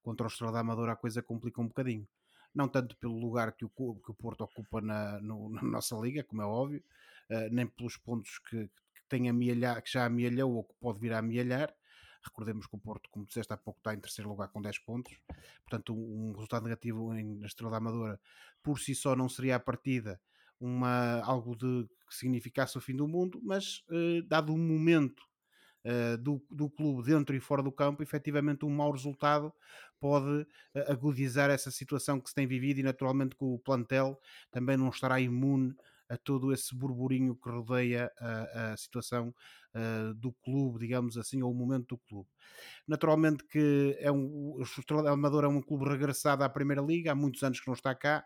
contra 0.02 0.26
o 0.26 0.28
Estrela 0.28 0.52
da 0.52 0.60
Amadora, 0.60 0.94
a 0.94 0.96
coisa 0.96 1.22
complica 1.22 1.62
um 1.62 1.68
bocadinho. 1.68 2.08
Não 2.54 2.68
tanto 2.68 2.98
pelo 2.98 3.18
lugar 3.18 3.54
que 3.54 3.64
o, 3.64 3.70
que 3.70 4.12
o 4.12 4.14
Porto 4.14 4.42
ocupa 4.42 4.82
na, 4.82 5.20
no, 5.22 5.50
na 5.54 5.62
nossa 5.62 5.96
liga, 5.96 6.24
como 6.24 6.42
é 6.42 6.46
óbvio, 6.46 6.84
uh, 7.30 7.54
nem 7.54 7.68
pelos 7.68 7.98
pontos 7.98 8.40
que, 8.40 8.68
que, 8.68 9.04
tem 9.08 9.24
que 9.24 9.92
já 9.92 10.06
amealhou 10.06 10.54
ou 10.54 10.64
que 10.64 10.74
pode 10.80 11.00
vir 11.00 11.14
a 11.14 11.20
amealhar. 11.20 11.74
Recordemos 12.24 12.68
que 12.68 12.76
o 12.76 12.80
Porto, 12.80 13.10
como 13.10 13.26
disseste 13.26 13.52
há 13.54 13.58
pouco, 13.58 13.80
está 13.80 13.94
em 13.94 14.00
terceiro 14.00 14.30
lugar 14.30 14.50
com 14.50 14.62
10 14.62 14.80
pontos. 14.80 15.14
Portanto, 15.64 15.94
um 15.94 16.32
resultado 16.34 16.64
negativo 16.64 17.14
na 17.14 17.48
Estrela 17.48 17.72
da 17.72 17.78
Amadora 17.78 18.20
por 18.62 18.80
si 18.80 18.94
só 18.94 19.16
não 19.16 19.28
seria 19.28 19.56
a 19.56 19.60
partida 19.60 20.20
uma, 20.60 21.20
algo 21.22 21.56
de, 21.56 21.90
que 22.08 22.16
significasse 22.16 22.78
o 22.78 22.82
fim 22.82 22.96
do 22.96 23.08
mundo, 23.08 23.42
mas 23.44 23.84
eh, 23.90 24.22
dado 24.28 24.54
o 24.54 24.58
momento 24.58 25.24
Uh, 25.84 26.16
do, 26.16 26.40
do 26.52 26.70
clube 26.70 27.02
dentro 27.10 27.36
e 27.36 27.40
fora 27.40 27.64
do 27.64 27.72
campo, 27.72 28.04
efetivamente 28.04 28.64
um 28.64 28.70
mau 28.70 28.92
resultado 28.92 29.52
pode 30.00 30.42
uh, 30.42 30.48
agudizar 30.88 31.50
essa 31.50 31.72
situação 31.72 32.22
que 32.22 32.30
se 32.30 32.36
tem 32.36 32.46
vivido 32.46 32.80
e 32.80 32.84
naturalmente 32.84 33.36
que 33.36 33.44
o 33.44 33.58
plantel 33.58 34.22
também 34.52 34.78
não 34.78 34.90
estará 34.90 35.20
imune 35.20 35.76
a 36.12 36.18
todo 36.18 36.52
esse 36.52 36.76
burburinho 36.76 37.36
que 37.36 37.50
rodeia 37.50 38.12
a, 38.20 38.74
a 38.74 38.78
situação 38.78 39.34
uh, 39.74 40.14
do 40.16 40.34
clube, 40.44 40.80
digamos 40.80 41.18
assim, 41.18 41.42
ou 41.42 41.52
o 41.52 41.56
momento 41.56 41.96
do 41.96 41.98
clube. 41.98 42.30
Naturalmente 42.86 43.46
que 43.46 43.96
é 43.98 44.12
um, 44.12 44.56
o 44.58 44.62
Estrela 44.62 45.10
Amador 45.10 45.46
é 45.46 45.48
um 45.48 45.62
clube 45.62 45.90
regressado 45.90 46.44
à 46.44 46.50
Primeira 46.50 46.82
Liga, 46.82 47.14
há 47.14 47.16
muitos 47.16 47.42
anos 47.44 47.62
que 47.62 47.68
não 47.68 47.74
está 47.74 47.96
cá, 47.96 48.26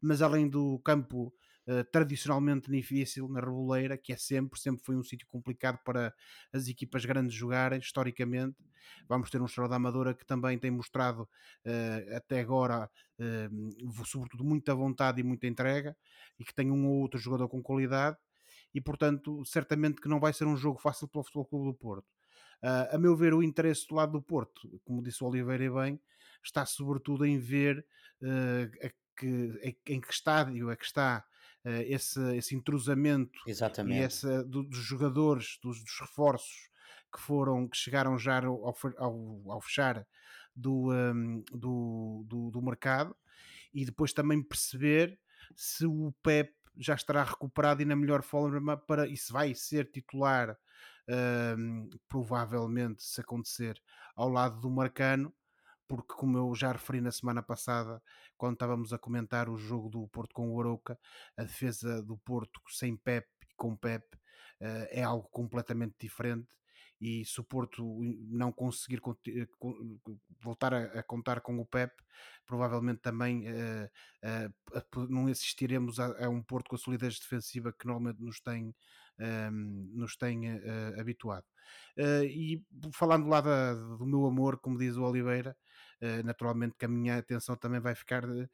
mas 0.00 0.20
além 0.20 0.46
do 0.46 0.78
campo 0.80 1.32
uh, 1.66 1.84
tradicionalmente 1.90 2.70
difícil 2.70 3.28
na 3.28 3.40
Reboleira, 3.40 3.96
que 3.96 4.12
é 4.12 4.16
sempre, 4.16 4.58
sempre 4.60 4.84
foi 4.84 4.96
um 4.96 5.02
sítio 5.02 5.26
complicado 5.26 5.78
para 5.84 6.14
as 6.52 6.68
equipas 6.68 7.04
grandes 7.04 7.34
jogarem, 7.34 7.78
historicamente. 7.78 8.56
Vamos 9.08 9.30
ter 9.30 9.40
um 9.40 9.46
Estrela 9.46 9.76
Amadora 9.76 10.14
que 10.14 10.26
também 10.26 10.58
tem 10.58 10.70
mostrado 10.70 11.22
uh, 11.22 12.16
até 12.16 12.40
agora, 12.40 12.90
uh, 13.18 14.04
sobretudo, 14.04 14.44
muita 14.44 14.74
vontade 14.74 15.20
e 15.20 15.24
muita 15.24 15.46
entrega, 15.46 15.96
e 16.38 16.44
que 16.44 16.54
tem 16.54 16.70
um 16.70 16.86
ou 16.86 17.00
outro 17.00 17.18
jogador 17.18 17.48
com 17.48 17.62
qualidade, 17.62 18.16
e 18.74 18.80
portanto, 18.80 19.44
certamente 19.44 20.00
que 20.00 20.08
não 20.08 20.18
vai 20.18 20.32
ser 20.32 20.46
um 20.46 20.56
jogo 20.56 20.80
fácil 20.80 21.08
para 21.08 21.20
o 21.20 21.24
Futebol 21.24 21.46
Clube 21.46 21.66
do 21.66 21.74
Porto. 21.74 22.06
Uh, 22.62 22.94
a 22.94 22.98
meu 22.98 23.16
ver, 23.16 23.34
o 23.34 23.42
interesse 23.42 23.86
do 23.88 23.94
lado 23.96 24.12
do 24.12 24.22
Porto, 24.22 24.80
como 24.84 25.02
disse 25.02 25.22
o 25.22 25.26
Oliveira 25.26 25.72
bem, 25.72 26.00
está 26.44 26.64
sobretudo 26.64 27.26
em 27.26 27.38
ver 27.38 27.84
uh, 28.22 28.92
que, 29.16 29.76
em, 29.86 30.00
que 30.00 30.12
estádio 30.12 30.70
é 30.70 30.76
que 30.76 30.84
está 30.84 31.24
esse, 31.64 32.20
esse 32.36 32.54
entrosamento 32.54 33.40
Exatamente. 33.46 34.00
e 34.00 34.02
essa 34.02 34.44
do, 34.44 34.62
dos 34.62 34.78
jogadores, 34.78 35.58
dos, 35.62 35.82
dos, 35.82 36.00
reforços 36.00 36.70
que 37.12 37.20
foram, 37.20 37.68
que 37.68 37.76
chegaram 37.76 38.18
já 38.18 38.44
ao, 38.44 38.74
ao, 38.98 39.42
ao 39.46 39.60
fechar 39.60 40.06
do, 40.54 40.92
um, 40.92 41.42
do, 41.52 42.24
do, 42.26 42.50
do, 42.50 42.62
mercado 42.62 43.16
e 43.72 43.84
depois 43.84 44.12
também 44.12 44.42
perceber 44.42 45.18
se 45.54 45.86
o 45.86 46.12
Pep 46.22 46.52
já 46.76 46.94
estará 46.94 47.22
recuperado 47.22 47.82
e 47.82 47.84
na 47.84 47.96
melhor 47.96 48.22
forma 48.22 48.76
para 48.76 49.06
e 49.06 49.16
se 49.16 49.32
vai 49.32 49.54
ser 49.54 49.90
titular 49.90 50.56
um, 51.58 51.88
provavelmente 52.08 53.02
se 53.02 53.20
acontecer 53.20 53.80
ao 54.16 54.28
lado 54.28 54.60
do 54.60 54.70
Marcano 54.70 55.32
porque 55.92 56.14
como 56.14 56.38
eu 56.38 56.54
já 56.54 56.72
referi 56.72 57.02
na 57.02 57.12
semana 57.12 57.42
passada, 57.42 58.02
quando 58.38 58.54
estávamos 58.54 58.94
a 58.94 58.98
comentar 58.98 59.50
o 59.50 59.58
jogo 59.58 59.90
do 59.90 60.08
Porto 60.08 60.32
com 60.32 60.50
o 60.50 60.58
Arouca, 60.58 60.98
a 61.36 61.42
defesa 61.42 62.02
do 62.02 62.16
Porto 62.16 62.62
sem 62.70 62.96
Pep 62.96 63.28
e 63.46 63.54
com 63.54 63.76
Pep 63.76 64.02
uh, 64.14 64.88
é 64.88 65.02
algo 65.02 65.28
completamente 65.28 65.94
diferente 66.00 66.48
e 66.98 67.26
se 67.26 67.38
o 67.42 67.44
Porto 67.44 67.84
não 68.26 68.50
conseguir 68.50 69.02
eh, 69.26 69.46
voltar 70.40 70.72
a, 70.72 70.84
a 71.00 71.02
contar 71.02 71.42
com 71.42 71.58
o 71.58 71.66
Pep, 71.66 71.92
provavelmente 72.46 73.00
também 73.00 73.44
uh, 73.50 73.90
uh, 74.24 75.06
não 75.10 75.26
assistiremos 75.26 76.00
a, 76.00 76.24
a, 76.24 76.30
um 76.30 76.42
Porto 76.42 76.70
com 76.70 76.76
a 76.76 76.78
solidez 76.78 77.18
defensiva 77.18 77.70
que 77.70 77.86
normalmente 77.86 78.22
nos 78.22 78.40
tem, 78.40 78.74
ehm, 79.18 79.90
nos 79.92 80.16
tem 80.16 80.44
habituado. 80.98 81.44
e 82.24 82.62
falando 82.94 83.28
lá 83.28 83.42
da, 83.42 83.74
do 83.74 84.06
meu 84.06 84.24
amor, 84.24 84.58
como 84.58 84.78
diz 84.78 84.96
o 84.96 85.02
Oliveira, 85.02 85.50
eh, 85.50 85.71
naturalmente 86.24 86.74
que 86.78 86.84
a 86.84 86.88
minha 86.88 87.18
atenção 87.18 87.56
também 87.56 87.80
vai 87.80 87.94
ficar 87.94 88.24
uh, 88.24 88.48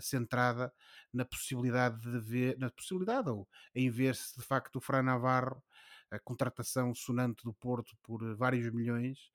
centrada 0.00 0.72
na 1.12 1.24
possibilidade 1.24 2.00
de 2.00 2.18
ver, 2.20 2.58
na 2.58 2.70
possibilidade 2.70 3.28
ou 3.30 3.48
em 3.74 3.90
ver 3.90 4.14
se 4.14 4.38
de 4.38 4.44
facto 4.44 4.76
o 4.76 4.80
Fran 4.80 5.02
Navarro, 5.02 5.62
a 6.10 6.18
contratação 6.18 6.94
sonante 6.94 7.42
do 7.44 7.52
Porto 7.52 7.96
por 8.02 8.36
vários 8.36 8.72
milhões, 8.72 9.30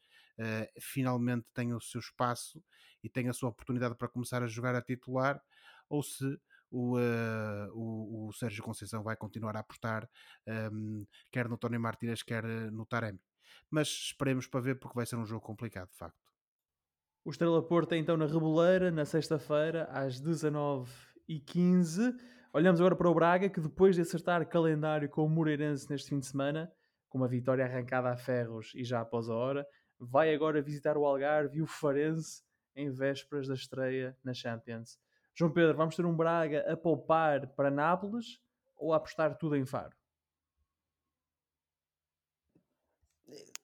finalmente 0.79 1.45
tem 1.53 1.73
o 1.73 1.79
seu 1.79 1.99
espaço 1.99 2.63
e 3.03 3.09
tem 3.09 3.29
a 3.29 3.33
sua 3.33 3.49
oportunidade 3.49 3.95
para 3.95 4.07
começar 4.07 4.41
a 4.41 4.47
jogar 4.47 4.73
a 4.73 4.81
titular, 4.81 5.39
ou 5.89 6.01
se 6.01 6.39
o, 6.71 6.97
uh, 6.97 7.69
o, 7.73 8.27
o, 8.27 8.33
Sérgio 8.33 8.63
Conceição 8.63 9.03
vai 9.03 9.15
continuar 9.17 9.57
a 9.57 9.59
apostar 9.59 10.09
um, 10.47 10.51
ehm, 10.51 11.07
quer 11.29 11.49
no 11.49 11.57
Tony 11.57 11.77
Martínez, 11.77 12.23
quer 12.23 12.45
no 12.71 12.85
Taremi. 12.85 13.19
Mas 13.69 13.89
esperemos 13.89 14.47
para 14.47 14.61
ver 14.61 14.79
porque 14.79 14.95
vai 14.95 15.05
ser 15.05 15.17
um 15.17 15.25
jogo 15.25 15.45
complicado, 15.45 15.89
de 15.89 15.97
facto. 15.97 16.20
O 17.23 17.29
Estrela 17.29 17.61
Porto 17.61 17.93
é 17.93 17.97
então 17.97 18.17
na 18.17 18.25
Reboleira, 18.25 18.89
na 18.89 19.05
sexta-feira, 19.05 19.83
às 19.91 20.19
19h15. 20.19 22.15
Olhamos 22.51 22.81
agora 22.81 22.95
para 22.95 23.09
o 23.11 23.13
Braga, 23.13 23.47
que 23.47 23.61
depois 23.61 23.95
de 23.95 24.01
acertar 24.01 24.43
calendário 24.49 25.07
com 25.07 25.23
o 25.23 25.29
Moreirense 25.29 25.87
neste 25.87 26.09
fim 26.09 26.17
de 26.17 26.25
semana, 26.25 26.71
com 27.07 27.19
uma 27.19 27.27
vitória 27.27 27.63
arrancada 27.63 28.09
a 28.09 28.17
ferros 28.17 28.71
e 28.73 28.83
já 28.83 29.01
após 29.01 29.29
a 29.29 29.35
hora, 29.35 29.67
vai 29.99 30.33
agora 30.33 30.63
visitar 30.63 30.97
o 30.97 31.05
Algarve 31.05 31.59
e 31.59 31.61
o 31.61 31.67
Farense 31.67 32.41
em 32.75 32.89
vésperas 32.89 33.47
da 33.47 33.53
estreia 33.53 34.17
na 34.23 34.33
Champions. 34.33 34.97
João 35.35 35.53
Pedro, 35.53 35.77
vamos 35.77 35.95
ter 35.95 36.07
um 36.07 36.17
Braga 36.17 36.65
a 36.67 36.75
poupar 36.75 37.53
para 37.53 37.69
Nápoles 37.69 38.39
ou 38.75 38.93
a 38.93 38.97
apostar 38.97 39.37
tudo 39.37 39.55
em 39.55 39.63
Faro? 39.63 39.95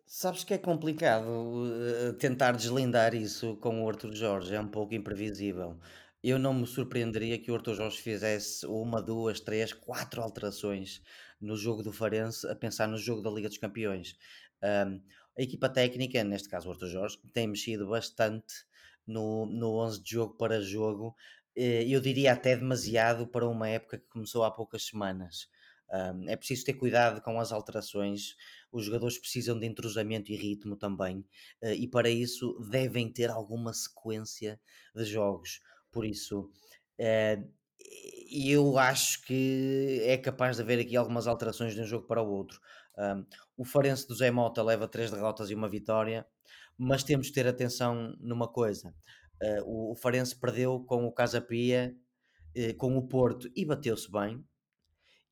Sabes 0.10 0.46
que 0.46 0.54
é 0.54 0.58
complicado 0.58 1.28
uh, 1.28 2.14
tentar 2.14 2.54
deslindar 2.54 3.14
isso 3.14 3.58
com 3.58 3.84
o 3.84 3.90
Arthur 3.90 4.14
Jorge, 4.16 4.56
é 4.56 4.60
um 4.60 4.68
pouco 4.68 4.96
imprevisível. 4.96 5.78
Eu 6.24 6.40
não 6.40 6.54
me 6.54 6.66
surpreenderia 6.66 7.38
que 7.38 7.52
o 7.52 7.56
Arthur 7.56 7.76
Jorge 7.76 7.98
fizesse 7.98 8.66
uma, 8.66 9.02
duas, 9.02 9.42
três, 9.42 9.74
quatro 9.74 10.22
alterações 10.22 11.02
no 11.42 11.58
jogo 11.58 11.84
do 11.84 11.92
Farense 11.92 12.48
a 12.48 12.56
pensar 12.56 12.88
no 12.88 12.98
jogo 12.98 13.22
da 13.22 13.30
Liga 13.30 13.50
dos 13.50 13.58
Campeões. 13.58 14.16
Um, 14.64 15.02
a 15.38 15.42
equipa 15.42 15.68
técnica, 15.68 16.24
neste 16.24 16.48
caso 16.48 16.70
o 16.70 16.72
Arthur 16.72 16.88
Jorge, 16.88 17.20
tem 17.34 17.46
mexido 17.46 17.90
bastante 17.90 18.66
no, 19.06 19.46
no 19.46 19.76
11 19.76 20.02
de 20.02 20.12
jogo 20.12 20.36
para 20.36 20.62
jogo, 20.62 21.14
eh, 21.54 21.84
eu 21.86 22.00
diria 22.00 22.32
até 22.32 22.56
demasiado 22.56 23.28
para 23.28 23.48
uma 23.48 23.68
época 23.68 23.98
que 23.98 24.08
começou 24.08 24.46
há 24.46 24.52
poucas 24.52 24.86
semanas. 24.86 25.50
Um, 25.90 26.30
é 26.30 26.36
preciso 26.36 26.66
ter 26.66 26.74
cuidado 26.74 27.22
com 27.22 27.40
as 27.40 27.52
alterações, 27.52 28.36
os 28.72 28.86
jogadores 28.86 29.18
precisam 29.18 29.58
de 29.60 29.66
entrosamento 29.66 30.32
e 30.32 30.36
ritmo 30.36 30.76
também, 30.76 31.20
uh, 31.64 31.74
e 31.74 31.88
para 31.88 32.10
isso 32.10 32.58
devem 32.70 33.12
ter 33.12 33.30
alguma 33.30 33.74
sequência 33.74 34.60
de 34.96 35.06
jogos. 35.06 35.62
Por 35.92 36.06
isso, 36.06 36.50
uh, 37.00 37.58
eu 38.30 38.78
acho 38.78 39.22
que 39.24 40.02
é 40.04 40.18
capaz 40.18 40.58
de 40.58 40.62
haver 40.62 40.80
aqui 40.80 40.96
algumas 40.96 41.28
alterações 41.28 41.74
de 41.74 41.82
um 41.82 41.86
jogo 41.86 42.06
para 42.08 42.22
o 42.22 42.30
outro. 42.30 42.60
Um, 42.98 43.26
o 43.58 43.66
Farense 43.66 44.08
do 44.08 44.16
Zé 44.16 44.32
Mota 44.32 44.64
leva 44.64 44.88
três 44.88 45.12
derrotas 45.12 45.50
e 45.50 45.56
uma 45.56 45.70
vitória, 45.70 46.26
mas 46.78 47.04
temos 47.04 47.28
que 47.28 47.34
ter 47.34 47.48
atenção 47.48 48.16
numa 48.20 48.48
coisa. 48.48 48.94
Uh, 49.42 49.64
o, 49.66 49.92
o 49.92 49.96
Farense 49.96 50.36
perdeu 50.36 50.80
com 50.82 51.06
o 51.06 51.12
Casa 51.12 51.40
Pia, 51.40 51.96
uh, 52.58 52.78
com 52.78 52.98
o 52.98 53.08
Porto 53.08 53.50
e 53.56 53.64
bateu-se 53.66 54.12
bem, 54.12 54.44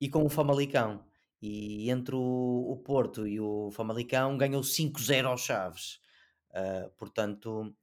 e 0.00 0.08
com 0.08 0.24
o 0.24 0.28
Famalicão. 0.28 1.04
E 1.40 1.90
entre 1.90 2.14
o, 2.14 2.18
o 2.18 2.76
Porto 2.78 3.26
e 3.26 3.38
o 3.38 3.70
Famalicão 3.70 4.36
ganhou 4.36 4.62
5-0 4.62 5.26
aos 5.26 5.42
Chaves. 5.42 6.00
Uh, 6.50 6.90
portanto, 6.96 7.74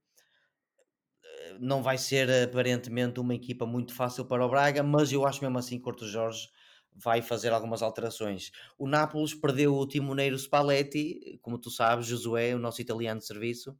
não 1.60 1.82
vai 1.82 1.98
ser 1.98 2.30
aparentemente 2.44 3.20
uma 3.20 3.36
equipa 3.36 3.66
muito 3.66 3.94
fácil 3.94 4.26
para 4.26 4.46
o 4.46 4.50
Braga, 4.50 4.84
mas 4.84 5.12
eu 5.12 5.26
acho 5.26 5.42
mesmo 5.42 5.58
assim 5.58 5.76
que 5.76 5.82
o 5.82 5.84
Porto 5.84 6.08
Jorge 6.08 6.50
vai 6.96 7.22
fazer 7.22 7.52
algumas 7.52 7.82
alterações. 7.82 8.52
O 8.78 8.88
Nápoles 8.88 9.34
perdeu 9.34 9.76
o 9.76 9.88
timoneiro 9.88 10.38
Spalletti, 10.38 11.40
como 11.42 11.58
tu 11.58 11.70
sabes, 11.70 12.06
Josué, 12.06 12.56
o 12.56 12.60
nosso 12.60 12.82
italiano 12.82 13.20
de 13.20 13.26
serviço, 13.26 13.76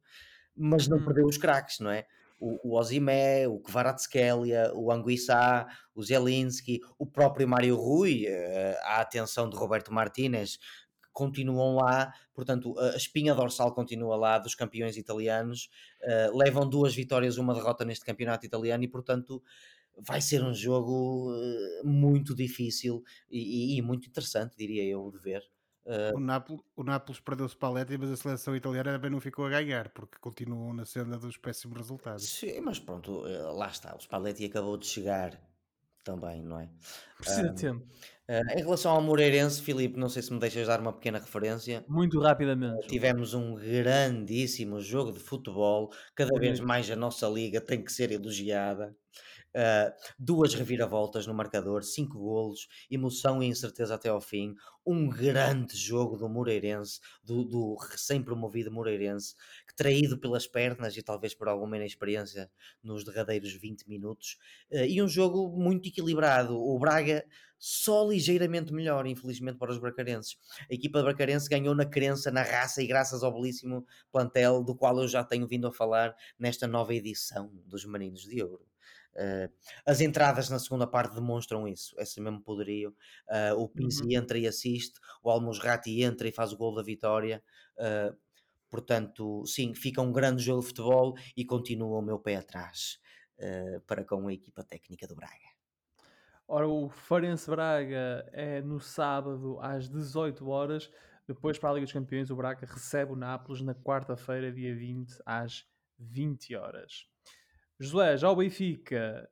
mas 0.56 0.88
não 0.88 0.98
hum. 0.98 1.04
perdeu 1.04 1.26
os 1.26 1.38
craques, 1.38 1.78
não 1.80 1.90
é? 1.90 2.06
O, 2.38 2.70
o 2.70 2.78
Ozimé, 2.78 3.46
o 3.48 3.60
Kvaratskhelia, 3.60 4.72
o 4.74 4.90
Anguissá, 4.90 5.66
o 5.94 6.02
Zelinski, 6.02 6.80
o 6.98 7.06
próprio 7.06 7.48
Mário 7.48 7.76
Rui, 7.76 8.26
uh, 8.26 8.76
a 8.82 9.00
atenção 9.00 9.48
de 9.48 9.56
Roberto 9.56 9.92
Martínez, 9.92 10.58
continuam 11.12 11.76
lá, 11.76 12.12
portanto, 12.34 12.76
a 12.78 12.96
espinha 12.96 13.34
dorsal 13.34 13.72
continua 13.72 14.16
lá 14.16 14.36
dos 14.36 14.54
campeões 14.54 14.96
italianos, 14.96 15.70
uh, 16.02 16.36
levam 16.36 16.68
duas 16.68 16.94
vitórias, 16.94 17.38
uma 17.38 17.54
derrota 17.54 17.84
neste 17.84 18.04
campeonato 18.04 18.44
italiano 18.44 18.82
e, 18.82 18.88
portanto, 18.88 19.40
vai 19.96 20.20
ser 20.20 20.42
um 20.42 20.52
jogo 20.52 21.32
uh, 21.32 21.86
muito 21.86 22.34
difícil 22.34 23.02
e, 23.30 23.78
e, 23.78 23.82
muito 23.82 24.08
interessante, 24.08 24.56
diria 24.56 24.84
eu, 24.84 25.10
de 25.10 25.18
ver. 25.20 25.42
Uh, 25.86 26.16
o, 26.16 26.20
Nápoles, 26.20 26.62
o 26.76 26.82
Nápoles 26.82 27.20
perdeu 27.20 27.44
o 27.44 27.48
Spalletti, 27.48 27.98
mas 27.98 28.10
a 28.10 28.16
seleção 28.16 28.56
italiana 28.56 28.92
também 28.92 29.10
não 29.10 29.20
ficou 29.20 29.44
a 29.46 29.50
ganhar, 29.50 29.90
porque 29.90 30.16
continuam 30.18 30.72
na 30.72 30.86
senda 30.86 31.18
dos 31.18 31.36
péssimos 31.36 31.76
resultados. 31.76 32.26
Sim, 32.26 32.60
mas 32.60 32.78
pronto, 32.78 33.26
eh, 33.26 33.38
lá 33.52 33.68
está. 33.68 33.94
O 33.94 34.00
Spalletti 34.00 34.46
acabou 34.46 34.78
de 34.78 34.86
chegar 34.86 35.38
também, 36.02 36.42
não 36.42 36.60
é? 36.60 36.70
Precisa 37.18 37.50
de 37.50 37.60
tempo. 37.60 37.84
Uh, 38.26 38.58
em 38.58 38.62
relação 38.62 38.92
ao 38.92 39.02
Moreirense, 39.02 39.60
Filipe, 39.60 39.98
não 39.98 40.08
sei 40.08 40.22
se 40.22 40.32
me 40.32 40.38
deixas 40.38 40.66
dar 40.66 40.80
uma 40.80 40.92
pequena 40.94 41.18
referência. 41.18 41.84
Muito 41.86 42.18
rapidamente. 42.18 42.86
Tivemos 42.86 43.34
um 43.34 43.54
grandíssimo 43.54 44.80
jogo 44.80 45.12
de 45.12 45.20
futebol. 45.20 45.92
Cada 46.14 46.38
vez 46.40 46.60
mais 46.60 46.90
a 46.90 46.96
nossa 46.96 47.28
liga 47.28 47.60
tem 47.60 47.84
que 47.84 47.92
ser 47.92 48.10
elogiada. 48.10 48.96
Uh, 49.54 49.94
duas 50.18 50.52
reviravoltas 50.52 51.28
no 51.28 51.34
marcador, 51.34 51.84
cinco 51.84 52.18
golos, 52.18 52.66
emoção 52.90 53.40
e 53.40 53.46
incerteza 53.46 53.94
até 53.94 54.08
ao 54.08 54.20
fim. 54.20 54.54
Um 54.84 55.08
grande 55.08 55.76
jogo 55.76 56.16
do 56.16 56.28
Moreirense, 56.28 56.98
do, 57.22 57.44
do 57.44 57.76
recém-promovido 57.76 58.72
Moreirense, 58.72 59.34
que 59.66 59.74
traído 59.76 60.18
pelas 60.18 60.46
pernas 60.46 60.96
e 60.96 61.02
talvez 61.02 61.34
por 61.34 61.48
alguma 61.48 61.76
inexperiência 61.76 62.50
nos 62.82 63.04
derradeiros 63.04 63.52
20 63.52 63.88
minutos. 63.88 64.38
Uh, 64.70 64.84
e 64.86 65.00
um 65.00 65.08
jogo 65.08 65.48
muito 65.56 65.88
equilibrado. 65.88 66.58
O 66.58 66.76
Braga 66.78 67.24
só 67.58 68.06
ligeiramente 68.06 68.72
melhor, 68.72 69.06
infelizmente, 69.06 69.56
para 69.56 69.70
os 69.70 69.78
bracarenses. 69.78 70.36
A 70.70 70.74
equipa 70.74 70.98
de 70.98 71.04
Bracarense 71.04 71.48
ganhou 71.48 71.74
na 71.74 71.86
crença, 71.86 72.30
na 72.30 72.42
raça 72.42 72.82
e 72.82 72.86
graças 72.86 73.22
ao 73.22 73.32
belíssimo 73.32 73.86
plantel 74.12 74.62
do 74.62 74.74
qual 74.74 74.98
eu 75.00 75.08
já 75.08 75.24
tenho 75.24 75.46
vindo 75.46 75.66
a 75.66 75.72
falar 75.72 76.14
nesta 76.38 76.66
nova 76.66 76.94
edição 76.94 77.50
dos 77.66 77.84
Marinos 77.84 78.22
de 78.22 78.42
Ouro. 78.42 78.73
Uh, 79.14 79.52
as 79.86 80.00
entradas 80.00 80.48
na 80.50 80.58
segunda 80.58 80.86
parte 80.86 81.14
demonstram 81.14 81.68
isso, 81.68 81.94
esse 81.98 82.20
mesmo 82.20 82.40
poderio. 82.40 82.94
Uh, 83.28 83.60
o 83.60 83.68
Pizzi 83.68 84.02
uhum. 84.02 84.12
entra 84.12 84.38
e 84.38 84.46
assiste, 84.46 84.98
o 85.22 85.30
Almusrati 85.30 86.02
entra 86.02 86.28
e 86.28 86.32
faz 86.32 86.52
o 86.52 86.56
gol 86.56 86.74
da 86.74 86.82
vitória. 86.82 87.42
Uh, 87.76 88.16
portanto, 88.68 89.44
sim, 89.46 89.74
fica 89.74 90.02
um 90.02 90.12
grande 90.12 90.42
jogo 90.42 90.60
de 90.60 90.68
futebol 90.68 91.14
e 91.36 91.44
continua 91.44 91.98
o 91.98 92.02
meu 92.02 92.18
pé 92.18 92.36
atrás 92.36 92.98
para 93.88 94.04
com 94.04 94.28
a 94.28 94.32
equipa 94.32 94.62
técnica 94.62 95.08
do 95.08 95.16
Braga. 95.16 95.54
Ora, 96.46 96.68
o 96.68 96.88
Farense 96.88 97.50
Braga 97.50 98.24
é 98.32 98.62
no 98.62 98.78
sábado 98.78 99.58
às 99.60 99.88
18 99.88 100.46
horas. 100.48 100.90
Depois, 101.26 101.58
para 101.58 101.70
a 101.70 101.72
Liga 101.72 101.86
dos 101.86 101.92
Campeões, 101.92 102.30
o 102.30 102.36
Braga 102.36 102.64
recebe 102.64 103.12
o 103.12 103.16
Nápoles 103.16 103.60
na 103.60 103.74
quarta-feira, 103.74 104.52
dia 104.52 104.74
20, 104.74 105.20
às 105.26 105.66
20 105.98 106.54
horas. 106.54 107.08
Josué, 107.78 108.16
já 108.16 108.30
o 108.30 108.36
Benfica 108.36 109.28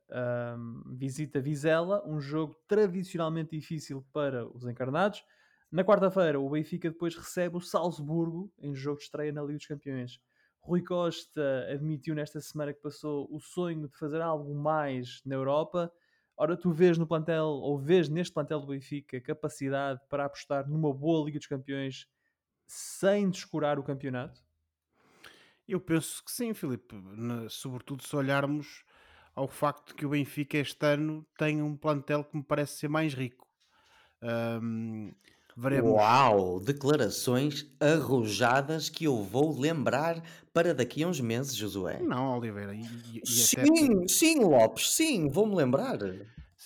um, 0.57 0.95
visita 0.97 1.39
Vizela, 1.39 2.03
um 2.05 2.19
jogo 2.19 2.55
tradicionalmente 2.67 3.57
difícil 3.57 4.05
para 4.11 4.45
os 4.45 4.65
encarnados. 4.65 5.23
Na 5.71 5.83
quarta-feira, 5.83 6.39
o 6.39 6.49
Benfica 6.49 6.89
depois 6.89 7.15
recebe 7.15 7.55
o 7.55 7.61
Salzburgo 7.61 8.51
em 8.59 8.75
jogo 8.75 8.97
de 8.97 9.05
estreia 9.05 9.31
na 9.31 9.41
Liga 9.41 9.57
dos 9.57 9.65
Campeões. 9.65 10.19
Rui 10.59 10.83
Costa 10.83 11.67
admitiu 11.71 12.13
nesta 12.13 12.41
semana 12.41 12.73
que 12.73 12.81
passou 12.81 13.27
o 13.31 13.39
sonho 13.39 13.87
de 13.87 13.97
fazer 13.97 14.21
algo 14.21 14.53
mais 14.53 15.21
na 15.25 15.35
Europa. 15.35 15.89
Ora, 16.35 16.57
tu 16.57 16.71
vês 16.71 16.97
no 16.97 17.07
plantel, 17.07 17.45
ou 17.45 17.79
vês 17.79 18.09
neste 18.09 18.33
plantel 18.33 18.59
do 18.59 18.67
Benfica, 18.67 19.21
capacidade 19.21 20.01
para 20.09 20.25
apostar 20.25 20.67
numa 20.69 20.93
boa 20.93 21.25
Liga 21.25 21.39
dos 21.39 21.47
Campeões 21.47 22.07
sem 22.67 23.29
descurar 23.29 23.79
o 23.79 23.83
campeonato? 23.83 24.43
Eu 25.67 25.79
penso 25.79 26.23
que 26.23 26.31
sim, 26.31 26.53
Filipe, 26.53 26.95
sobretudo 27.49 28.03
se 28.03 28.15
olharmos 28.15 28.83
ao 29.35 29.47
facto 29.47 29.89
de 29.89 29.93
que 29.95 30.05
o 30.05 30.09
Benfica 30.09 30.57
este 30.57 30.85
ano 30.85 31.25
tem 31.37 31.61
um 31.61 31.75
plantel 31.75 32.23
que 32.23 32.35
me 32.35 32.43
parece 32.43 32.77
ser 32.77 32.87
mais 32.87 33.13
rico. 33.13 33.47
Um, 34.21 35.11
veremos... 35.55 35.91
Uau! 35.91 36.59
Declarações 36.59 37.65
arrojadas 37.79 38.89
que 38.89 39.05
eu 39.05 39.23
vou 39.23 39.57
lembrar 39.59 40.21
para 40.53 40.73
daqui 40.73 41.03
a 41.03 41.07
uns 41.07 41.19
meses, 41.19 41.55
Josué. 41.55 41.99
Não, 42.01 42.37
Oliveira. 42.37 42.75
E, 42.75 42.81
e 43.23 43.27
sim, 43.27 43.57
até... 43.59 44.07
sim, 44.07 44.39
Lopes, 44.43 44.93
sim, 44.93 45.29
vou-me 45.29 45.55
lembrar. 45.55 45.97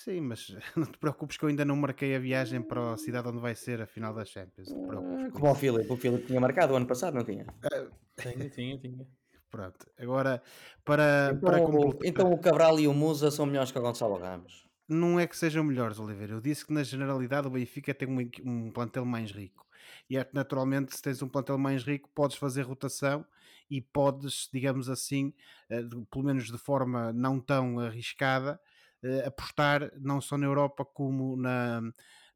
Sim, 0.04 0.22
mas 0.22 0.56
não 0.78 0.86
te 0.86 0.98
preocupes 1.00 1.38
que 1.38 1.44
eu 1.44 1.50
ainda 1.50 1.66
não 1.66 1.76
marquei 1.76 2.16
a 2.16 2.20
viagem 2.20 2.62
para 2.62 2.94
a 2.94 2.98
cidade 2.98 3.28
onde 3.28 3.40
vai 3.40 3.56
ser 3.56 3.82
a 3.82 3.88
final 3.88 4.14
da 4.14 4.24
Champions. 4.24 4.70
Não 4.70 4.82
te 4.82 4.88
preocupes. 4.88 5.32
Como 5.34 5.52
o 5.52 5.56
Filipe, 5.56 5.92
o 5.92 5.98
Filipe 5.98 6.28
tinha 6.28 6.40
marcado 6.40 6.74
o 6.74 6.76
ano 6.76 6.86
passado, 6.86 7.16
não 7.16 7.24
tinha? 7.24 7.44
Uh, 7.44 7.90
tinha, 8.16 8.50
tinha, 8.50 8.78
tinha. 8.78 9.08
Pronto, 9.50 9.88
agora 9.98 10.44
para, 10.86 11.32
então, 11.34 11.50
para 11.50 11.62
completar... 11.62 12.08
então 12.08 12.32
o 12.32 12.38
Cabral 12.38 12.80
e 12.80 12.88
o 12.88 12.94
Musa 12.94 13.32
são 13.32 13.46
melhores 13.46 13.72
que 13.72 13.80
o 13.80 13.82
Gonçalo 13.82 14.18
Ramos. 14.18 14.68
Não 14.88 15.20
é 15.20 15.26
que 15.26 15.36
sejam 15.36 15.64
melhores, 15.64 16.00
Oliveira. 16.00 16.34
Eu 16.34 16.42
disse 16.42 16.66
que 16.66 16.72
na 16.72 16.84
generalidade 16.84 17.48
o 17.48 17.52
Benfica 17.52 17.94
tem 17.94 18.08
um, 18.08 18.30
um 18.46 18.72
plantel 18.72 19.04
mais 19.04 19.32
rico. 19.32 19.66
E 20.10 20.16
é 20.16 20.24
que 20.24 20.36
naturalmente, 20.36 20.96
se 20.96 21.02
tens 21.02 21.22
um 21.24 21.28
plantel 21.28 21.58
mais 21.58 21.84
rico, 21.84 22.10
podes 22.14 22.38
fazer 22.38 22.62
rotação 22.62 23.26
e 23.70 23.82
podes, 23.82 24.48
digamos 24.54 24.90
assim, 24.90 25.34
uh, 25.72 26.06
pelo 26.06 26.24
menos 26.24 26.52
de 26.52 26.58
forma 26.58 27.12
não 27.12 27.40
tão 27.40 27.80
arriscada, 27.80 28.54
uh, 28.54 28.77
apostar 29.26 29.92
não 30.00 30.20
só 30.20 30.38
na 30.38 30.46
Europa 30.46 30.84
como 30.86 31.38
na, 31.38 31.82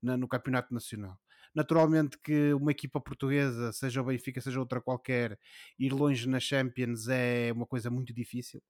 na, 0.01 0.17
no 0.17 0.27
Campeonato 0.27 0.73
Nacional. 0.73 1.17
Naturalmente 1.53 2.17
que 2.17 2.53
uma 2.53 2.71
equipa 2.71 2.99
portuguesa, 3.01 3.73
seja 3.73 4.01
o 4.01 4.05
Benfica, 4.05 4.39
seja 4.39 4.59
outra 4.59 4.79
qualquer, 4.79 5.37
ir 5.77 5.91
longe 5.91 6.27
na 6.27 6.39
Champions 6.39 7.07
é 7.09 7.51
uma 7.51 7.65
coisa 7.65 7.89
muito 7.89 8.13
difícil. 8.13 8.61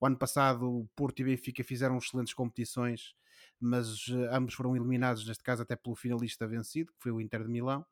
O 0.00 0.06
ano 0.06 0.18
passado 0.18 0.68
o 0.68 0.88
Porto 0.94 1.20
e 1.20 1.24
Benfica 1.24 1.62
fizeram 1.62 1.96
excelentes 1.98 2.34
competições, 2.34 3.14
mas 3.60 4.08
uh, 4.08 4.28
ambos 4.32 4.54
foram 4.54 4.76
eliminados, 4.76 5.26
neste 5.26 5.42
caso 5.42 5.62
até 5.62 5.76
pelo 5.76 5.94
finalista 5.94 6.46
vencido, 6.46 6.92
que 6.92 7.02
foi 7.02 7.12
o 7.12 7.20
Inter 7.20 7.44
de 7.44 7.48
Milão. 7.48 7.86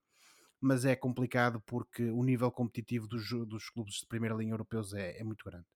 Mas 0.61 0.85
é 0.85 0.97
complicado 0.97 1.63
porque 1.67 2.11
o 2.11 2.23
nível 2.23 2.51
competitivo 2.51 3.07
dos, 3.07 3.29
dos 3.47 3.71
clubes 3.71 3.97
de 3.97 4.07
primeira 4.07 4.35
linha 4.35 4.53
europeus 4.53 4.95
é, 4.95 5.19
é 5.19 5.25
muito 5.25 5.45
grande. 5.45 5.67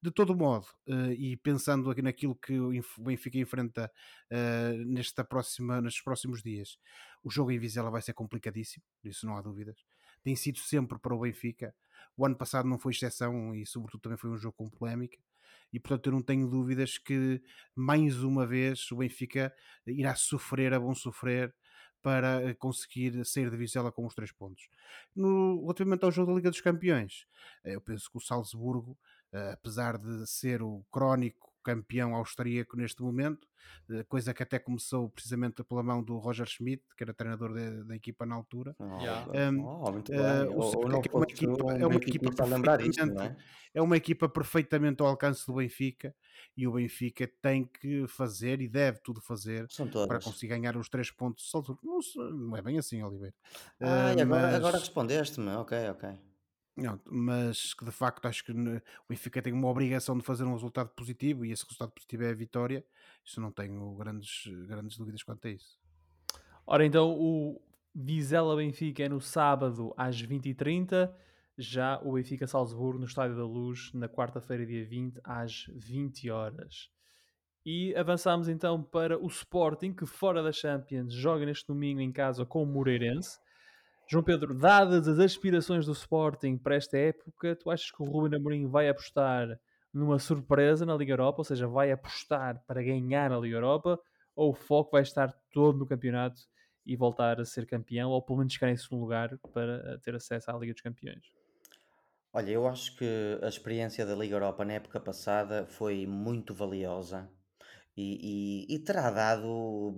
De 0.00 0.12
todo 0.12 0.36
modo, 0.36 0.66
uh, 0.86 1.12
e 1.12 1.36
pensando 1.36 1.90
aqui 1.90 2.00
naquilo 2.00 2.36
que 2.36 2.56
o 2.56 2.70
Benfica 2.98 3.36
enfrenta 3.36 3.90
uh, 4.30 4.84
nesta 4.84 5.24
próxima, 5.24 5.80
nestes 5.80 6.04
próximos 6.04 6.40
dias, 6.40 6.78
o 7.22 7.30
jogo 7.30 7.50
em 7.50 7.58
Vizela 7.58 7.90
vai 7.90 8.00
ser 8.00 8.12
complicadíssimo, 8.12 8.84
isso 9.02 9.26
não 9.26 9.36
há 9.36 9.42
dúvidas. 9.42 9.84
Tem 10.22 10.36
sido 10.36 10.58
sempre 10.58 10.98
para 10.98 11.14
o 11.14 11.20
Benfica. 11.20 11.74
O 12.16 12.24
ano 12.24 12.36
passado 12.36 12.68
não 12.68 12.78
foi 12.78 12.92
exceção 12.92 13.54
e, 13.54 13.66
sobretudo, 13.66 14.02
também 14.02 14.18
foi 14.18 14.30
um 14.30 14.36
jogo 14.36 14.56
com 14.56 14.70
polémica. 14.70 15.18
E, 15.72 15.80
portanto, 15.80 16.06
eu 16.06 16.12
não 16.12 16.22
tenho 16.22 16.48
dúvidas 16.48 16.96
que, 16.96 17.42
mais 17.74 18.22
uma 18.22 18.46
vez, 18.46 18.90
o 18.92 18.96
Benfica 18.96 19.52
irá 19.86 20.14
sofrer, 20.14 20.72
a 20.72 20.80
bom 20.80 20.94
sofrer, 20.94 21.54
para 22.00 22.54
conseguir 22.54 23.24
sair 23.26 23.50
de 23.50 23.56
Vizela 23.56 23.90
com 23.90 24.06
os 24.06 24.14
três 24.14 24.32
pontos. 24.32 24.68
No, 25.14 25.60
relativamente 25.62 26.04
ao 26.04 26.12
jogo 26.12 26.30
da 26.30 26.36
Liga 26.36 26.50
dos 26.50 26.60
Campeões, 26.60 27.26
eh, 27.64 27.74
eu 27.74 27.80
penso 27.80 28.10
que 28.10 28.16
o 28.16 28.20
Salzburgo 28.20 28.96
apesar 29.52 29.98
de 29.98 30.26
ser 30.26 30.62
o 30.62 30.84
crónico 30.90 31.48
campeão 31.68 32.14
austríaco 32.14 32.78
neste 32.78 33.02
momento, 33.02 33.46
uh, 33.90 34.02
coisa 34.06 34.32
que 34.32 34.42
até 34.42 34.58
começou 34.58 35.10
precisamente 35.10 35.62
pela 35.62 35.82
mão 35.82 36.02
do 36.02 36.16
Roger 36.16 36.46
Schmidt, 36.46 36.82
que 36.96 37.04
era 37.04 37.12
treinador 37.12 37.52
de, 37.52 37.84
da 37.84 37.94
equipa 37.94 38.24
na 38.24 38.34
altura. 38.34 38.74
Oh, 38.78 38.98
yeah. 38.98 39.50
um, 39.50 39.66
oh, 39.66 39.92
muito 39.92 40.10
bem. 40.10 40.20
Uh, 40.20 40.58
o, 40.58 40.82
é 40.82 40.86
uma 41.14 41.24
equipa, 41.24 41.72
é 41.74 41.86
uma 41.86 41.96
equipa 41.96 42.30
perfeitamente, 42.30 43.22
é? 43.22 43.36
é 43.74 43.82
uma 43.82 43.96
equipa 43.98 44.28
perfeitamente 44.28 45.02
ao 45.02 45.08
alcance 45.08 45.46
do 45.46 45.54
Benfica 45.54 46.14
e 46.56 46.66
o 46.66 46.72
Benfica 46.72 47.30
tem 47.42 47.66
que 47.66 48.06
fazer 48.08 48.62
e 48.62 48.68
deve 48.68 49.00
tudo 49.00 49.20
fazer 49.20 49.66
para 50.06 50.20
conseguir 50.20 50.48
ganhar 50.48 50.74
os 50.76 50.88
três 50.88 51.10
pontos. 51.10 51.50
Não, 51.82 52.00
não 52.30 52.56
é 52.56 52.62
bem 52.62 52.78
assim, 52.78 53.02
Oliveira. 53.02 53.34
Ah, 53.78 54.14
uh, 54.16 54.22
agora, 54.22 54.26
mas... 54.26 54.54
agora 54.54 54.78
respondeste-me. 54.78 55.50
Ok, 55.50 55.76
ok. 55.90 56.27
Não, 56.80 57.00
mas 57.10 57.74
que 57.74 57.84
de 57.84 57.90
facto 57.90 58.24
acho 58.26 58.44
que 58.44 58.52
o 58.52 58.82
Benfica 59.08 59.42
tem 59.42 59.52
uma 59.52 59.66
obrigação 59.66 60.16
de 60.16 60.24
fazer 60.24 60.44
um 60.44 60.52
resultado 60.52 60.90
positivo 60.90 61.44
e 61.44 61.50
esse 61.50 61.64
resultado 61.64 61.90
positivo 61.90 62.22
é 62.22 62.30
a 62.30 62.34
vitória. 62.34 62.84
Isso 63.24 63.40
não 63.40 63.50
tenho 63.50 63.94
grandes, 63.96 64.46
grandes 64.66 64.96
dúvidas 64.96 65.24
quanto 65.24 65.48
a 65.48 65.50
isso. 65.50 65.76
Ora, 66.64 66.86
então 66.86 67.10
o 67.18 67.60
Vizela 67.92 68.54
Benfica 68.54 69.02
é 69.02 69.08
no 69.08 69.20
sábado 69.20 69.92
às 69.96 70.22
20h30, 70.22 71.12
já 71.56 72.00
o 72.04 72.12
Benfica 72.12 72.46
Salzburgo 72.46 73.00
no 73.00 73.06
Estádio 73.06 73.36
da 73.36 73.44
Luz 73.44 73.92
na 73.92 74.08
quarta-feira, 74.08 74.64
dia 74.64 74.84
20, 74.84 75.20
às 75.24 75.66
20 75.74 76.30
horas. 76.30 76.90
E 77.66 77.92
avançamos 77.96 78.48
então 78.48 78.80
para 78.80 79.18
o 79.18 79.26
Sporting, 79.26 79.92
que 79.92 80.06
fora 80.06 80.44
da 80.44 80.52
Champions 80.52 81.12
joga 81.12 81.44
neste 81.44 81.66
domingo 81.66 82.00
em 82.00 82.12
casa 82.12 82.46
com 82.46 82.62
o 82.62 82.66
Moreirense. 82.66 83.40
João 84.10 84.24
Pedro, 84.24 84.54
dadas 84.54 85.06
as 85.06 85.18
aspirações 85.18 85.84
do 85.84 85.92
Sporting 85.92 86.56
para 86.56 86.76
esta 86.76 86.96
época, 86.96 87.54
tu 87.54 87.70
achas 87.70 87.90
que 87.90 88.02
o 88.02 88.06
Ruben 88.06 88.38
Amorim 88.38 88.66
vai 88.66 88.88
apostar 88.88 89.60
numa 89.92 90.18
surpresa 90.18 90.86
na 90.86 90.96
Liga 90.96 91.12
Europa, 91.12 91.40
ou 91.40 91.44
seja, 91.44 91.68
vai 91.68 91.92
apostar 91.92 92.64
para 92.66 92.82
ganhar 92.82 93.30
a 93.30 93.38
Liga 93.38 93.56
Europa, 93.56 94.00
ou 94.34 94.52
o 94.52 94.54
foco 94.54 94.92
vai 94.92 95.02
estar 95.02 95.30
todo 95.52 95.78
no 95.78 95.86
campeonato 95.86 96.40
e 96.86 96.96
voltar 96.96 97.38
a 97.38 97.44
ser 97.44 97.66
campeão, 97.66 98.08
ou 98.08 98.22
pelo 98.22 98.38
menos 98.38 98.54
ficar 98.54 98.70
em 98.70 98.76
segundo 98.78 99.02
lugar 99.02 99.36
para 99.52 99.76
eh, 99.84 99.98
ter 100.02 100.14
acesso 100.14 100.50
à 100.50 100.54
Liga 100.56 100.72
dos 100.72 100.80
Campeões? 100.80 101.30
Olha, 102.32 102.50
eu 102.50 102.66
acho 102.66 102.96
que 102.96 103.38
a 103.42 103.48
experiência 103.48 104.06
da 104.06 104.14
Liga 104.14 104.36
Europa 104.36 104.64
na 104.64 104.72
época 104.72 104.98
passada 104.98 105.66
foi 105.66 106.06
muito 106.06 106.54
valiosa 106.54 107.30
e, 107.94 108.66
e, 108.70 108.74
e 108.76 108.78
terá 108.78 109.10
dado 109.10 109.48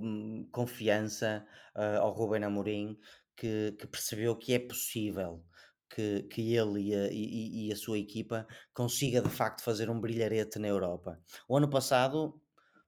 hum, 0.01 0.49
confiança 0.51 1.47
uh, 1.77 2.01
ao 2.01 2.11
Ruben 2.13 2.43
Amorim 2.43 2.99
que, 3.41 3.73
que 3.79 3.87
percebeu 3.87 4.37
que 4.37 4.53
é 4.53 4.59
possível 4.59 5.43
que, 5.89 6.25
que 6.25 6.55
ele 6.55 6.91
e 6.91 6.95
a, 6.95 7.09
e, 7.11 7.69
e 7.69 7.73
a 7.73 7.77
sua 7.77 7.99
equipa 7.99 8.47
consiga 8.75 9.23
de 9.23 9.31
facto 9.31 9.63
fazer 9.63 9.89
um 9.89 9.99
brilharete 9.99 10.59
na 10.59 10.69
Europa. 10.69 11.19
O 11.49 11.57
ano 11.57 11.71
passado 11.71 12.39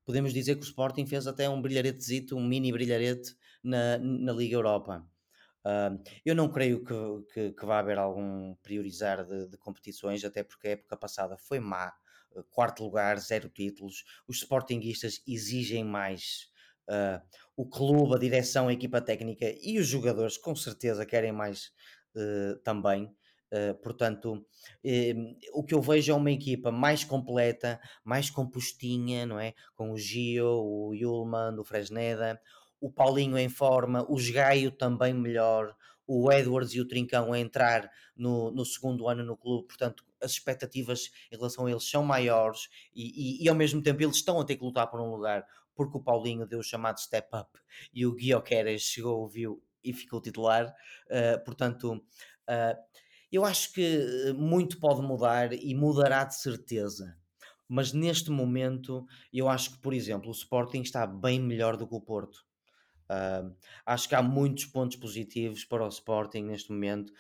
podemos 0.05 0.35
dizer 0.35 0.57
que 0.57 0.61
o 0.61 0.65
Sporting 0.65 1.07
fez 1.07 1.27
até 1.27 1.49
um 1.49 1.63
brilharetezito, 1.63 2.37
um 2.37 2.47
mini 2.47 2.71
brilharete 2.71 3.35
na, 3.65 3.97
na 3.97 4.33
Liga 4.33 4.57
Europa. 4.57 5.09
Uh, 5.65 6.03
eu 6.23 6.35
não 6.35 6.51
creio 6.51 6.85
que, 6.85 7.33
que, 7.33 7.53
que, 7.53 7.67
vá 7.67 7.79
haver 7.79 7.97
algum 7.97 8.55
priorizar 8.57 9.25
de, 9.25 9.49
de, 9.49 9.57
competições, 9.57 10.23
até 10.23 10.43
porque 10.43 10.69
a 10.69 10.71
época 10.73 10.97
passada 10.99 11.39
foi 11.39 11.61
má. 11.61 11.95
quarto 12.51 12.83
lugar, 12.83 13.19
zero 13.19 13.49
títulos. 13.49 14.05
Os 14.29 14.39
Sportinguistas 14.39 15.23
exigem 15.27 15.85
mais 15.85 16.52
Uh, 16.89 17.21
o 17.57 17.67
clube, 17.67 18.15
a 18.15 18.19
direção, 18.19 18.69
a 18.69 18.73
equipa 18.73 19.01
técnica 19.01 19.47
e 19.61 19.79
os 19.79 19.87
jogadores 19.87 20.37
com 20.37 20.55
certeza 20.55 21.07
querem 21.07 21.33
mais 21.33 21.73
uh, 22.17 22.59
também. 22.65 23.15
Uh, 23.53 23.75
portanto, 23.83 24.47
o 25.53 25.63
que 25.63 25.75
eu 25.75 25.83
vejo 25.83 26.11
é 26.11 26.15
uma 26.15 26.31
equipa 26.31 26.73
mais 26.73 27.05
completa, 27.05 27.79
mais 28.03 28.31
compostinha, 28.31 29.27
não 29.27 29.39
é? 29.39 29.53
Com 29.75 29.93
o 29.93 29.99
Gio, 29.99 30.47
o 30.47 30.95
Yulman, 30.95 31.59
o 31.59 31.65
Fresneda, 31.65 32.41
o 32.81 32.91
Paulinho 32.91 33.39
em 33.39 33.49
forma, 33.49 34.05
o 34.09 34.17
Gaio 34.33 34.71
também 34.71 35.13
melhor, 35.13 35.77
o 36.07 36.33
Edwards 36.33 36.75
e 36.75 36.81
o 36.81 36.89
Trincão 36.89 37.33
a 37.33 37.39
entrar 37.39 37.91
no, 38.17 38.51
no 38.51 38.65
segundo 38.65 39.09
ano 39.09 39.23
no 39.23 39.37
clube, 39.37 39.69
portanto, 39.69 40.05
as 40.21 40.33
expectativas 40.33 41.11
em 41.31 41.37
relação 41.37 41.67
a 41.67 41.71
eles 41.71 41.89
são 41.89 42.05
maiores 42.05 42.69
e, 42.95 43.41
e, 43.41 43.45
e, 43.45 43.49
ao 43.49 43.55
mesmo 43.55 43.83
tempo 43.83 44.03
eles 44.03 44.17
estão 44.17 44.41
a 44.41 44.45
ter 44.45 44.57
que 44.57 44.65
lutar 44.65 44.89
por 44.91 45.01
um 45.01 45.11
lugar 45.11 45.47
porque 45.85 45.99
o 45.99 46.03
Paulinho 46.03 46.47
deu 46.47 46.61
o 46.61 46.63
chamado 46.63 47.01
step 47.01 47.29
up 47.35 47.59
e 47.93 48.07
o 48.07 48.15
Guioqueres 48.15 48.83
chegou, 48.83 49.29
viu 49.29 49.63
e 49.83 49.93
ficou 49.93 50.21
titular. 50.21 50.73
Uh, 51.07 51.45
portanto, 51.45 51.95
uh, 51.95 53.03
eu 53.31 53.45
acho 53.45 53.73
que 53.73 54.33
muito 54.37 54.79
pode 54.79 55.03
mudar 55.03 55.53
e 55.53 55.75
mudará 55.75 56.25
de 56.25 56.37
certeza. 56.37 57.17
Mas 57.69 57.93
neste 57.93 58.31
momento, 58.31 59.07
eu 59.33 59.49
acho 59.49 59.73
que, 59.73 59.79
por 59.79 59.95
exemplo, 59.95 60.29
o 60.29 60.33
Sporting 60.33 60.83
está 60.83 61.07
bem 61.07 61.41
melhor 61.41 61.77
do 61.77 61.89
que 61.89 61.95
o 61.95 62.01
Porto. 62.01 62.45
Uh, 63.11 63.55
acho 63.85 64.09
que 64.09 64.15
há 64.15 64.23
muitos 64.23 64.67
pontos 64.67 64.97
positivos 64.97 65.65
para 65.65 65.85
o 65.85 65.89
Sporting 65.89 66.43
neste 66.43 66.71
momento. 66.71 67.13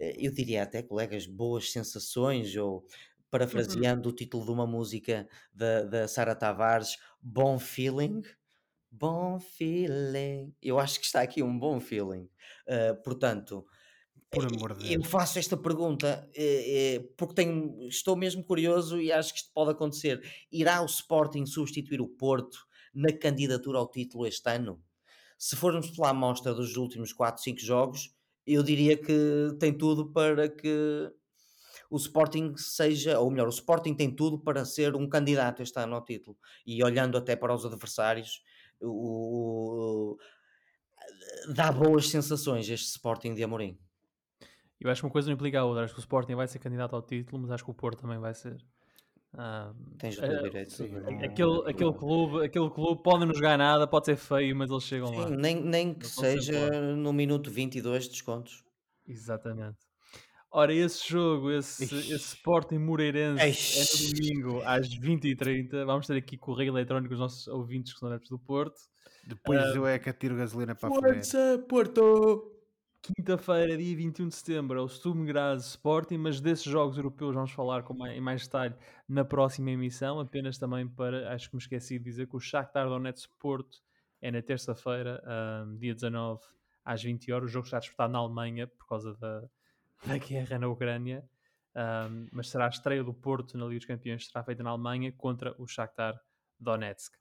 Eu 0.00 0.32
diria 0.32 0.64
até, 0.64 0.82
colegas, 0.82 1.26
boas 1.26 1.70
sensações, 1.70 2.56
ou 2.56 2.84
parafraseando 3.32 4.10
uhum. 4.10 4.12
o 4.12 4.14
título 4.14 4.44
de 4.44 4.50
uma 4.50 4.66
música 4.66 5.26
da, 5.54 5.84
da 5.84 6.06
Sara 6.06 6.34
Tavares, 6.34 6.98
Bom 7.20 7.58
Feeling. 7.58 8.20
Bom 8.90 9.40
feeling. 9.40 10.54
Eu 10.60 10.78
acho 10.78 11.00
que 11.00 11.06
está 11.06 11.22
aqui 11.22 11.42
um 11.42 11.58
bom 11.58 11.80
feeling. 11.80 12.28
Uh, 12.68 13.02
portanto, 13.02 13.64
por 14.30 14.44
amor 14.44 14.74
de 14.74 14.80
Deus. 14.80 14.90
eu 14.90 15.02
faço 15.02 15.38
esta 15.38 15.56
pergunta 15.56 16.28
é, 16.34 16.96
é, 16.96 17.00
porque 17.16 17.34
tenho, 17.34 17.88
estou 17.88 18.14
mesmo 18.14 18.44
curioso 18.44 19.00
e 19.00 19.10
acho 19.10 19.32
que 19.32 19.38
isto 19.38 19.50
pode 19.54 19.70
acontecer. 19.70 20.20
Irá 20.52 20.82
o 20.82 20.86
Sporting 20.86 21.46
substituir 21.46 22.02
o 22.02 22.08
Porto 22.08 22.58
na 22.94 23.10
candidatura 23.14 23.78
ao 23.78 23.90
título 23.90 24.26
este 24.26 24.50
ano? 24.50 24.78
Se 25.38 25.56
formos 25.56 25.90
pela 25.90 26.10
amostra 26.10 26.52
dos 26.52 26.76
últimos 26.76 27.14
4, 27.14 27.42
5 27.42 27.60
jogos, 27.60 28.14
eu 28.46 28.62
diria 28.62 28.94
que 28.94 29.56
tem 29.58 29.72
tudo 29.72 30.12
para 30.12 30.50
que 30.50 31.10
o 31.92 31.96
Sporting 31.98 32.54
seja, 32.56 33.20
ou 33.20 33.30
melhor, 33.30 33.46
o 33.46 33.50
Sporting 33.50 33.92
tem 33.92 34.10
tudo 34.10 34.38
para 34.38 34.64
ser 34.64 34.96
um 34.96 35.06
candidato 35.06 35.62
este 35.62 35.78
ano 35.78 35.94
ao 35.94 36.02
título. 36.02 36.38
E 36.66 36.82
olhando 36.82 37.18
até 37.18 37.36
para 37.36 37.54
os 37.54 37.66
adversários, 37.66 38.42
o, 38.80 40.16
o, 40.16 40.18
dá 41.54 41.70
boas 41.70 42.08
sensações 42.08 42.66
este 42.70 42.86
Sporting 42.86 43.34
de 43.34 43.44
Amorim. 43.44 43.78
Eu 44.80 44.90
acho 44.90 45.02
que 45.02 45.06
uma 45.06 45.12
coisa 45.12 45.28
não 45.28 45.34
implica 45.34 45.60
a 45.60 45.64
outra. 45.66 45.84
Acho 45.84 45.92
que 45.92 46.00
o 46.00 46.06
Sporting 46.06 46.34
vai 46.34 46.48
ser 46.48 46.58
candidato 46.60 46.96
ao 46.96 47.02
título, 47.02 47.42
mas 47.42 47.50
acho 47.50 47.62
que 47.62 47.70
o 47.70 47.74
Porto 47.74 48.00
também 48.00 48.18
vai 48.18 48.32
ser. 48.32 48.56
Ah, 49.34 49.74
Tens 49.98 50.16
todo 50.16 50.32
uh, 50.32 50.42
direito. 50.44 50.72
Sim, 50.72 50.96
aquele, 51.22 51.70
aquele, 51.70 51.92
clube, 51.92 52.46
aquele 52.46 52.70
clube 52.70 53.02
pode 53.02 53.26
não 53.26 53.34
jogar 53.34 53.58
nada, 53.58 53.86
pode 53.86 54.06
ser 54.06 54.16
feio, 54.16 54.56
mas 54.56 54.70
eles 54.70 54.82
chegam 54.84 55.08
sim, 55.08 55.16
lá. 55.16 55.28
Nem, 55.28 55.62
nem 55.62 55.92
que 55.92 56.06
seja 56.06 56.70
no 56.96 57.12
minuto 57.12 57.50
22 57.50 58.08
descontos. 58.08 58.64
Exatamente. 59.06 59.91
Ora, 60.54 60.74
esse 60.74 61.08
jogo, 61.08 61.50
esse, 61.50 61.82
esse 61.82 62.14
Sporting 62.14 62.76
Moreirense 62.76 63.40
é 63.42 63.48
no 64.04 64.18
domingo 64.18 64.62
às 64.66 64.86
20h30. 64.86 65.86
Vamos 65.86 66.06
ter 66.06 66.16
aqui 66.18 66.36
correio 66.36 66.72
eletrónico 66.72 67.14
os 67.14 67.20
nossos 67.20 67.48
ouvintes 67.48 67.94
que 67.94 67.98
são 67.98 68.08
adeptos 68.08 68.28
do 68.28 68.38
Porto. 68.38 68.78
Depois 69.26 69.62
uh, 69.62 69.76
eu 69.76 69.86
é 69.86 69.98
que 69.98 70.10
atiro 70.10 70.36
gasolina 70.36 70.74
para 70.74 70.90
Força, 70.90 71.64
Porto! 71.66 72.52
Quinta-feira, 73.00 73.76
dia 73.78 73.96
21 73.96 74.28
de 74.28 74.34
setembro, 74.34 74.78
é 74.78 74.82
o 74.82 74.88
Sturm 74.88 75.24
Graz 75.24 75.64
Sporting, 75.70 76.18
mas 76.18 76.40
desses 76.40 76.64
jogos 76.64 76.98
europeus 76.98 77.34
vamos 77.34 77.50
falar 77.50 77.82
com 77.82 77.94
mais, 77.94 78.16
em 78.16 78.20
mais 78.20 78.42
detalhe 78.44 78.74
na 79.08 79.24
próxima 79.24 79.70
emissão. 79.70 80.20
Apenas 80.20 80.58
também 80.58 80.86
para, 80.86 81.32
acho 81.32 81.48
que 81.48 81.56
me 81.56 81.62
esqueci 81.62 81.98
de 81.98 82.04
dizer 82.04 82.28
que 82.28 82.36
o 82.36 82.40
Shakhtar 82.40 82.88
Donetsk 82.88 83.30
Porto 83.40 83.78
é 84.20 84.30
na 84.30 84.42
terça-feira, 84.42 85.20
um, 85.66 85.78
dia 85.78 85.94
19, 85.94 86.42
às 86.84 87.02
20 87.02 87.32
horas. 87.32 87.48
O 87.48 87.52
jogo 87.52 87.64
está 87.64 87.78
disputado 87.78 88.12
na 88.12 88.18
Alemanha 88.18 88.66
por 88.66 88.86
causa 88.86 89.14
da 89.14 89.42
da 90.06 90.18
guerra 90.18 90.58
na 90.58 90.68
Ucrânia. 90.68 91.28
um, 91.74 92.26
mas 92.32 92.48
será 92.48 92.66
a 92.66 92.68
estreia 92.68 93.02
do 93.02 93.14
Porto 93.14 93.56
na 93.56 93.64
Liga 93.64 93.78
dos 93.78 93.86
Campeões, 93.86 94.26
será 94.26 94.44
feita 94.44 94.62
na 94.62 94.70
Alemanha 94.70 95.12
contra 95.12 95.54
o 95.58 95.66
Shakhtar 95.66 96.20
Donetsk. 96.58 97.14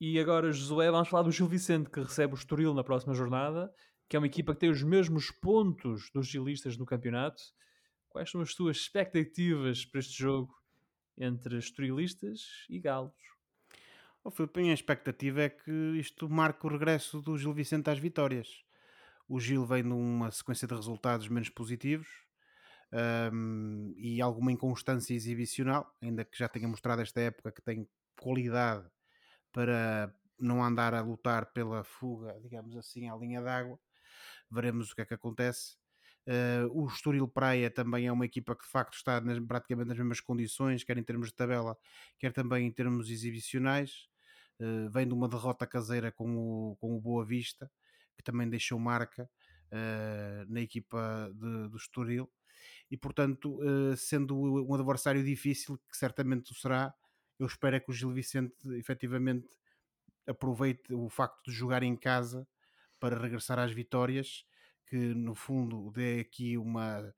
E 0.00 0.20
agora, 0.20 0.52
Josué, 0.52 0.90
vamos 0.90 1.08
falar 1.08 1.24
do 1.24 1.32
Gil 1.32 1.48
Vicente, 1.48 1.90
que 1.90 2.00
recebe 2.00 2.34
o 2.34 2.36
Estoril 2.36 2.72
na 2.72 2.84
próxima 2.84 3.14
jornada, 3.14 3.72
que 4.08 4.16
é 4.16 4.18
uma 4.18 4.28
equipa 4.28 4.54
que 4.54 4.60
tem 4.60 4.70
os 4.70 4.82
mesmos 4.82 5.30
pontos 5.30 6.08
dos 6.14 6.26
gilistas 6.26 6.76
no 6.76 6.86
campeonato. 6.86 7.42
Quais 8.08 8.30
são 8.30 8.40
as 8.40 8.54
tuas 8.54 8.76
expectativas 8.76 9.84
para 9.84 9.98
este 9.98 10.16
jogo 10.16 10.54
entre 11.16 11.58
estorilistas 11.58 12.64
e 12.70 12.78
galos? 12.78 13.12
Oh, 14.22 14.30
Filipe, 14.30 14.60
a 14.60 14.62
minha 14.62 14.74
expectativa 14.74 15.42
é 15.42 15.48
que 15.48 15.70
isto 15.98 16.28
marque 16.28 16.64
o 16.66 16.70
regresso 16.70 17.20
do 17.20 17.36
Gil 17.36 17.52
Vicente 17.52 17.90
às 17.90 17.98
vitórias. 17.98 18.64
O 19.28 19.38
Gil 19.38 19.66
vem 19.66 19.82
numa 19.82 20.30
sequência 20.30 20.66
de 20.66 20.74
resultados 20.74 21.28
menos 21.28 21.50
positivos 21.50 22.08
um, 23.32 23.92
e 23.96 24.20
alguma 24.22 24.50
inconstância 24.50 25.14
exibicional, 25.14 25.94
ainda 26.00 26.24
que 26.24 26.38
já 26.38 26.48
tenha 26.48 26.66
mostrado 26.66 27.02
esta 27.02 27.20
época 27.20 27.52
que 27.52 27.62
tem 27.62 27.86
qualidade 28.18 28.88
para 29.52 30.14
não 30.40 30.64
andar 30.64 30.94
a 30.94 31.02
lutar 31.02 31.52
pela 31.52 31.84
fuga, 31.84 32.38
digamos 32.40 32.76
assim, 32.76 33.08
à 33.08 33.16
linha 33.16 33.42
d'água. 33.42 33.78
Veremos 34.50 34.90
o 34.90 34.94
que 34.94 35.02
é 35.02 35.04
que 35.04 35.14
acontece. 35.14 35.76
Uh, 36.26 36.68
o 36.72 36.86
Estoril 36.86 37.26
Praia 37.26 37.70
também 37.70 38.06
é 38.06 38.12
uma 38.12 38.26
equipa 38.26 38.54
que 38.54 38.64
de 38.64 38.70
facto 38.70 38.94
está 38.94 39.20
nas, 39.20 39.38
praticamente 39.40 39.88
nas 39.88 39.96
mesmas 39.96 40.20
condições, 40.20 40.84
quer 40.84 40.96
em 40.98 41.02
termos 41.02 41.28
de 41.28 41.34
tabela, 41.34 41.76
quer 42.18 42.32
também 42.32 42.66
em 42.66 42.70
termos 42.70 43.10
exibicionais. 43.10 44.08
Uh, 44.60 44.90
vem 44.90 45.06
de 45.06 45.14
uma 45.14 45.28
derrota 45.28 45.66
caseira 45.66 46.12
com 46.12 46.36
o, 46.36 46.76
com 46.76 46.96
o 46.96 47.00
Boa 47.00 47.24
Vista, 47.24 47.70
que 48.18 48.24
também 48.24 48.48
deixou 48.48 48.78
marca 48.78 49.30
uh, 49.72 50.52
na 50.52 50.60
equipa 50.60 51.30
de, 51.32 51.68
do 51.68 51.76
Estoril. 51.76 52.30
E 52.90 52.96
portanto, 52.96 53.60
sendo 53.96 54.36
um 54.36 54.74
adversário 54.74 55.22
difícil, 55.22 55.78
que 55.88 55.96
certamente 55.96 56.52
o 56.52 56.54
será, 56.54 56.92
eu 57.38 57.46
espero 57.46 57.76
é 57.76 57.80
que 57.80 57.90
o 57.90 57.94
Gil 57.94 58.10
Vicente 58.10 58.56
efetivamente 58.78 59.46
aproveite 60.26 60.92
o 60.92 61.08
facto 61.08 61.50
de 61.50 61.52
jogar 61.52 61.82
em 61.82 61.94
casa 61.96 62.46
para 62.98 63.18
regressar 63.18 63.58
às 63.58 63.72
vitórias, 63.72 64.44
que 64.86 64.96
no 64.96 65.34
fundo 65.34 65.90
dê 65.92 66.20
aqui 66.20 66.58
uma, 66.58 67.14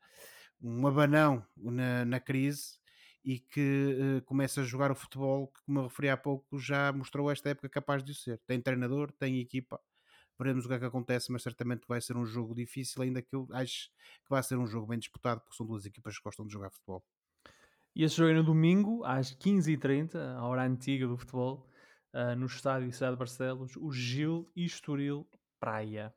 um 0.60 0.86
abanão 0.86 1.44
na, 1.56 2.04
na 2.04 2.20
crise 2.20 2.78
e 3.24 3.38
que 3.38 3.96
uh, 4.18 4.22
comece 4.24 4.60
a 4.60 4.62
jogar 4.62 4.90
o 4.90 4.94
futebol 4.94 5.48
que, 5.48 5.62
como 5.62 5.80
eu 5.80 5.84
referi 5.84 6.08
há 6.08 6.16
pouco, 6.16 6.58
já 6.58 6.92
mostrou 6.92 7.30
esta 7.30 7.50
época 7.50 7.68
capaz 7.68 8.02
de 8.02 8.12
o 8.12 8.14
ser. 8.14 8.38
Tem 8.46 8.60
treinador, 8.60 9.12
tem 9.12 9.40
equipa, 9.40 9.80
veremos 10.40 10.64
o 10.64 10.68
que 10.68 10.74
é 10.74 10.78
que 10.78 10.84
acontece, 10.86 11.30
mas 11.30 11.42
certamente 11.42 11.86
vai 11.86 12.00
ser 12.00 12.16
um 12.16 12.24
jogo 12.24 12.54
difícil, 12.54 13.02
ainda 13.02 13.20
que 13.20 13.36
eu 13.36 13.46
acho 13.52 13.90
que 14.24 14.30
vai 14.30 14.42
ser 14.42 14.56
um 14.56 14.66
jogo 14.66 14.86
bem 14.86 14.98
disputado, 14.98 15.40
porque 15.42 15.54
são 15.54 15.66
duas 15.66 15.84
equipas 15.84 16.16
que 16.16 16.24
gostam 16.24 16.46
de 16.46 16.52
jogar 16.52 16.70
futebol. 16.70 17.04
E 17.94 18.02
esse 18.02 18.16
jogo 18.16 18.30
é 18.30 18.34
no 18.34 18.42
domingo, 18.42 19.04
às 19.04 19.34
15h30, 19.34 20.16
a 20.16 20.44
hora 20.46 20.64
antiga 20.64 21.06
do 21.06 21.16
futebol, 21.16 21.68
uh, 22.14 22.34
no 22.36 22.46
estádio 22.46 22.90
Cidade 22.92 23.12
de 23.12 23.18
Barcelos, 23.18 23.76
o 23.76 23.92
Gil 23.92 24.50
Estoril 24.56 25.28
Praia. 25.58 26.14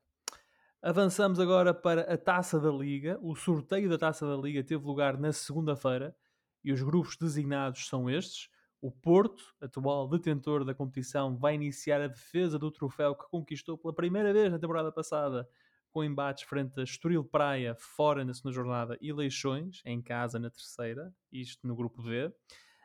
Avançamos 0.81 1.39
agora 1.39 1.73
para 1.73 2.01
a 2.13 2.17
Taça 2.17 2.59
da 2.59 2.71
Liga. 2.71 3.19
O 3.21 3.35
sorteio 3.35 3.89
da 3.89 3.97
Taça 3.97 4.25
da 4.25 4.35
Liga 4.35 4.63
teve 4.63 4.85
lugar 4.85 5.17
na 5.17 5.33
segunda-feira 5.33 6.15
e 6.63 6.71
os 6.71 6.81
grupos 6.81 7.17
designados 7.17 7.87
são 7.87 8.09
estes. 8.09 8.49
O 8.83 8.91
Porto, 8.91 9.55
atual 9.61 10.09
detentor 10.09 10.65
da 10.65 10.75
competição, 10.75 11.37
vai 11.37 11.55
iniciar 11.55 12.01
a 12.01 12.07
defesa 12.09 12.59
do 12.59 12.69
troféu 12.69 13.15
que 13.15 13.23
conquistou 13.29 13.77
pela 13.77 13.95
primeira 13.95 14.33
vez 14.33 14.51
na 14.51 14.59
temporada 14.59 14.91
passada, 14.91 15.47
com 15.89 16.03
embates 16.03 16.43
frente 16.43 16.77
a 16.77 16.83
Estoril 16.83 17.23
Praia, 17.23 17.77
fora 17.79 18.25
na 18.25 18.33
segunda 18.33 18.53
jornada, 18.53 18.97
e 18.99 19.13
Leixões, 19.13 19.81
em 19.85 20.01
casa 20.01 20.37
na 20.37 20.49
terceira, 20.49 21.15
isto 21.31 21.65
no 21.65 21.77
grupo 21.77 22.03
D. 22.03 22.29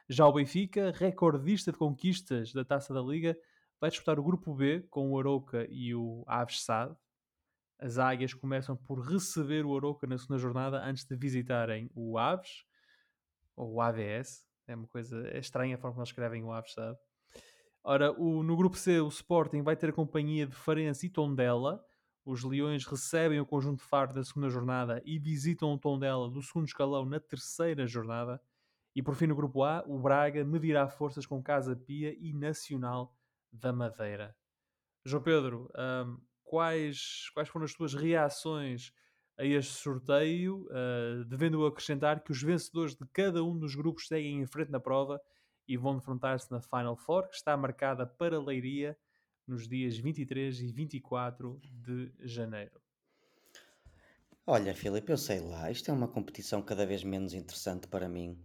Já 0.08 0.24
o 0.24 0.32
Benfica, 0.32 0.92
recordista 0.92 1.72
de 1.72 1.78
conquistas 1.78 2.52
da 2.52 2.64
Taça 2.64 2.94
da 2.94 3.02
Liga, 3.02 3.36
vai 3.80 3.90
disputar 3.90 4.20
o 4.20 4.22
grupo 4.22 4.54
B 4.54 4.86
com 4.90 5.10
o 5.10 5.18
Arouca 5.18 5.66
e 5.68 5.92
o 5.96 6.22
Aves 6.28 6.62
SAD. 6.62 6.96
As 7.76 7.98
águias 7.98 8.32
começam 8.32 8.76
por 8.76 9.00
receber 9.00 9.66
o 9.66 9.76
Arouca 9.76 10.06
na 10.06 10.16
segunda 10.16 10.38
jornada 10.38 10.80
antes 10.80 11.04
de 11.04 11.16
visitarem 11.16 11.90
o 11.92 12.16
Aves, 12.16 12.64
ou 13.56 13.72
o 13.72 13.80
AVS. 13.80 14.47
É 14.68 14.76
uma 14.76 14.86
coisa 14.86 15.26
é 15.28 15.38
estranha 15.38 15.74
a 15.74 15.78
forma 15.78 15.94
como 15.94 16.02
eles 16.02 16.10
escrevem 16.10 16.44
o 16.44 16.52
Aves 16.52 16.74
SAD. 16.74 16.96
Ora, 17.82 18.12
o, 18.12 18.42
no 18.42 18.56
grupo 18.56 18.76
C, 18.76 19.00
o 19.00 19.08
Sporting 19.08 19.62
vai 19.62 19.74
ter 19.74 19.90
a 19.90 19.92
companhia 19.92 20.46
de 20.46 20.54
Farense 20.54 21.06
e 21.06 21.10
Tondela 21.10 21.84
os 22.28 22.44
Leões 22.44 22.84
recebem 22.84 23.40
o 23.40 23.46
conjunto 23.46 23.78
de 23.78 23.88
Faro 23.88 24.12
da 24.12 24.22
segunda 24.22 24.50
jornada 24.50 25.00
e 25.02 25.18
visitam 25.18 25.72
o 25.72 25.78
Tondela 25.78 26.28
do 26.28 26.42
segundo 26.42 26.66
escalão 26.66 27.06
na 27.06 27.18
terceira 27.18 27.86
jornada. 27.86 28.38
E 28.94 29.02
por 29.02 29.14
fim, 29.14 29.26
no 29.26 29.34
grupo 29.34 29.64
A, 29.64 29.82
o 29.86 29.98
Braga 29.98 30.44
medirá 30.44 30.86
forças 30.88 31.24
com 31.24 31.42
Casa 31.42 31.74
Pia 31.74 32.14
e 32.20 32.34
Nacional 32.34 33.16
da 33.50 33.72
Madeira. 33.72 34.36
João 35.06 35.22
Pedro, 35.22 35.70
um, 35.74 36.20
quais, 36.44 37.30
quais 37.32 37.48
foram 37.48 37.64
as 37.64 37.72
tuas 37.72 37.94
reações 37.94 38.92
a 39.38 39.44
este 39.44 39.72
sorteio, 39.74 40.66
uh, 40.66 41.24
devendo 41.24 41.64
acrescentar 41.64 42.24
que 42.24 42.32
os 42.32 42.42
vencedores 42.42 42.96
de 42.96 43.06
cada 43.12 43.42
um 43.44 43.56
dos 43.56 43.76
grupos 43.76 44.08
seguem 44.08 44.40
em 44.40 44.46
frente 44.46 44.70
na 44.70 44.80
prova 44.80 45.20
e 45.66 45.76
vão 45.76 45.96
enfrentar-se 45.96 46.50
na 46.50 46.60
Final 46.60 46.96
Four, 46.96 47.28
que 47.28 47.36
está 47.36 47.56
marcada 47.56 48.04
para 48.04 48.40
Leiria 48.40 48.98
nos 49.46 49.68
dias 49.68 49.96
23 49.96 50.60
e 50.60 50.72
24 50.72 51.60
de 51.62 52.12
janeiro. 52.20 52.80
Olha, 54.44 54.74
Filipe, 54.74 55.12
eu 55.12 55.18
sei 55.18 55.40
lá, 55.40 55.70
isto 55.70 55.90
é 55.90 55.94
uma 55.94 56.08
competição 56.08 56.60
cada 56.60 56.84
vez 56.84 57.04
menos 57.04 57.32
interessante 57.32 57.86
para 57.86 58.08
mim. 58.08 58.42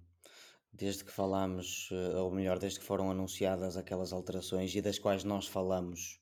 Desde 0.72 1.04
que 1.04 1.12
falámos, 1.12 1.90
eh, 1.92 2.18
ou 2.18 2.32
melhor, 2.32 2.60
desde 2.60 2.80
que 2.80 2.86
foram 2.86 3.10
anunciadas 3.10 3.78
aquelas 3.78 4.12
alterações 4.12 4.76
e 4.76 4.82
das 4.82 5.00
quais 5.00 5.24
nós 5.24 5.48
falamos 5.48 6.20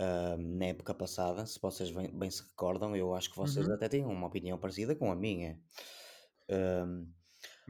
uh, 0.00 0.36
na 0.36 0.66
época 0.66 0.94
passada, 0.94 1.44
se 1.46 1.60
vocês 1.60 1.90
bem, 1.90 2.10
bem, 2.10 2.30
se 2.30 2.42
recordam, 2.42 2.96
eu 2.96 3.14
acho 3.14 3.30
que 3.30 3.36
vocês 3.36 3.68
uhum. 3.68 3.74
até 3.74 3.88
têm 3.88 4.04
uma 4.04 4.26
opinião 4.26 4.58
parecida 4.58 4.96
com 4.96 5.12
a 5.12 5.14
minha. 5.14 5.60
Uh, 6.48 7.06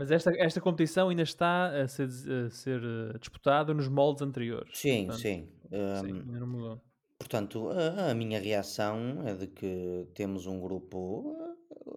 mas 0.01 0.11
esta, 0.11 0.33
esta 0.39 0.63
competição 0.63 1.11
ainda 1.11 1.23
está 1.23 1.67
a 1.67 1.87
ser, 1.87 2.09
a 2.09 2.49
ser 2.49 2.81
eh, 2.83 3.19
disputada 3.19 3.75
nos 3.75 3.87
moldes 3.87 4.23
anteriores. 4.23 4.71
Sim, 4.79 5.05
portanto, 5.05 5.21
sim. 5.21 5.49
Um, 5.71 6.07
sim, 6.07 6.13
não 6.39 6.47
mudou. 6.47 6.81
Portanto, 7.19 7.69
a, 7.69 8.11
a, 8.11 8.15
minha 8.15 8.41
reação 8.41 9.23
é 9.27 9.35
de 9.35 9.47
que 9.47 10.09
temos 10.15 10.47
um 10.47 10.59
grupo. 10.59 11.37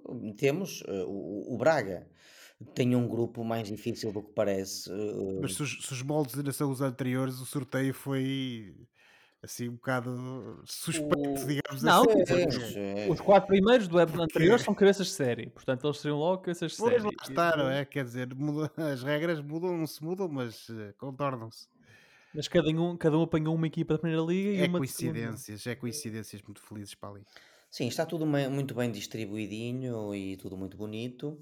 Eh, 0.09 0.34
temos 0.38 0.81
uh, 0.81 1.05
o, 1.07 1.55
o, 1.55 1.57
Braga. 1.57 2.05
Tem 2.75 2.93
um 2.93 3.07
grupo 3.07 3.41
mais 3.41 3.69
difícil 3.69 4.11
do 4.11 4.21
que 4.21 4.34
parece. 4.34 4.89
Mas 5.41 5.55
se 5.55 5.63
os, 5.63 5.86
se 5.86 5.93
os 5.93 6.01
moldes 6.01 6.38
ainda 6.38 6.51
são 6.51 6.69
os 6.69 6.81
anteriores, 6.81 7.39
o 7.39 7.45
sorteio 7.45 7.93
foi 7.93 8.75
assim 9.43 9.67
um 9.67 9.73
bocado 9.73 10.61
suspeito, 10.65 11.41
o... 11.41 11.45
digamos 11.45 11.83
não, 11.83 12.03
assim. 12.03 12.33
Não, 12.33 13.09
os, 13.09 13.19
os, 13.19 13.21
quatro 13.21 13.47
primeiros 13.47 13.89
do 13.89 13.97
web 13.97 14.21
anterior 14.21 14.57
são 14.57 14.73
cabeças 14.73 15.07
de 15.07 15.13
série, 15.13 15.49
portanto 15.49 15.85
eles 15.85 15.97
seriam 15.97 16.17
logo 16.17 16.43
cabeças 16.43 16.71
de 16.71 16.77
série. 16.77 16.91
Pois 16.91 17.03
lá 17.03 17.11
está, 17.21 17.57
não 17.57 17.69
é? 17.69 17.83
Quer 17.83 18.05
dizer, 18.05 18.33
muda, 18.33 18.71
as 18.93 19.03
regras 19.03 19.41
mudam, 19.41 19.77
não 19.77 19.85
se 19.85 20.01
mudam, 20.01 20.29
mas 20.29 20.69
uh, 20.69 20.93
contornam-se. 20.97 21.67
Mas 22.33 22.47
cada 22.47 22.69
um, 22.69 22.97
cada 22.97 23.17
um 23.17 23.23
apanhou 23.23 23.53
uma 23.53 23.67
equipa 23.67 23.93
da 23.93 23.99
primeira 23.99 24.23
liga 24.23 24.49
e 24.49 24.61
é 24.61 24.65
uma 24.65 24.79
coincidências, 24.79 25.67
é 25.67 25.75
coincidências 25.75 26.41
muito 26.41 26.61
felizes 26.61 26.95
para 26.95 27.09
ali. 27.09 27.21
Sim, 27.69 27.87
está 27.87 28.05
tudo 28.05 28.25
muito 28.25 28.73
bem 28.73 28.91
distribuidinho 28.91 30.15
e 30.15 30.37
tudo 30.37 30.57
muito 30.57 30.77
bonito. 30.77 31.39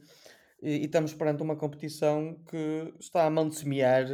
E, 0.61 0.77
e 0.77 0.85
estamos 0.85 1.13
perante 1.13 1.43
uma 1.43 1.55
competição 1.55 2.35
que 2.49 2.93
está 2.99 3.25
a 3.25 3.29
mão 3.29 3.47
de 3.47 3.55
semear 3.55 4.05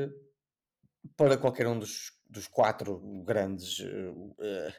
para 1.16 1.38
qualquer 1.38 1.68
um 1.68 1.80
dos 1.80 2.17
dos 2.30 2.48
quatro 2.48 3.00
grandes, 3.24 3.80
uh, 3.80 4.74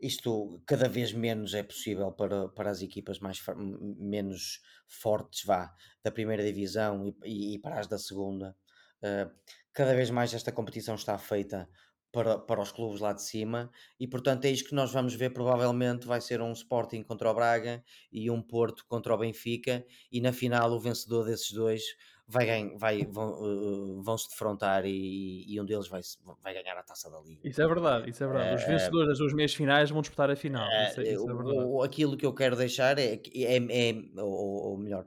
isto 0.00 0.60
cada 0.66 0.88
vez 0.88 1.12
menos 1.12 1.54
é 1.54 1.62
possível 1.62 2.10
para, 2.12 2.48
para 2.48 2.70
as 2.70 2.82
equipas 2.82 3.20
mais 3.20 3.40
menos 3.56 4.60
fortes 4.88 5.44
vá 5.44 5.72
da 6.02 6.10
primeira 6.10 6.44
divisão 6.44 7.14
e, 7.24 7.54
e, 7.54 7.58
para 7.58 7.78
as 7.78 7.86
da 7.86 7.98
segunda. 7.98 8.56
Uh, 8.98 9.30
cada 9.72 9.94
vez 9.94 10.10
mais 10.10 10.34
esta 10.34 10.52
competição 10.52 10.94
está 10.94 11.16
feita 11.18 11.68
para, 12.12 12.38
para 12.38 12.60
os 12.60 12.70
clubes 12.70 13.00
lá 13.00 13.12
de 13.12 13.22
cima 13.22 13.70
e 13.98 14.06
portanto 14.06 14.44
é 14.44 14.50
isto 14.50 14.68
que 14.68 14.74
nós 14.74 14.92
vamos 14.92 15.14
ver 15.14 15.30
provavelmente 15.30 16.06
vai 16.06 16.20
ser 16.20 16.42
um 16.42 16.52
Sporting 16.52 17.02
contra 17.02 17.30
o 17.30 17.34
Braga 17.34 17.82
e 18.12 18.30
um 18.30 18.42
Porto 18.42 18.84
contra 18.86 19.14
o 19.14 19.18
Benfica 19.18 19.84
e 20.10 20.20
na 20.20 20.32
final 20.32 20.70
o 20.72 20.80
vencedor 20.80 21.24
desses 21.24 21.50
dois 21.52 21.82
vai, 22.26 22.46
ganhar, 22.46 22.76
vai 22.76 23.04
vão, 23.04 23.32
uh, 23.32 24.02
vão 24.02 24.16
se 24.16 24.28
defrontar 24.28 24.84
e, 24.86 25.44
e, 25.46 25.60
um 25.60 25.64
deles 25.64 25.88
vai, 25.88 26.00
vai 26.42 26.54
ganhar 26.54 26.76
a 26.76 26.82
taça 26.82 27.10
da 27.10 27.20
Liga. 27.20 27.48
Isso 27.48 27.62
é 27.62 27.66
verdade, 27.66 28.10
isso 28.10 28.24
é 28.24 28.26
verdade. 28.26 28.54
Os 28.56 28.62
eh, 28.62 28.66
vencedores 28.66 29.08
das 29.08 29.18
duas 29.18 29.32
meias 29.32 29.54
finais 29.54 29.90
vão 29.90 30.00
disputar 30.00 30.30
a 30.30 30.36
final. 30.36 30.66
Isso, 30.88 31.00
é, 31.00 31.12
isso 31.12 31.28
é 31.28 31.34
o, 31.34 31.82
aquilo 31.82 32.16
que 32.16 32.26
eu 32.26 32.34
quero 32.34 32.56
deixar 32.56 32.98
é, 32.98 33.20
é, 33.34 33.56
é 33.56 33.94
ou, 34.18 34.70
ou, 34.70 34.78
melhor, 34.78 35.06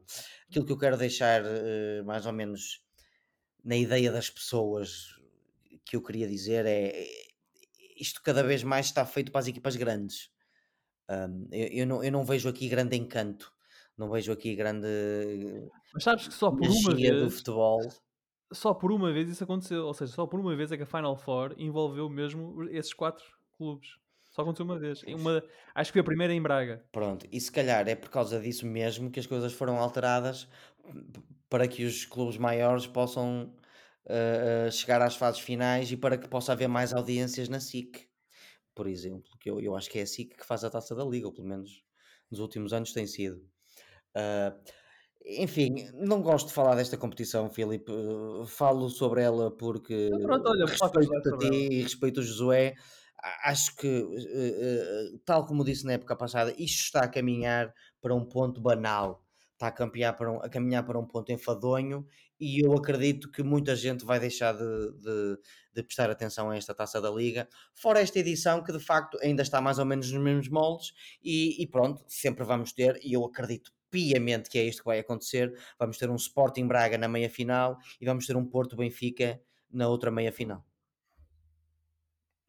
aquilo 0.49 0.65
que 0.65 0.71
eu 0.71 0.77
quero 0.77 0.97
deixar 0.97 1.41
mais 2.05 2.25
ou 2.25 2.33
menos 2.33 2.83
na 3.63 3.75
ideia 3.75 4.11
das 4.11 4.29
pessoas 4.29 5.15
que 5.83 5.95
eu 5.95 6.01
queria 6.01 6.27
dizer 6.27 6.65
é 6.65 7.05
isto 7.97 8.21
cada 8.21 8.43
vez 8.43 8.63
mais 8.63 8.87
está 8.87 9.05
feito 9.05 9.31
para 9.31 9.39
as 9.39 9.47
equipas 9.47 9.75
grandes. 9.75 10.29
Um, 11.09 11.47
eu, 11.51 11.67
eu, 11.67 11.87
não, 11.87 12.03
eu 12.03 12.11
não 12.11 12.25
vejo 12.25 12.49
aqui 12.49 12.67
grande 12.67 12.97
encanto 12.97 13.54
não 13.97 14.09
vejo 14.09 14.31
aqui 14.31 14.55
grande 14.55 14.87
Mas 15.93 16.03
sabes 16.03 16.27
que 16.27 16.33
só 16.33 16.51
por 16.51 16.69
uma 16.69 16.81
magia 16.81 17.15
do 17.15 17.27
vez, 17.27 17.35
futebol. 17.35 17.79
só 18.53 18.73
por 18.73 18.91
uma 18.91 19.11
vez 19.11 19.29
isso 19.29 19.43
aconteceu. 19.43 19.85
Ou 19.85 19.93
seja, 19.93 20.13
só 20.13 20.27
por 20.27 20.39
uma 20.39 20.55
vez 20.55 20.71
é 20.71 20.77
que 20.77 20.83
a 20.83 20.85
Final 20.85 21.15
Four 21.17 21.53
envolveu 21.57 22.09
mesmo 22.09 22.63
esses 22.69 22.93
quatro 22.93 23.23
clubes. 23.57 23.89
Só 24.31 24.41
aconteceu 24.41 24.65
uma 24.65 24.77
vez. 24.79 25.03
Uma, 25.03 25.43
acho 25.73 25.91
que 25.91 25.93
foi 25.93 26.01
a 26.01 26.05
primeira 26.05 26.33
em 26.33 26.41
Braga. 26.41 26.85
Pronto, 26.91 27.27
e 27.31 27.39
se 27.39 27.51
calhar 27.51 27.87
é 27.87 27.95
por 27.95 28.09
causa 28.09 28.39
disso 28.39 28.65
mesmo 28.65 29.11
que 29.11 29.19
as 29.19 29.25
coisas 29.27 29.53
foram 29.53 29.77
alteradas 29.79 30.47
para 31.49 31.67
que 31.67 31.83
os 31.85 32.05
clubes 32.05 32.37
maiores 32.37 32.87
possam 32.87 33.55
uh, 34.05 34.71
chegar 34.71 35.01
às 35.01 35.15
fases 35.15 35.39
finais 35.41 35.91
e 35.91 35.97
para 35.97 36.17
que 36.17 36.27
possa 36.27 36.51
haver 36.53 36.67
mais 36.67 36.93
audiências 36.93 37.49
na 37.49 37.59
SIC, 37.59 38.07
por 38.75 38.87
exemplo, 38.87 39.31
que 39.39 39.49
eu, 39.49 39.59
eu 39.61 39.75
acho 39.75 39.89
que 39.89 39.99
é 39.99 40.03
a 40.03 40.07
SIC 40.07 40.35
que 40.37 40.45
faz 40.45 40.63
a 40.63 40.69
taça 40.69 40.95
da 40.95 41.03
Liga, 41.05 41.27
ou 41.27 41.33
pelo 41.33 41.47
menos 41.47 41.83
nos 42.29 42.39
últimos 42.39 42.73
anos 42.73 42.91
tem 42.93 43.07
sido. 43.07 43.41
Uh, 44.15 44.57
enfim, 45.25 45.89
não 45.93 46.21
gosto 46.21 46.47
de 46.47 46.53
falar 46.53 46.75
desta 46.75 46.97
competição, 46.97 47.49
Filipe. 47.49 47.91
Uh, 47.91 48.45
falo 48.45 48.89
sobre 48.89 49.21
ela 49.23 49.51
porque 49.55 49.93
Então 50.07 50.19
pronto, 50.21 50.49
olha, 50.49 50.65
respeito 50.65 51.29
a 51.29 51.37
ti 51.37 51.45
ela. 51.47 51.55
e 51.55 51.81
respeito 51.83 52.19
o 52.19 52.23
Josué. 52.23 52.75
Acho 53.43 53.75
que, 53.75 53.87
uh, 53.87 55.19
tal 55.25 55.45
como 55.45 55.63
disse 55.63 55.85
na 55.85 55.93
época 55.93 56.15
passada, 56.15 56.51
isto 56.57 56.83
está 56.83 57.01
a 57.01 57.07
caminhar 57.07 57.73
para 58.01 58.13
um 58.13 58.23
ponto 58.25 58.61
banal. 58.61 59.23
Está 59.53 59.67
a 59.67 59.71
caminhar 59.71 60.15
para 60.15 60.31
um, 60.31 60.37
a 60.41 60.49
caminhar 60.49 60.85
para 60.85 60.99
um 60.99 61.05
ponto 61.07 61.31
enfadonho 61.31 62.05
e 62.39 62.59
eu 62.65 62.73
acredito 62.73 63.31
que 63.31 63.41
muita 63.41 63.73
gente 63.75 64.03
vai 64.05 64.19
deixar 64.19 64.53
de, 64.53 64.91
de- 64.99 65.37
de 65.73 65.83
prestar 65.83 66.09
atenção 66.09 66.49
a 66.49 66.57
esta 66.57 66.73
taça 66.75 66.99
da 67.01 67.09
Liga. 67.09 67.47
Fora 67.73 68.01
esta 68.01 68.19
edição, 68.19 68.61
que 68.63 68.71
de 68.73 68.79
facto 68.79 69.17
ainda 69.21 69.41
está 69.41 69.61
mais 69.61 69.79
ou 69.79 69.85
menos 69.85 70.11
nos 70.11 70.21
mesmos 70.21 70.49
moldes, 70.49 70.93
e, 71.23 71.61
e 71.63 71.67
pronto, 71.67 72.03
sempre 72.07 72.43
vamos 72.43 72.73
ter, 72.73 72.99
e 73.03 73.13
eu 73.13 73.23
acredito 73.25 73.71
piamente 73.95 74.49
que 74.49 74.59
é 74.59 74.63
isto 74.63 74.79
que 74.79 74.85
vai 74.89 74.99
acontecer. 74.99 75.57
Vamos 75.79 75.97
ter 75.97 76.09
um 76.09 76.15
Sporting 76.15 76.67
Braga 76.67 76.97
na 76.97 77.07
meia 77.07 77.29
final 77.29 77.77
e 78.01 78.05
vamos 78.05 78.27
ter 78.27 78.35
um 78.35 78.45
Porto 78.45 78.75
Benfica 78.75 79.41
na 79.71 79.87
outra 79.87 80.11
meia 80.11 80.31
final. 80.33 80.65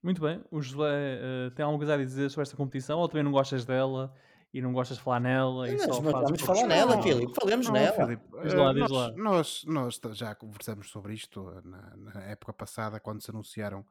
Muito 0.02 0.20
bem. 0.20 0.42
O 0.50 0.60
Josué 0.60 1.18
eh, 1.20 1.50
tem 1.54 1.64
alguma 1.64 1.78
coisa 1.78 1.94
a 1.94 1.96
dizer 1.96 2.28
sobre 2.30 2.42
esta 2.42 2.56
competição 2.56 2.98
ou 2.98 3.08
também 3.08 3.22
não 3.24 3.32
gostas 3.32 3.64
dela 3.64 4.12
e 4.52 4.60
não 4.62 4.72
gostas 4.72 4.96
de 4.98 5.02
falar 5.02 5.20
nela 5.20 5.68
e 5.68 5.72
Mas, 5.72 5.82
só 5.82 6.00
mas 6.00 6.12
fazes 6.12 6.28
vamos 6.28 6.42
falar 6.42 6.66
nela, 6.66 7.02
Filipe, 7.02 7.32
falemos 7.40 7.66
não, 7.66 7.72
nela. 7.74 7.92
Filipe, 7.96 8.22
Diz 8.42 8.54
lá, 8.54 8.70
eh, 8.70 8.74
diz 8.74 8.80
nós, 8.82 8.90
lá. 8.90 9.12
nós, 9.16 9.64
nós 9.66 9.98
t- 9.98 10.14
já 10.14 10.34
conversamos 10.34 10.88
sobre 10.90 11.14
isto 11.14 11.44
na, 11.64 11.96
na 11.96 12.22
época 12.24 12.52
passada, 12.52 12.98
quando 13.00 13.20
se 13.22 13.30
anunciaram 13.30 13.84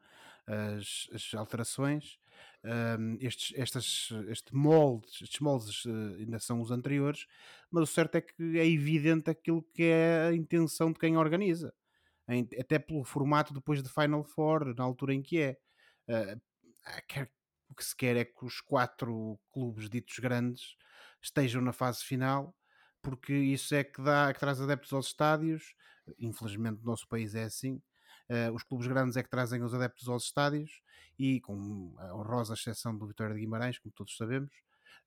as, 0.47 1.07
as 1.13 1.33
alterações. 1.33 2.19
Ahm, 2.63 3.17
estes, 3.21 3.53
estas, 3.57 4.09
este 4.29 4.55
moldes, 4.55 5.21
estes 5.21 5.39
moldes 5.39 5.83
eh, 5.85 6.21
ainda 6.21 6.39
são 6.39 6.61
os 6.61 6.71
anteriores, 6.71 7.25
mas 7.71 7.83
o 7.83 7.87
certo 7.93 8.15
é 8.15 8.21
que 8.21 8.59
é 8.59 8.65
evidente 8.67 9.29
aquilo 9.29 9.63
que 9.73 9.83
é 9.83 10.27
a 10.29 10.33
intenção 10.33 10.91
de 10.91 10.99
quem 10.99 11.17
organiza, 11.17 11.73
em- 12.29 12.47
até 12.59 12.79
pelo 12.79 13.03
formato 13.05 13.53
depois 13.53 13.83
de 13.83 13.89
Final 13.89 14.23
Four, 14.23 14.75
na 14.75 14.83
altura 14.83 15.13
em 15.13 15.21
que 15.23 15.39
é. 15.41 15.57
Ah, 16.85 17.01
quer- 17.07 17.31
o 17.69 17.75
que 17.75 17.83
se 17.83 17.95
quer 17.95 18.15
é 18.15 18.25
que 18.25 18.45
os 18.45 18.61
quatro 18.61 19.39
clubes 19.51 19.89
ditos 19.89 20.19
grandes 20.19 20.75
estejam 21.21 21.61
na 21.61 21.73
fase 21.73 22.03
final, 22.03 22.55
porque 23.01 23.33
isso 23.33 23.73
é 23.75 23.83
que, 23.83 24.01
dá, 24.01 24.31
que 24.33 24.39
traz 24.39 24.61
adeptos 24.61 24.93
aos 24.93 25.07
estádios. 25.07 25.73
Infelizmente, 26.19 26.79
no 26.81 26.85
nosso 26.85 27.07
país 27.07 27.33
é 27.35 27.43
assim. 27.43 27.81
Uh, 28.29 28.53
os 28.53 28.63
clubes 28.63 28.87
grandes 28.87 29.15
é 29.17 29.23
que 29.23 29.29
trazem 29.29 29.61
os 29.61 29.73
adeptos 29.73 30.07
aos 30.07 30.23
estádios 30.25 30.81
e 31.17 31.39
com 31.41 31.93
a 31.97 32.15
honrosa 32.15 32.53
exceção 32.53 32.97
do 32.97 33.07
Vitória 33.07 33.35
de 33.35 33.41
Guimarães, 33.41 33.77
como 33.77 33.93
todos 33.93 34.17
sabemos. 34.17 34.51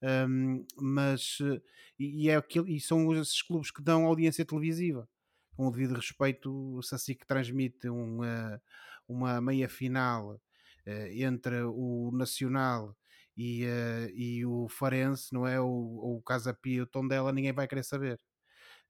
Um, 0.01 0.65
mas 0.77 1.41
uh, 1.41 1.61
e, 1.99 2.31
é 2.31 2.37
aquilo, 2.37 2.69
e 2.69 2.81
são 2.81 3.13
esses 3.15 3.43
clubes 3.43 3.71
que 3.73 3.83
dão 3.83 4.07
audiência 4.07 4.45
televisiva 4.45 5.09
com 5.57 5.67
o 5.67 5.73
devido 5.73 5.95
respeito 5.95 6.81
se 6.85 6.95
assim 6.95 7.15
que 7.15 7.27
transmite 7.27 7.89
uma, 7.89 8.63
uma 9.09 9.41
meia 9.41 9.69
final 9.69 10.35
uh, 10.35 10.91
entre 11.11 11.65
o 11.65 12.11
Nacional 12.13 12.97
e, 13.37 13.65
uh, 13.65 14.09
e 14.15 14.47
o 14.47 14.69
Farense, 14.69 15.33
não 15.33 15.47
é? 15.47 15.61
O, 15.61 15.67
o 15.67 16.23
Casa 16.23 16.55
Pia 16.55 16.85
o 16.85 16.87
Tondela, 16.87 17.33
ninguém 17.33 17.53
vai 17.53 17.67
querer 17.67 17.83
saber. 17.83 18.21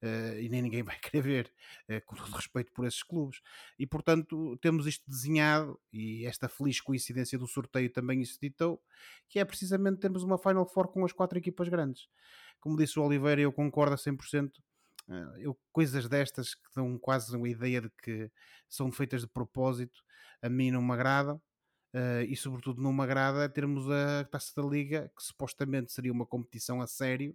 Uh, 0.03 0.38
e 0.38 0.49
nem 0.49 0.62
ninguém 0.62 0.82
vai 0.82 0.96
querer 1.01 1.22
ver, 1.22 1.53
uh, 1.90 2.05
com 2.07 2.14
todo 2.14 2.30
respeito 2.30 2.72
por 2.72 2.86
esses 2.86 3.03
clubes. 3.03 3.40
E 3.78 3.86
portanto, 3.86 4.57
temos 4.59 4.86
isto 4.86 5.05
desenhado, 5.09 5.78
e 5.92 6.24
esta 6.24 6.49
feliz 6.49 6.80
coincidência 6.80 7.38
do 7.38 7.46
sorteio 7.46 7.90
também 7.90 8.22
isso 8.22 8.38
ditou, 8.40 8.80
que 9.28 9.38
é 9.38 9.44
precisamente 9.44 9.99
termos 9.99 10.22
uma 10.22 10.38
Final 10.38 10.66
Four 10.66 10.88
com 10.88 11.05
as 11.05 11.12
quatro 11.12 11.38
equipas 11.38 11.68
grandes. 11.68 12.09
Como 12.61 12.76
disse 12.76 12.99
o 12.99 13.03
Oliveira, 13.05 13.40
eu 13.40 13.53
concordo 13.53 13.94
a 13.94 13.99
100%. 13.99 14.51
Uh, 15.09 15.38
eu, 15.38 15.59
coisas 15.72 16.09
destas 16.09 16.55
que 16.55 16.68
dão 16.76 16.99
quase 16.99 17.34
uma 17.34 17.49
ideia 17.49 17.80
de 17.80 17.90
que 18.03 18.30
são 18.68 18.92
feitas 18.92 19.22
de 19.22 19.26
propósito, 19.26 20.03
a 20.42 20.49
mim 20.49 20.70
não 20.70 20.82
me 20.82 20.92
agradam. 20.92 21.40
Uh, 21.94 22.20
e 22.28 22.36
sobretudo 22.36 22.82
não 22.82 22.92
me 22.92 23.03
agrada 23.03 23.49
termos 23.49 23.90
a 23.90 24.22
Taça 24.24 24.53
da 24.61 24.68
Liga, 24.68 25.11
que 25.16 25.22
supostamente 25.22 25.90
seria 25.90 26.12
uma 26.12 26.26
competição 26.26 26.82
a 26.82 26.86
sério, 26.86 27.34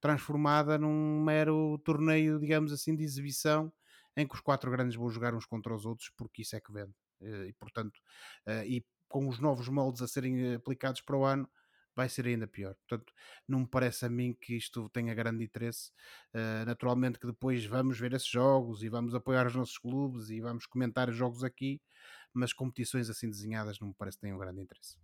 transformada 0.00 0.78
num 0.78 1.22
mero 1.22 1.78
torneio, 1.84 2.38
digamos 2.38 2.72
assim, 2.72 2.96
de 2.96 3.04
exibição, 3.04 3.72
em 4.16 4.26
que 4.26 4.34
os 4.34 4.40
quatro 4.40 4.70
grandes 4.70 4.96
vão 4.96 5.08
jogar 5.10 5.34
uns 5.34 5.46
contra 5.46 5.74
os 5.74 5.86
outros, 5.86 6.10
porque 6.16 6.42
isso 6.42 6.56
é 6.56 6.60
que 6.60 6.72
vende. 6.72 6.92
Uh, 7.20 7.44
e 7.44 7.52
portanto, 7.52 7.98
uh, 8.46 8.64
e 8.64 8.84
com 9.08 9.28
os 9.28 9.38
novos 9.38 9.68
moldes 9.68 10.02
a 10.02 10.08
serem 10.08 10.54
aplicados 10.54 11.00
para 11.00 11.16
o 11.16 11.24
ano, 11.24 11.48
vai 11.94 12.08
ser 12.08 12.26
ainda 12.26 12.46
pior. 12.46 12.74
Portanto, 12.86 13.12
não 13.46 13.60
me 13.60 13.66
parece 13.66 14.06
a 14.06 14.08
mim 14.08 14.32
que 14.32 14.56
isto 14.56 14.88
tenha 14.90 15.12
grande 15.12 15.44
interesse. 15.44 15.90
Naturalmente 16.64 17.18
que 17.18 17.26
depois 17.26 17.66
vamos 17.66 17.98
ver 17.98 18.12
esses 18.14 18.28
jogos 18.28 18.84
e 18.84 18.88
vamos 18.88 19.12
apoiar 19.12 19.48
os 19.48 19.56
nossos 19.56 19.76
clubes 19.76 20.30
e 20.30 20.40
vamos 20.40 20.66
comentar 20.66 21.10
os 21.10 21.16
jogos 21.16 21.42
aqui, 21.42 21.82
mas 22.32 22.52
competições 22.52 23.10
assim 23.10 23.28
desenhadas 23.28 23.80
não 23.80 23.88
me 23.88 23.94
parece 23.94 24.16
que 24.16 24.22
tenham 24.22 24.38
grande 24.38 24.62
interesse. 24.62 24.96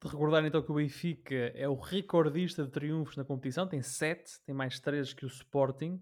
De 0.00 0.08
recordar 0.08 0.44
então 0.44 0.62
que 0.62 0.70
o 0.70 0.76
Benfica 0.76 1.34
é 1.34 1.68
o 1.68 1.74
recordista 1.74 2.64
de 2.64 2.70
triunfos 2.70 3.16
na 3.16 3.24
competição, 3.24 3.66
tem 3.66 3.82
7, 3.82 4.44
tem 4.46 4.54
mais 4.54 4.78
3 4.78 5.12
que 5.12 5.24
o 5.24 5.28
Sporting, 5.28 6.00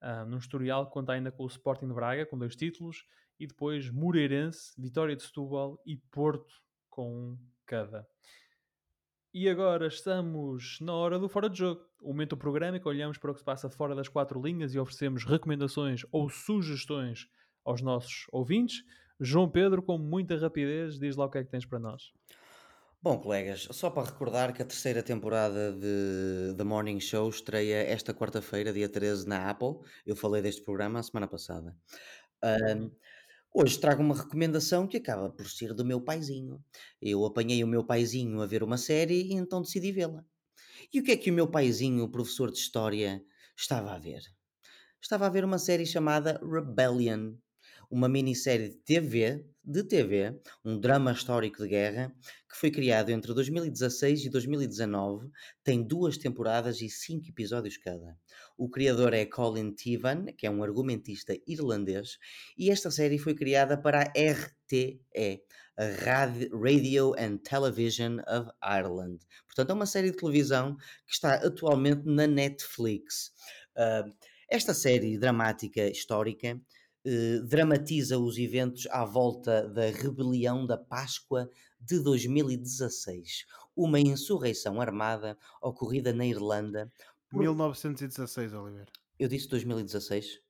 uh, 0.00 0.24
no 0.26 0.38
historial, 0.38 0.88
conta 0.88 1.12
ainda 1.12 1.32
com 1.32 1.42
o 1.42 1.48
Sporting 1.48 1.88
de 1.88 1.94
Braga, 1.94 2.26
com 2.26 2.38
dois 2.38 2.54
títulos, 2.54 3.04
e 3.40 3.46
depois 3.46 3.90
Moreirense, 3.90 4.72
Vitória 4.80 5.16
de 5.16 5.22
Setúbal 5.24 5.82
e 5.84 5.96
Porto, 6.12 6.54
com 6.88 7.12
um 7.12 7.38
cada. 7.66 8.06
E 9.32 9.48
agora 9.48 9.88
estamos 9.88 10.78
na 10.80 10.94
hora 10.94 11.18
do 11.18 11.28
Fora 11.28 11.50
de 11.50 11.58
Jogo, 11.58 11.80
o 12.00 12.10
momento 12.10 12.30
do 12.30 12.36
programa 12.36 12.76
em 12.76 12.80
que 12.80 12.86
olhamos 12.86 13.18
para 13.18 13.32
o 13.32 13.34
que 13.34 13.40
se 13.40 13.44
passa 13.44 13.68
fora 13.68 13.92
das 13.92 14.06
quatro 14.06 14.40
linhas 14.40 14.72
e 14.72 14.78
oferecemos 14.78 15.24
recomendações 15.24 16.06
ou 16.12 16.28
sugestões 16.28 17.26
aos 17.64 17.82
nossos 17.82 18.26
ouvintes. 18.30 18.84
João 19.18 19.50
Pedro, 19.50 19.82
com 19.82 19.98
muita 19.98 20.36
rapidez, 20.38 21.00
diz 21.00 21.16
lá 21.16 21.24
o 21.24 21.30
que 21.30 21.38
é 21.38 21.42
que 21.42 21.50
tens 21.50 21.66
para 21.66 21.80
nós. 21.80 22.12
Bom, 23.04 23.18
colegas, 23.18 23.68
só 23.70 23.90
para 23.90 24.08
recordar 24.10 24.54
que 24.54 24.62
a 24.62 24.64
terceira 24.64 25.02
temporada 25.02 25.74
de 25.74 26.54
The 26.56 26.64
Morning 26.64 26.98
Show 26.98 27.28
estreia 27.28 27.82
esta 27.82 28.14
quarta-feira, 28.14 28.72
dia 28.72 28.88
13, 28.88 29.28
na 29.28 29.50
Apple. 29.50 29.74
Eu 30.06 30.16
falei 30.16 30.40
deste 30.40 30.62
programa 30.62 31.00
a 31.00 31.02
semana 31.02 31.28
passada. 31.28 31.76
Um, 32.42 32.90
hoje 33.52 33.78
trago 33.78 34.02
uma 34.02 34.14
recomendação 34.14 34.86
que 34.86 34.96
acaba 34.96 35.28
por 35.28 35.46
ser 35.50 35.74
do 35.74 35.84
meu 35.84 36.00
paizinho. 36.00 36.64
Eu 36.98 37.26
apanhei 37.26 37.62
o 37.62 37.66
meu 37.66 37.84
paizinho 37.84 38.40
a 38.40 38.46
ver 38.46 38.62
uma 38.62 38.78
série 38.78 39.20
e 39.20 39.34
então 39.34 39.60
decidi 39.60 39.92
vê-la. 39.92 40.24
E 40.90 40.98
o 40.98 41.04
que 41.04 41.12
é 41.12 41.16
que 41.18 41.30
o 41.30 41.34
meu 41.34 41.46
paizinho, 41.46 42.04
o 42.04 42.10
professor 42.10 42.50
de 42.50 42.56
História, 42.56 43.22
estava 43.54 43.92
a 43.92 43.98
ver? 43.98 44.22
Estava 44.98 45.26
a 45.26 45.28
ver 45.28 45.44
uma 45.44 45.58
série 45.58 45.84
chamada 45.84 46.40
Rebellion, 46.42 47.34
uma 47.90 48.08
minissérie 48.08 48.68
de 48.68 48.76
TV, 48.76 49.44
de 49.64 49.82
TV, 49.82 50.38
um 50.64 50.78
drama 50.78 51.12
histórico 51.12 51.62
de 51.62 51.68
guerra, 51.68 52.14
que 52.50 52.56
foi 52.56 52.70
criado 52.70 53.10
entre 53.10 53.32
2016 53.32 54.26
e 54.26 54.28
2019, 54.30 55.30
tem 55.62 55.82
duas 55.82 56.18
temporadas 56.18 56.82
e 56.82 56.88
cinco 56.90 57.28
episódios 57.28 57.78
cada. 57.78 58.18
O 58.58 58.68
criador 58.68 59.14
é 59.14 59.24
Colin 59.24 59.72
Tivan, 59.72 60.26
que 60.36 60.46
é 60.46 60.50
um 60.50 60.62
argumentista 60.62 61.34
irlandês, 61.46 62.18
e 62.58 62.70
esta 62.70 62.90
série 62.90 63.18
foi 63.18 63.34
criada 63.34 63.76
para 63.76 64.02
a 64.02 64.04
RTE, 64.04 65.42
a 65.76 65.84
Radio 66.52 67.14
and 67.18 67.38
Television 67.38 68.18
of 68.28 68.50
Ireland. 68.62 69.18
Portanto, 69.46 69.70
é 69.70 69.74
uma 69.74 69.86
série 69.86 70.10
de 70.10 70.16
televisão 70.16 70.76
que 71.06 71.14
está 71.14 71.34
atualmente 71.34 72.02
na 72.04 72.26
Netflix. 72.26 73.32
Uh, 73.76 74.12
esta 74.48 74.74
série 74.74 75.18
dramática 75.18 75.88
histórica 75.88 76.60
eh, 77.04 77.40
dramatiza 77.40 78.18
os 78.18 78.38
eventos 78.38 78.86
à 78.90 79.04
volta 79.04 79.68
da 79.68 79.86
rebelião 79.90 80.66
da 80.66 80.78
Páscoa 80.78 81.50
de 81.78 82.00
2016, 82.00 83.44
uma 83.76 84.00
insurreição 84.00 84.80
armada 84.80 85.36
ocorrida 85.60 86.14
na 86.14 86.24
Irlanda. 86.24 86.90
Por... 87.28 87.40
1916, 87.40 88.54
Oliveira. 88.54 88.90
Eu 89.18 89.28
disse 89.28 89.48
2016? 89.48 90.40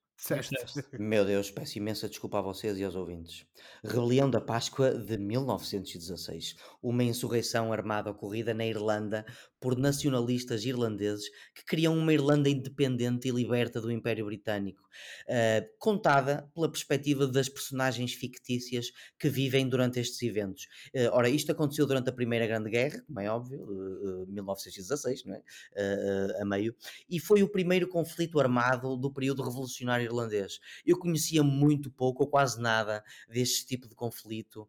Meu 0.98 1.24
Deus, 1.24 1.50
peço 1.50 1.76
imensa 1.76 2.08
desculpa 2.08 2.38
a 2.38 2.42
vocês 2.42 2.78
e 2.78 2.84
aos 2.84 2.94
ouvintes. 2.94 3.44
Rebelião 3.82 4.30
da 4.30 4.40
Páscoa 4.40 4.94
de 4.94 5.18
1916. 5.18 6.54
Uma 6.80 7.02
insurreição 7.02 7.72
armada 7.72 8.10
ocorrida 8.10 8.54
na 8.54 8.64
Irlanda 8.64 9.26
por 9.64 9.78
nacionalistas 9.78 10.62
irlandeses 10.66 11.30
que 11.54 11.64
queriam 11.64 11.96
uma 11.96 12.12
Irlanda 12.12 12.50
independente 12.50 13.28
e 13.28 13.30
liberta 13.30 13.80
do 13.80 13.90
Império 13.90 14.26
Britânico, 14.26 14.82
uh, 14.82 15.66
contada 15.78 16.50
pela 16.54 16.70
perspectiva 16.70 17.26
das 17.26 17.48
personagens 17.48 18.12
fictícias 18.12 18.92
que 19.18 19.26
vivem 19.26 19.66
durante 19.66 19.98
estes 19.98 20.20
eventos. 20.20 20.64
Uh, 20.94 21.08
ora, 21.12 21.30
isto 21.30 21.50
aconteceu 21.50 21.86
durante 21.86 22.10
a 22.10 22.12
Primeira 22.12 22.46
Grande 22.46 22.68
Guerra, 22.68 23.02
como 23.06 23.20
é 23.20 23.30
óbvio, 23.30 23.62
uh, 23.64 24.26
1916, 24.26 25.24
não 25.24 25.34
é? 25.34 25.38
Uh, 25.38 26.42
a 26.42 26.44
meio, 26.44 26.76
e 27.08 27.18
foi 27.18 27.42
o 27.42 27.48
primeiro 27.48 27.88
conflito 27.88 28.38
armado 28.38 28.98
do 28.98 29.10
período 29.10 29.42
revolucionário 29.42 30.04
irlandês. 30.04 30.60
Eu 30.84 30.98
conhecia 30.98 31.42
muito 31.42 31.90
pouco 31.90 32.24
ou 32.24 32.28
quase 32.28 32.60
nada 32.60 33.02
deste 33.30 33.64
tipo 33.64 33.88
de 33.88 33.94
conflito 33.94 34.68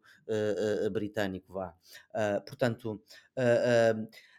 britânico, 0.90 1.52
vá. 1.52 1.74
portanto, 2.46 3.00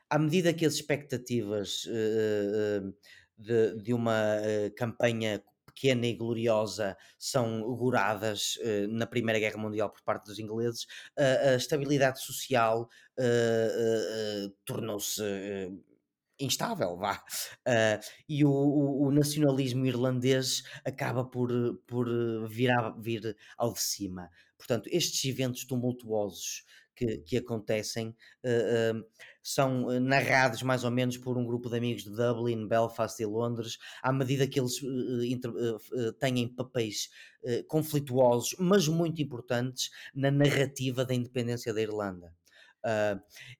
à 0.09 0.17
medida 0.17 0.53
que 0.53 0.65
as 0.65 0.73
expectativas 0.73 1.85
uh, 1.85 2.93
de, 3.37 3.75
de, 3.81 3.93
uma 3.93 4.37
uh, 4.37 4.75
campanha 4.75 5.43
pequena 5.65 6.07
e 6.07 6.15
gloriosa 6.15 6.97
são 7.19 7.63
auguradas 7.63 8.57
uh, 8.57 8.87
na 8.89 9.05
Primeira 9.05 9.39
Guerra 9.39 9.57
Mundial 9.57 9.89
por 9.89 10.01
parte 10.01 10.25
dos 10.25 10.39
ingleses, 10.39 10.87
a 11.17 11.55
estabilidade 11.55 12.21
social 12.21 12.89
tornou-se 14.65 15.21
instável, 16.39 16.95
vá. 16.97 17.23
Uh, 17.67 17.99
e 18.29 18.45
o, 18.45 18.51
o, 18.51 19.07
o, 19.07 19.11
nacionalismo 19.11 19.85
irlandês 19.85 20.63
acaba 20.85 21.25
por, 21.25 21.49
por 21.87 22.07
vir, 22.47 22.71
vir 22.99 23.35
ao 23.57 23.73
de 23.73 23.81
cima. 23.81 24.29
Portanto, 24.57 24.87
estes 24.91 25.23
eventos 25.25 25.65
tumultuosos 25.65 26.63
que, 26.95 27.19
que 27.19 27.37
acontecem 27.37 28.09
uh, 28.43 28.97
uh, 28.97 29.05
são 29.47 29.89
eh, 29.89 29.99
narrados 29.99 30.61
mais 30.61 30.83
ou 30.83 30.91
menos 30.91 31.17
por 31.17 31.37
um 31.37 31.45
grupo 31.45 31.69
de 31.69 31.77
amigos 31.77 32.03
de 32.03 32.09
Dublin, 32.09 32.67
Belfast 32.67 33.21
e 33.21 33.25
Londres, 33.25 33.77
à 34.01 34.11
medida 34.11 34.47
que 34.47 34.59
eles 34.59 34.81
inter, 35.23 35.51
têm 36.19 36.47
papéis 36.47 37.09
conflituosos, 37.67 38.55
mas 38.59 38.87
muito 38.89 39.21
importantes 39.21 39.89
na 40.13 40.29
narrativa 40.29 41.05
da 41.05 41.13
independência 41.13 41.73
da 41.73 41.81
Irlanda. 41.81 42.33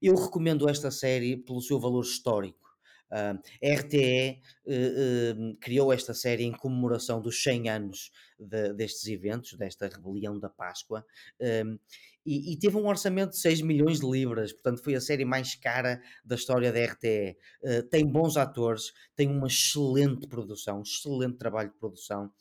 eu 0.01 0.15
recomendo 0.15 0.67
esta 0.67 0.91
série 0.91 1.37
pelo 1.37 1.61
seu 1.61 1.79
valor 1.79 2.03
histórico 2.03 2.67
Uh, 3.09 3.39
a 3.63 3.73
RTE 3.79 4.41
uh, 4.65 5.53
uh, 5.53 5.57
criou 5.61 5.93
esta 5.93 6.13
série 6.13 6.43
em 6.43 6.51
comemoração 6.51 7.21
dos 7.21 7.41
100 7.41 7.69
anos 7.69 8.11
de, 8.37 8.73
destes 8.73 9.07
eventos, 9.07 9.53
desta 9.53 9.87
rebelião 9.87 10.37
da 10.37 10.49
Páscoa, 10.49 11.05
um, 11.39 11.79
e, 12.27 12.53
e, 12.53 12.59
teve 12.59 12.75
um 12.75 12.87
orçamento 12.87 13.31
de 13.31 13.39
6 13.39 13.61
milhões 13.61 14.01
de 14.01 14.05
libras, 14.05 14.51
portanto 14.51 14.83
foi 14.83 14.95
a 14.95 15.01
série 15.01 15.23
mais 15.23 15.55
cara 15.55 16.01
da 16.25 16.35
história 16.35 16.73
da 16.73 16.83
RTE. 16.83 17.37
Uh, 17.63 17.83
tem 17.89 18.05
bons 18.05 18.35
atores, 18.35 18.91
tem 19.15 19.29
uma 19.29 19.47
excelente 19.47 20.27
produção, 20.27 20.81
excelente 20.81 21.37
trabalho 21.37 21.69
de 21.69 21.77
produção 21.77 22.31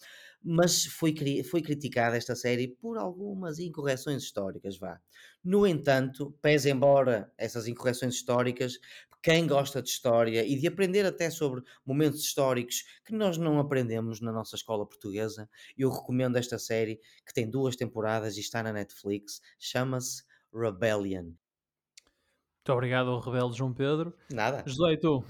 mas 0.49 0.85
foi, 0.85 1.13
foi 1.43 1.61
criticada 1.61 2.17
esta 2.17 2.37
série 2.37 2.69
por 2.69 2.97
algumas 2.97 3.59
incorreções 3.59 4.23
históricas, 4.23 4.79
vá. 4.79 5.01
No 5.43 5.67
entanto, 5.67 6.37
pese 6.41 6.71
embora 6.71 7.33
essas 7.37 7.67
incorreções 7.67 8.15
históricas, 8.15 8.79
quem 9.27 9.45
gosta 9.45 9.83
de 9.83 9.89
história 9.89 10.47
e 10.47 10.57
de 10.57 10.69
aprender 10.69 11.05
até 11.05 11.31
sobre 11.31 11.61
momentos 11.85 12.21
históricos 12.21 12.85
que 13.05 13.13
nós 13.13 13.37
não 13.37 13.59
aprendemos 13.59 14.21
na 14.21 14.31
nossa 14.31 14.55
escola 14.55 14.87
portuguesa, 14.87 15.51
eu 15.77 15.91
recomendo 15.91 16.37
esta 16.37 16.61
série 16.61 17.01
que 17.27 17.35
tem 17.35 17.51
duas 17.51 17.75
temporadas 17.75 18.37
e 18.37 18.41
está 18.41 18.63
na 18.63 18.73
Netflix, 18.73 19.41
chama-se 19.59 20.23
Rebellion. 20.55 21.25
Muito 21.25 22.73
obrigado, 22.73 23.19
Rebelde 23.19 23.59
João 23.59 23.75
Pedro. 23.75 24.15
Nada. 24.31 24.63
José, 24.65 24.93
e 24.93 24.97
tu? 24.97 25.25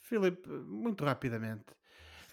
Filipe, 0.00 0.48
muito 0.48 1.04
rapidamente. 1.04 1.66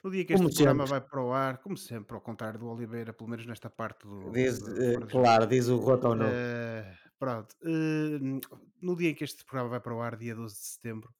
No 0.01 0.09
dia 0.09 0.23
que 0.23 0.31
este 0.31 0.41
como 0.41 0.55
programa 0.55 0.87
sempre. 0.87 0.99
vai 0.99 1.09
para 1.09 1.21
o 1.21 1.33
ar, 1.33 1.57
como 1.57 1.75
sempre, 1.75 2.15
ao 2.15 2.21
contrário 2.21 2.57
do 2.57 2.69
Oliveira, 2.69 3.11
pelo 3.11 3.29
menos 3.29 3.45
nesta 3.45 3.69
parte 3.69 4.07
do. 4.07 4.31
Diz, 4.31 4.59
do, 4.59 4.73
do, 4.73 5.03
uh, 5.03 5.07
claro, 5.07 5.45
diz 5.45 5.67
o 5.67 5.75
Roto 5.75 6.15
não. 6.15 6.27
Uh, 6.27 7.10
pronto. 7.21 7.55
Uh, 7.61 8.41
no 8.81 8.95
dia 8.95 9.11
em 9.11 9.13
que 9.13 9.23
este 9.23 9.45
programa 9.45 9.69
vai 9.69 9.79
para 9.79 9.93
o 9.93 10.01
ar, 10.01 10.17
dia 10.17 10.33
12 10.33 10.55
de 10.55 10.65
setembro, 10.65 11.13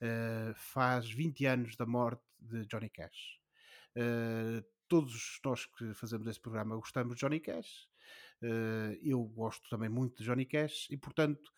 uh, 0.00 0.54
faz 0.54 1.10
20 1.10 1.44
anos 1.44 1.76
da 1.76 1.84
morte 1.84 2.24
de 2.40 2.64
Johnny 2.66 2.88
Cash. 2.88 3.38
todos 4.88 5.38
nós 5.44 5.66
que 5.66 5.92
fazemos 5.92 6.26
este 6.26 6.40
programa 6.40 6.74
gostamos 6.76 7.16
de 7.16 7.20
Johnny 7.20 7.38
Cash. 7.38 7.86
eu 9.02 9.22
gosto 9.24 9.68
também 9.68 9.90
muito 9.90 10.16
de 10.16 10.24
Johnny 10.24 10.46
Cash 10.46 10.88
e, 10.90 10.96
portanto, 10.96 11.52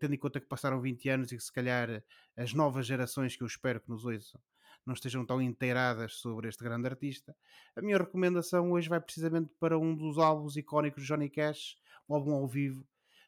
tendo 0.00 0.14
em 0.14 0.18
conta 0.18 0.40
que 0.40 0.48
passaram 0.48 0.80
20 0.80 1.08
anos 1.10 1.32
e 1.32 1.36
que 1.36 1.42
se 1.42 1.52
calhar 1.52 2.02
as 2.36 2.54
novas 2.54 2.86
gerações 2.86 3.36
que 3.36 3.42
eu 3.42 3.46
espero 3.46 3.80
que 3.82 3.90
nos 3.90 4.06
ouçam 4.06 4.40
não 4.84 4.94
estejam 4.94 5.26
tão 5.26 5.42
inteiradas 5.42 6.14
sobre 6.14 6.48
este 6.48 6.62
grande 6.62 6.86
artista, 6.86 7.36
a 7.74 7.82
minha 7.82 7.98
recomendação 7.98 8.70
hoje 8.72 8.88
vai 8.88 9.00
precisamente 9.00 9.52
para 9.58 9.78
um 9.78 9.94
dos 9.94 10.16
álbuns 10.16 10.56
icónicos 10.56 11.02
de 11.02 11.08
Johnny 11.08 11.28
Cash, 11.28 11.76
um 12.08 12.14
álbum 12.14 12.34
ao 12.34 12.46
vivo, 12.46 12.86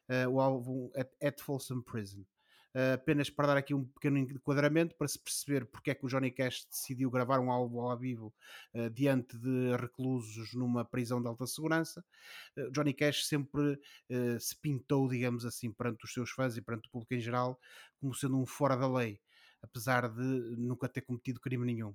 uh, 0.09 0.29
o 0.29 0.39
álbum 0.39 0.89
At, 0.95 1.09
At 1.21 1.41
Folsom 1.41 1.81
Prison. 1.81 2.25
Uh, 2.75 2.93
apenas 2.93 3.31
para 3.31 3.47
dar 3.47 3.57
aqui 3.57 3.73
um 3.73 3.83
pequeno 3.83 4.19
enquadramento 4.19 4.95
para 4.95 5.07
se 5.07 5.17
perceber 5.17 5.65
porque 5.65 5.89
é 5.89 5.95
que 5.95 6.05
o 6.05 6.07
Johnny 6.07 6.29
Cash 6.29 6.67
decidiu 6.69 7.09
gravar 7.09 7.39
um 7.39 7.51
álbum 7.51 7.81
ao 7.81 7.97
vivo 7.97 8.31
uh, 8.75 8.89
diante 8.91 9.35
de 9.39 9.75
reclusos 9.75 10.53
numa 10.53 10.85
prisão 10.85 11.19
de 11.19 11.27
alta 11.27 11.47
segurança. 11.47 12.05
Uh, 12.55 12.69
Johnny 12.71 12.93
Cash 12.93 13.25
sempre 13.25 13.79
se 14.39 14.55
pintou, 14.59 15.07
digamos 15.07 15.45
assim, 15.45 15.71
perante 15.71 16.05
os 16.05 16.13
seus 16.13 16.29
fãs 16.29 16.57
e 16.57 16.61
perante 16.61 16.87
o 16.87 16.91
público 16.91 17.13
em 17.13 17.19
geral, 17.19 17.59
como 17.99 18.13
sendo 18.13 18.39
um 18.39 18.45
fora 18.45 18.75
da 18.75 18.87
lei 18.87 19.19
apesar 19.61 20.07
de 20.09 20.55
nunca 20.57 20.87
ter 20.87 21.01
cometido 21.01 21.39
crime 21.39 21.65
nenhum. 21.65 21.93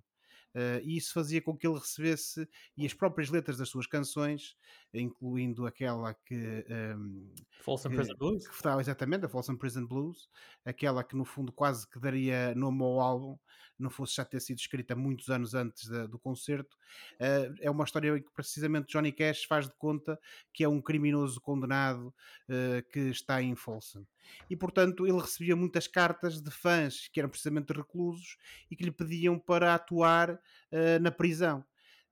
Uh, 0.55 0.81
e 0.85 0.97
isso 0.97 1.13
fazia 1.13 1.43
com 1.43 1.57
que 1.57 1.67
ele 1.67 1.79
recebesse, 1.79 2.49
e 2.77 2.87
as 2.87 2.95
próprias 2.95 3.29
letras 3.29 3.57
das 3.59 3.69
suas 3.69 3.87
canções, 3.87 4.57
incluindo 4.93 5.67
aquela 5.67 6.15
que. 6.15 6.65
Um, 6.69 6.73
ehm, 6.73 7.35
Folsom 7.61 7.91
Prison 7.91 8.15
Blues? 8.15 8.47
Que 8.47 8.69
exatamente, 8.81 9.25
a 9.25 9.29
Folsom 9.29 9.57
Prison 9.57 9.85
Blues, 9.85 10.29
aquela 10.65 11.03
que 11.03 11.17
no 11.17 11.25
fundo 11.25 11.53
quase 11.53 11.89
que 11.89 11.99
daria 11.99 12.55
nome 12.55 12.83
ao 12.83 13.01
álbum, 13.01 13.39
não 13.79 13.91
fosse 13.91 14.17
já 14.17 14.25
ter 14.25 14.41
sido 14.41 14.59
escrita 14.59 14.95
muitos 14.95 15.29
anos 15.29 15.55
antes 15.55 15.89
da, 15.89 16.07
do 16.07 16.19
concerto. 16.19 16.77
Uh, 17.15 17.55
é 17.61 17.71
uma 17.71 17.85
história 17.85 18.21
que 18.21 18.31
precisamente 18.33 18.93
Johnny 18.93 19.13
Cash 19.13 19.45
faz 19.45 19.67
de 19.67 19.75
conta 19.77 20.19
que 20.53 20.63
é 20.63 20.69
um 20.69 20.81
criminoso 20.81 21.41
condenado 21.41 22.15
uh, 22.49 22.89
que 22.91 23.01
está 23.01 23.43
em 23.43 23.57
Folsom. 23.57 24.05
E 24.49 24.57
portanto 24.57 25.07
ele 25.07 25.21
recebia 25.21 25.57
muitas 25.57 25.87
cartas 25.87 26.41
de 26.41 26.51
fãs 26.51 27.09
que 27.09 27.21
eram 27.21 27.29
precisamente 27.29 27.73
reclusos 27.73 28.37
e 28.71 28.77
que 28.77 28.85
lhe 28.85 28.91
pediam 28.91 29.39
para 29.39 29.75
atuar 29.75 30.31
uh, 30.31 31.01
na 31.01 31.11
prisão. 31.11 31.65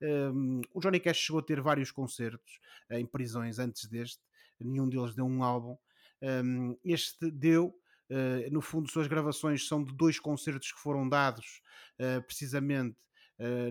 Um, 0.03 0.61
o 0.75 0.81
Johnny 0.81 0.99
Cash 0.99 1.19
chegou 1.19 1.39
a 1.39 1.45
ter 1.45 1.61
vários 1.61 1.93
concertos 1.93 2.61
uh, 2.91 2.95
em 2.95 3.07
prisões 3.07 3.59
antes 3.59 3.89
deste, 3.89 4.21
nenhum 4.61 4.89
deles 4.89 5.15
deu 5.15 5.25
um 5.25 5.43
álbum. 5.45 5.77
Um, 6.21 6.77
este 6.85 7.31
deu, 7.31 7.75
uh, 8.11 8.53
no 8.53 8.61
fundo, 8.61 8.91
suas 8.91 9.07
gravações 9.07 9.67
são 9.67 9.83
de 9.83 9.95
dois 9.95 10.19
concertos 10.19 10.73
que 10.73 10.79
foram 10.79 11.09
dados 11.09 11.63
uh, 12.01 12.23
precisamente 12.23 12.97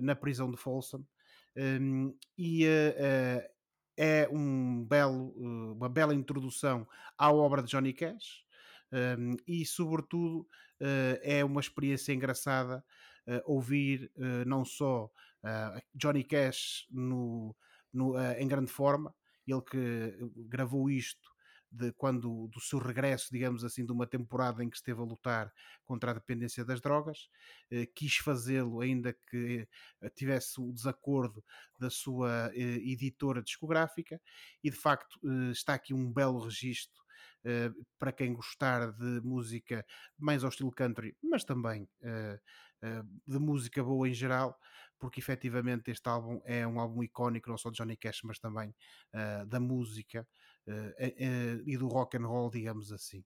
na 0.02 0.14
prisão 0.14 0.52
de 0.52 0.58
Folsom. 0.58 1.02
Um, 1.56 2.14
e 2.38 2.66
é 4.04 4.28
um 4.32 4.84
belo, 4.84 5.32
uma 5.74 5.88
bela 5.88 6.16
introdução 6.16 6.88
à 7.16 7.32
obra 7.32 7.62
de 7.62 7.70
Johnny 7.70 7.94
Cash. 7.94 8.44
e, 9.48 9.64
sobretudo, 9.66 10.48
é 11.22 11.46
uma 11.46 11.62
experiência 11.62 12.12
engraçada 12.12 12.84
uh, 13.28 13.42
ouvir 13.46 14.12
uh, 14.18 14.48
não 14.48 14.66
só 14.66 15.06
uh, 15.06 15.82
Johnny 15.94 16.24
Cash 16.24 16.88
no, 16.90 17.56
no 17.94 18.18
em 18.38 18.48
grande 18.48 18.72
forma, 18.72 19.14
ele 19.48 19.62
que 19.62 20.18
gravou 20.48 20.90
isto 20.90 21.31
de 21.72 21.92
quando 21.94 22.48
do 22.50 22.60
seu 22.60 22.80
regresso, 22.80 23.30
digamos 23.32 23.64
assim, 23.64 23.86
de 23.86 23.92
uma 23.92 24.06
temporada 24.06 24.64
em 24.64 24.70
que 24.70 24.76
esteve 24.76 25.00
a 25.00 25.06
lutar 25.06 25.52
contra 25.86 26.12
a 26.12 26.14
dependência 26.14 26.66
das 26.66 26.82
drogas, 26.82 27.30
eh, 27.72 27.86
quis 27.86 28.18
fazê-lo 28.18 28.82
ainda 28.82 29.14
que 29.14 29.68
tivesse 30.16 30.60
o 30.60 30.74
desacordo 30.74 31.44
da 31.80 31.90
sua 31.90 32.52
eh, 32.54 32.78
editora 32.84 33.42
discográfica. 33.42 34.22
E 34.64 34.70
de 34.70 34.76
facto 34.76 35.20
eh, 35.24 35.52
está 35.52 35.74
aqui 35.76 35.94
um 35.94 36.12
belo 36.12 36.40
registro 36.40 37.02
Uh, 37.44 37.74
para 37.98 38.12
quem 38.12 38.36
gostar 38.36 38.92
de 38.92 39.20
música 39.22 39.84
mais 40.16 40.44
ao 40.44 40.50
estilo 40.50 40.72
country, 40.72 41.18
mas 41.24 41.44
também 41.44 41.90
uh, 42.04 42.36
uh, 42.86 43.10
de 43.26 43.40
música 43.40 43.84
boa 43.84 44.08
em 44.08 44.14
geral, 44.14 44.56
porque 45.02 45.20
efetivamente 45.20 45.90
este 45.90 46.08
álbum 46.08 46.40
é 46.46 46.66
um 46.66 46.80
álbum 46.80 47.02
icónico 47.02 47.50
não 47.50 47.58
só 47.58 47.72
de 47.72 47.78
Johnny 47.78 47.98
Cash, 47.98 48.22
mas 48.24 48.40
também 48.40 48.74
da 49.48 49.60
música 49.60 50.26
e 51.66 51.76
do 51.76 51.88
rock 51.88 52.16
and 52.18 52.28
roll, 52.28 52.52
digamos 52.52 52.92
assim. 52.92 53.26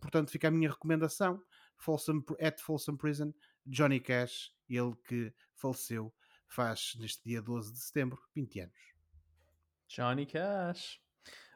portanto, 0.00 0.32
fica 0.32 0.48
a 0.48 0.50
minha 0.50 0.68
recomendação: 0.68 1.40
Folsom, 1.78 2.22
at 2.40 2.60
Folsom 2.60 2.96
Prison, 2.96 3.32
Johnny 3.64 4.00
Cash, 4.00 4.52
ele 4.68 4.94
que 5.06 5.32
faleceu 5.54 6.12
faz 6.48 6.94
neste 6.98 7.22
dia 7.24 7.40
12 7.40 7.72
de 7.72 7.78
setembro 7.78 8.20
20 8.34 8.60
anos. 8.60 8.92
Johnny 9.88 10.26
Cash. 10.26 11.00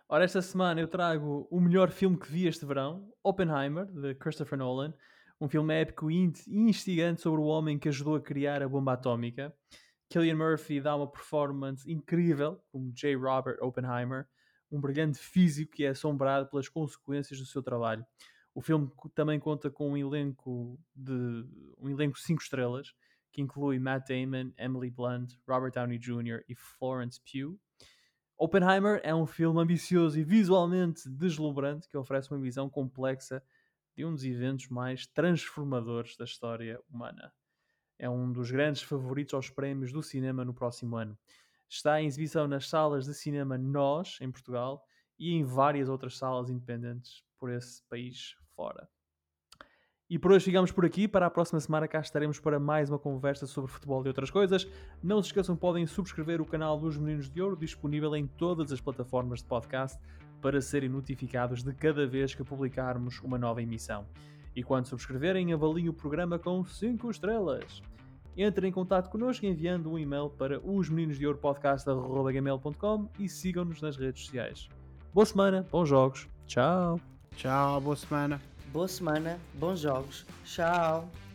Ora, 0.09 0.25
esta 0.25 0.41
semana 0.41 0.81
eu 0.81 0.87
trago 0.87 1.49
o 1.51 1.61
melhor 1.61 1.91
filme 1.91 2.17
que 2.17 2.31
vi 2.31 2.47
este 2.47 2.65
verão, 2.65 3.13
Oppenheimer, 3.25 3.87
de 3.87 4.15
Christopher 4.15 4.57
Nolan. 4.57 4.95
Um 5.41 5.49
filme 5.49 5.75
épico 5.75 6.11
e 6.11 6.33
instigante 6.49 7.21
sobre 7.21 7.41
o 7.41 7.45
homem 7.45 7.79
que 7.79 7.89
ajudou 7.89 8.17
a 8.17 8.21
criar 8.21 8.63
a 8.63 8.69
bomba 8.69 8.95
atómica. 8.95 9.55
Killian 10.09 10.37
Murphy 10.37 10.81
dá 10.81 10.97
uma 10.97 11.11
performance 11.11 11.91
incrível 11.91 12.61
como 12.71 12.93
J. 12.93 13.17
Robert 13.17 13.59
Oppenheimer, 13.61 14.27
um 14.71 14.81
brilhante 14.81 15.19
físico 15.19 15.73
que 15.73 15.85
é 15.85 15.89
assombrado 15.89 16.49
pelas 16.49 16.69
consequências 16.69 17.39
do 17.39 17.47
seu 17.47 17.63
trabalho. 17.63 18.05
O 18.55 18.63
filme 18.63 18.91
também 19.15 19.39
conta 19.39 19.71
com 19.71 19.91
um 19.91 19.97
elenco 19.97 20.81
de 20.95 21.45
um 21.79 21.91
elenco 21.91 22.19
5 22.19 22.41
estrelas, 22.41 22.95
que 23.31 23.43
inclui 23.43 23.79
Matt 23.79 24.09
Damon, 24.09 24.53
Emily 24.57 24.91
Blunt, 24.91 25.35
Robert 25.47 25.73
Downey 25.73 25.99
Jr. 25.99 26.43
e 26.49 26.55
Florence 26.55 27.21
Pugh. 27.21 27.59
Oppenheimer 28.39 29.01
é 29.05 29.15
um 29.15 29.27
filme 29.27 29.61
ambicioso 29.61 30.19
e 30.19 30.25
visualmente 30.25 31.09
deslumbrante 31.11 31.89
que 31.89 31.99
oferece 31.99 32.31
uma 32.31 32.41
visão 32.41 32.71
complexa 32.71 33.43
de 33.97 34.05
um 34.05 34.13
dos 34.13 34.25
eventos 34.25 34.69
mais 34.69 35.07
transformadores 35.07 36.17
da 36.17 36.25
história 36.25 36.79
humana. 36.91 37.33
É 37.99 38.11
um 38.11 38.31
dos 38.31 38.51
grandes 38.51 38.83
favoritos 38.83 39.33
aos 39.33 39.49
prémios 39.49 39.91
do 39.91 40.03
cinema 40.03 40.45
no 40.45 40.53
próximo 40.53 40.97
ano. 40.97 41.19
Está 41.69 42.01
em 42.01 42.07
exibição 42.07 42.47
nas 42.47 42.69
salas 42.69 43.07
de 43.07 43.15
cinema 43.15 43.57
Nós, 43.57 44.19
em 44.21 44.31
Portugal, 44.31 44.85
e 45.19 45.33
em 45.33 45.43
várias 45.43 45.89
outras 45.89 46.19
salas 46.19 46.51
independentes 46.51 47.25
por 47.39 47.51
esse 47.51 47.83
país 47.89 48.37
fora. 48.55 48.87
E 50.09 50.19
por 50.19 50.31
hoje 50.31 50.45
ficamos 50.45 50.71
por 50.71 50.85
aqui. 50.85 51.09
Para 51.09 51.27
a 51.27 51.31
próxima 51.31 51.59
semana 51.59 51.89
cá 51.89 51.99
estaremos 51.99 52.39
para 52.39 52.61
mais 52.61 52.89
uma 52.89 52.99
conversa 52.99 53.47
sobre 53.47 53.73
futebol 53.73 54.05
e 54.05 54.09
outras 54.09 54.31
coisas. 54.31 54.69
Não 55.03 55.21
se 55.21 55.31
esqueçam, 55.31 55.57
podem 55.57 55.85
subscrever 55.87 56.41
o 56.41 56.47
canal 56.47 56.79
dos 56.79 56.97
Meninos 56.97 57.29
de 57.29 57.43
Ouro, 57.43 57.57
disponível 57.57 58.15
em 58.15 58.27
todas 58.27 58.71
as 58.71 58.81
plataformas 58.81 59.41
de 59.41 59.47
podcast, 59.47 59.99
para 60.47 60.61
serem 60.61 60.89
notificados 60.89 61.65
de 61.65 61.73
cada 61.75 62.07
vez 62.07 62.33
que 62.33 62.45
publicarmos 62.45 63.19
uma 63.19 63.37
nova 63.37 63.61
emissão. 63.61 64.07
E 64.55 64.63
quando 64.63 64.87
subscreverem, 64.87 65.53
avaliem 65.53 65.89
o 65.89 65.93
programa 65.93 66.39
com 66.39 66.65
5 66.65 67.11
estrelas. 67.11 67.83
Entrem 68.37 68.71
em 68.71 68.73
contato 68.73 69.11
connosco 69.11 69.45
enviando 69.45 69.91
um 69.91 69.99
e-mail 69.99 70.31
para 70.31 70.61
os 70.61 70.89
meninos 70.89 71.19
de 71.19 71.27
ouro 71.27 71.39
podcast.gmail.com 71.39 73.09
e 73.19 73.29
sigam-nos 73.29 73.83
nas 73.83 73.97
redes 73.97 74.27
sociais. 74.27 74.69
Boa 75.13 75.27
semana, 75.27 75.67
bons 75.69 75.89
jogos, 75.89 76.29
tchau! 76.47 77.01
Tchau, 77.35 77.81
boa 77.81 77.97
semana! 77.97 78.41
Boa 78.73 78.87
semana, 78.87 79.41
bons 79.59 79.81
jogos, 79.81 80.25
tchau! 80.45 81.26